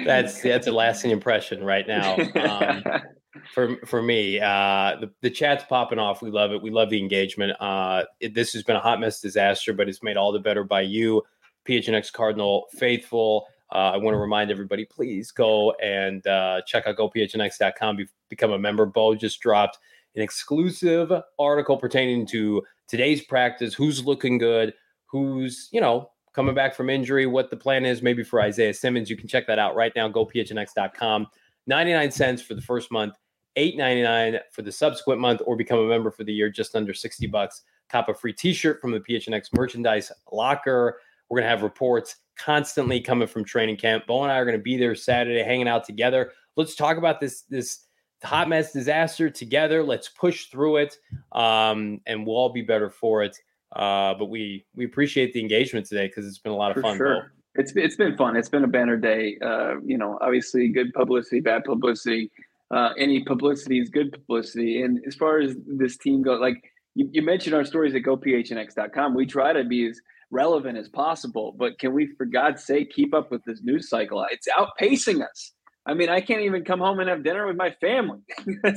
that's 0.05 0.43
that's 0.43 0.67
a 0.67 0.73
lasting 0.73 1.13
impression 1.13 1.63
right 1.63 1.87
now. 1.87 2.17
Um, 2.35 2.83
for 3.55 3.77
for 3.87 4.03
me, 4.03 4.41
uh, 4.41 4.97
the 5.01 5.13
the 5.23 5.31
chat's 5.31 5.63
popping 5.63 6.01
off. 6.01 6.23
We 6.23 6.33
love 6.33 6.51
it. 6.51 6.61
We 6.61 6.71
love 6.71 6.91
the 6.91 6.99
engagement. 6.99 7.53
Uh, 7.61 8.03
it, 8.19 8.35
this 8.35 8.53
has 8.55 8.65
been 8.65 8.75
a 8.75 8.81
hot 8.81 8.99
mess 8.99 9.21
disaster, 9.21 9.73
but 9.73 9.89
it's 9.89 10.03
made 10.03 10.17
all 10.17 10.33
the 10.33 10.41
better 10.41 10.65
by 10.65 10.81
you, 10.81 11.23
PHNX 11.69 12.13
Cardinal 12.13 12.67
faithful. 12.73 13.47
Uh, 13.73 13.93
I 13.93 13.97
want 13.99 14.15
to 14.15 14.19
remind 14.19 14.51
everybody, 14.51 14.85
please 14.85 15.31
go 15.31 15.73
and 15.73 16.27
uh, 16.27 16.63
check 16.67 16.87
out 16.87 16.97
gophnx.com. 16.97 17.97
Be- 17.97 18.09
become 18.29 18.53
a 18.53 18.59
member. 18.59 18.87
Bo 18.87 19.15
just 19.15 19.41
dropped 19.41 19.79
an 20.17 20.23
exclusive 20.23 21.13
article 21.39 21.77
pertaining 21.77 22.27
to 22.27 22.63
today's 22.87 23.23
practice, 23.23 23.75
who's 23.75 24.05
looking 24.05 24.39
good, 24.39 24.75
who's, 25.07 25.69
you 25.71 25.81
know, 25.81 26.11
coming 26.33 26.55
back 26.55 26.75
from 26.75 26.89
injury, 26.89 27.27
what 27.27 27.51
the 27.51 27.57
plan 27.57 27.85
is 27.85 28.01
maybe 28.03 28.23
for 28.23 28.41
Isaiah 28.41 28.73
Simmons. 28.73 29.11
You 29.11 29.17
can 29.17 29.29
check 29.29 29.47
that 29.47 29.59
out 29.59 29.75
right 29.75 29.93
now. 29.95 30.09
GoPHNX.com. 30.09 31.27
99 31.67 32.11
cents 32.11 32.41
for 32.41 32.55
the 32.55 32.63
first 32.63 32.91
month, 32.91 33.15
8.99 33.59 34.41
for 34.51 34.63
the 34.63 34.73
subsequent 34.73 35.21
month, 35.21 35.43
or 35.45 35.57
become 35.57 35.79
a 35.79 35.89
member 35.89 36.11
for 36.11 36.25
the 36.25 36.33
year, 36.33 36.49
just 36.49 36.75
under 36.75 36.95
60 36.95 37.27
bucks. 37.27 37.63
Cop 37.91 38.09
a 38.09 38.15
free 38.15 38.33
t-shirt 38.33 38.81
from 38.81 38.93
the 38.93 39.01
PHNX 39.01 39.49
merchandise 39.53 40.11
locker. 40.33 41.01
We're 41.29 41.41
gonna 41.41 41.51
have 41.51 41.63
reports 41.63 42.17
constantly 42.39 43.01
coming 43.01 43.29
from 43.29 43.45
training 43.45 43.77
camp. 43.77 44.07
Bo 44.07 44.23
and 44.23 44.33
I 44.33 44.37
are 44.39 44.45
gonna 44.45 44.59
be 44.59 44.77
there 44.77 44.95
Saturday, 44.95 45.43
hanging 45.43 45.69
out 45.69 45.85
together. 45.85 46.33
Let's 46.57 46.75
talk 46.75 46.97
about 46.97 47.21
this 47.21 47.43
this 47.43 47.87
hot 48.25 48.49
mess 48.49 48.73
disaster 48.73 49.31
together. 49.31 49.83
Let's 49.83 50.09
push 50.09 50.47
through 50.47 50.79
it, 50.79 50.99
um, 51.33 52.01
and 52.07 52.27
we'll 52.27 52.37
all 52.37 52.53
be 52.53 52.63
better 52.63 52.91
for 52.91 53.23
it. 53.23 53.37
Uh, 53.75 54.15
but 54.15 54.27
we 54.27 54.65
we 54.75 54.85
appreciate 54.85 55.33
the 55.33 55.41
engagement 55.41 55.87
today 55.87 56.07
because 56.07 56.27
it's 56.27 56.39
been 56.39 56.53
a 56.53 56.57
lot 56.57 56.71
of 56.71 56.77
For 56.77 56.83
fun. 56.83 56.97
sure. 56.97 57.15
Bill. 57.15 57.23
It's 57.57 57.73
it's 57.75 57.97
been 57.97 58.17
fun. 58.17 58.37
It's 58.37 58.49
been 58.49 58.65
a 58.65 58.69
banner 58.69 58.97
day. 58.97 59.37
Uh, 59.43 59.81
you 59.85 59.99
know, 59.99 60.19
obviously 60.21 60.69
good 60.69 60.93
publicity, 60.95 61.41
bad 61.41 61.65
publicity. 61.65 62.31
Uh, 62.71 62.91
any 62.99 63.25
publicity 63.25 63.81
is 63.81 63.89
good 63.89 64.13
publicity. 64.13 64.83
And 64.83 65.01
as 65.07 65.15
far 65.15 65.39
as 65.41 65.57
this 65.67 65.97
team 65.97 66.23
goes, 66.23 66.41
like 66.41 66.63
you, 66.95 67.09
you 67.13 67.23
mentioned 67.23 67.55
our 67.55 67.65
stories 67.65 67.95
at 67.95 68.03
gophnx.com, 68.03 69.15
we 69.15 69.27
try 69.27 69.53
to 69.53 69.65
be 69.65 69.89
as 69.89 70.01
relevant 70.31 70.79
as 70.79 70.89
possible. 70.89 71.55
But 71.59 71.79
can 71.79 71.93
we, 71.95 72.09
for 72.17 72.27
God's 72.27 72.65
sake, 72.65 72.93
keep 72.93 73.15
up 73.15 73.31
with 73.31 73.43
this 73.45 73.63
news 73.63 73.89
cycle? 73.89 74.25
It's 74.31 74.49
outpacing 74.59 75.23
us. 75.23 75.53
I 75.87 75.95
mean, 75.95 76.11
I 76.11 76.21
can't 76.21 76.43
even 76.43 76.65
come 76.65 76.81
home 76.81 77.01
and 77.01 77.09
have 77.09 77.25
dinner 77.25 77.47
with 77.47 77.57
my 77.57 77.71
family. 77.81 78.21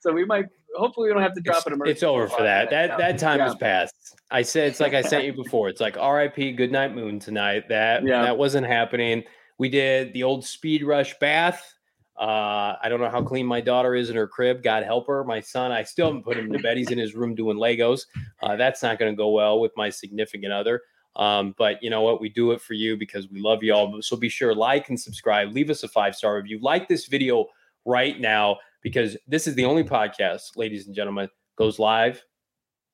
so 0.00 0.12
we 0.12 0.24
might, 0.24 0.44
hopefully, 0.76 1.08
we 1.08 1.14
don't 1.14 1.22
have 1.22 1.34
to 1.34 1.40
drop 1.40 1.58
It's, 1.58 1.66
an 1.66 1.72
emergency. 1.72 1.92
it's 1.92 2.02
over 2.04 2.28
for 2.28 2.42
that. 2.44 2.70
That 2.70 2.96
that 2.96 3.18
time 3.18 3.38
Yeah. 3.38 3.46
has 3.46 3.54
passed. 3.56 3.94
I 4.30 4.42
said 4.42 4.68
it's 4.68 4.78
like 4.78 4.94
I 4.94 5.02
sent 5.02 5.24
you 5.24 5.32
before. 5.32 5.68
It's 5.68 5.80
like 5.80 5.96
R.I.P. 5.98 6.52
Good 6.52 6.70
night 6.70 6.94
moon 6.94 7.18
tonight. 7.18 7.64
That 7.70 8.06
Yeah. 8.06 8.22
that 8.22 8.38
wasn't 8.38 8.68
happening. 8.68 9.24
We 9.58 9.68
did 9.68 10.12
the 10.12 10.22
old 10.22 10.44
speed 10.44 10.84
rush 10.84 11.18
bath. 11.18 11.73
Uh, 12.18 12.76
I 12.82 12.88
don't 12.88 13.00
know 13.00 13.10
how 13.10 13.22
clean 13.22 13.46
my 13.46 13.60
daughter 13.60 13.94
is 13.94 14.08
in 14.08 14.16
her 14.16 14.28
crib. 14.28 14.62
God 14.62 14.84
help 14.84 15.06
her. 15.08 15.24
My 15.24 15.40
son, 15.40 15.72
I 15.72 15.82
still 15.82 16.06
haven't 16.06 16.22
put 16.22 16.36
him 16.36 16.52
to 16.52 16.58
bed. 16.60 16.76
He's 16.76 16.90
in 16.90 16.98
his 16.98 17.14
room 17.14 17.34
doing 17.34 17.56
Legos. 17.56 18.06
Uh, 18.42 18.56
that's 18.56 18.82
not 18.82 18.98
going 18.98 19.12
to 19.12 19.16
go 19.16 19.30
well 19.30 19.60
with 19.60 19.72
my 19.76 19.90
significant 19.90 20.52
other. 20.52 20.82
Um, 21.16 21.54
but 21.58 21.82
you 21.82 21.90
know 21.90 22.02
what? 22.02 22.20
We 22.20 22.28
do 22.28 22.52
it 22.52 22.60
for 22.60 22.74
you 22.74 22.96
because 22.96 23.28
we 23.30 23.40
love 23.40 23.62
you 23.62 23.74
all. 23.74 24.00
So 24.02 24.16
be 24.16 24.28
sure 24.28 24.54
like 24.54 24.88
and 24.88 25.00
subscribe. 25.00 25.52
Leave 25.52 25.70
us 25.70 25.82
a 25.82 25.88
five 25.88 26.14
star 26.14 26.36
review. 26.36 26.58
Like 26.60 26.88
this 26.88 27.06
video 27.06 27.46
right 27.84 28.18
now 28.20 28.58
because 28.82 29.16
this 29.26 29.46
is 29.46 29.54
the 29.54 29.64
only 29.64 29.82
podcast, 29.82 30.56
ladies 30.56 30.86
and 30.86 30.94
gentlemen, 30.94 31.28
goes 31.56 31.78
live. 31.78 32.22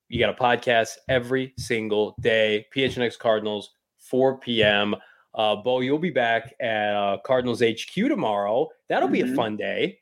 You 0.08 0.18
got 0.18 0.30
a 0.30 0.42
podcast 0.42 0.96
every 1.08 1.52
single 1.56 2.16
day. 2.20 2.66
PHNX 2.74 3.18
Cardinals, 3.18 3.70
4 3.98 4.38
p.m. 4.38 4.96
Uh, 5.34 5.56
Bo, 5.56 5.80
you'll 5.80 5.98
be 5.98 6.10
back 6.10 6.54
at 6.60 6.94
uh, 6.94 7.18
Cardinals 7.24 7.62
HQ 7.62 7.94
tomorrow. 7.94 8.68
That'll 8.88 9.08
be 9.08 9.20
a 9.20 9.24
Mhm. 9.26 9.36
fun 9.36 9.56
day. 9.56 9.98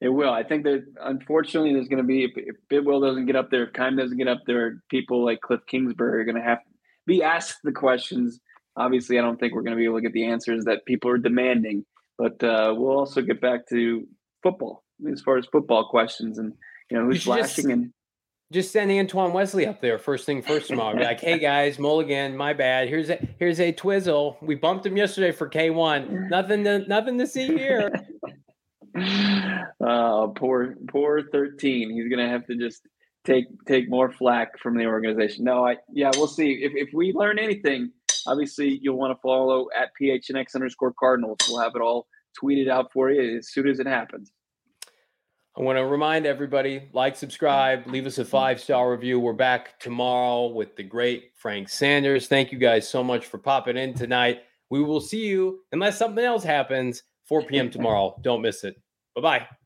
It 0.00 0.08
will. 0.10 0.30
I 0.30 0.44
think 0.44 0.62
that 0.64 0.84
unfortunately 1.00 1.72
there's 1.72 1.88
going 1.88 2.02
to 2.02 2.06
be 2.06 2.22
if, 2.24 2.30
if 2.36 2.56
Bidwill 2.70 3.02
doesn't 3.02 3.26
get 3.26 3.34
up 3.34 3.50
there, 3.50 3.64
if 3.64 3.72
Keim 3.72 3.96
doesn't 3.96 4.16
get 4.16 4.28
up 4.28 4.42
there, 4.46 4.80
people 4.88 5.24
like 5.24 5.40
Cliff 5.40 5.60
Kingsbury 5.66 6.20
are 6.20 6.24
going 6.24 6.36
to 6.36 6.42
have 6.42 6.62
to 6.62 6.70
be 7.06 7.22
asked 7.22 7.58
the 7.64 7.72
questions. 7.72 8.38
Obviously, 8.76 9.18
I 9.18 9.22
don't 9.22 9.40
think 9.40 9.54
we're 9.54 9.62
going 9.62 9.76
to 9.76 9.80
be 9.80 9.84
able 9.86 9.96
to 9.96 10.02
get 10.02 10.12
the 10.12 10.26
answers 10.26 10.64
that 10.66 10.86
people 10.86 11.10
are 11.10 11.18
demanding, 11.18 11.84
but 12.16 12.40
uh, 12.44 12.72
we'll 12.76 12.96
also 12.96 13.20
get 13.22 13.40
back 13.40 13.66
to 13.70 14.06
football 14.44 14.84
as 15.10 15.20
far 15.20 15.36
as 15.36 15.46
football 15.46 15.88
questions 15.88 16.38
and 16.38 16.52
you 16.90 16.96
know 16.96 17.02
You 17.02 17.08
who's 17.10 17.22
should 17.22 17.34
just- 17.36 17.58
and 17.64 17.92
Just 18.50 18.72
send 18.72 18.90
Antoine 18.90 19.34
Wesley 19.34 19.66
up 19.66 19.82
there 19.82 19.98
first 19.98 20.24
thing 20.24 20.40
first 20.40 20.68
tomorrow. 20.68 20.96
Be 20.96 21.04
like, 21.04 21.20
hey 21.20 21.38
guys, 21.38 21.78
Mulligan, 21.78 22.34
my 22.34 22.54
bad. 22.54 22.88
Here's 22.88 23.10
a 23.10 23.18
here's 23.38 23.60
a 23.60 23.72
twizzle. 23.72 24.38
We 24.40 24.54
bumped 24.54 24.86
him 24.86 24.96
yesterday 24.96 25.32
for 25.32 25.50
K1. 25.50 26.30
Nothing 26.30 26.64
to 26.64 26.78
nothing 26.88 27.18
to 27.18 27.26
see 27.26 27.46
here. 27.46 27.92
uh, 29.86 30.26
poor 30.36 30.76
poor 30.88 31.22
13 31.30 31.90
he's 31.90 32.08
gonna 32.08 32.28
have 32.28 32.46
to 32.46 32.56
just 32.56 32.82
take 33.24 33.44
take 33.66 33.88
more 33.90 34.10
flack 34.10 34.58
from 34.58 34.76
the 34.76 34.86
organization 34.86 35.44
no 35.44 35.66
i 35.66 35.76
yeah 35.92 36.10
we'll 36.16 36.26
see 36.26 36.52
if, 36.62 36.72
if 36.74 36.88
we 36.94 37.12
learn 37.12 37.38
anything 37.38 37.92
obviously 38.26 38.78
you'll 38.82 38.96
want 38.96 39.16
to 39.16 39.20
follow 39.20 39.66
at 39.78 39.90
phnx 40.00 40.54
underscore 40.54 40.92
cardinals 40.98 41.36
we'll 41.48 41.60
have 41.60 41.72
it 41.76 41.82
all 41.82 42.06
tweeted 42.42 42.68
out 42.68 42.90
for 42.92 43.10
you 43.10 43.38
as 43.38 43.52
soon 43.52 43.68
as 43.68 43.78
it 43.78 43.86
happens 43.86 44.32
I 45.58 45.62
want 45.62 45.76
to 45.76 45.84
remind 45.84 46.24
everybody 46.24 46.88
like, 46.92 47.16
subscribe, 47.16 47.84
leave 47.88 48.06
us 48.06 48.18
a 48.18 48.24
five 48.24 48.60
star 48.60 48.92
review. 48.92 49.18
We're 49.18 49.32
back 49.32 49.80
tomorrow 49.80 50.46
with 50.46 50.76
the 50.76 50.84
great 50.84 51.32
Frank 51.34 51.68
Sanders. 51.68 52.28
Thank 52.28 52.52
you 52.52 52.58
guys 52.58 52.88
so 52.88 53.02
much 53.02 53.26
for 53.26 53.38
popping 53.38 53.76
in 53.76 53.92
tonight. 53.92 54.42
We 54.70 54.84
will 54.84 55.00
see 55.00 55.26
you, 55.26 55.64
unless 55.72 55.98
something 55.98 56.24
else 56.24 56.44
happens, 56.44 57.02
4 57.24 57.42
p.m. 57.42 57.70
tomorrow. 57.70 58.16
Don't 58.22 58.40
miss 58.40 58.62
it. 58.62 58.80
Bye 59.16 59.20
bye. 59.20 59.57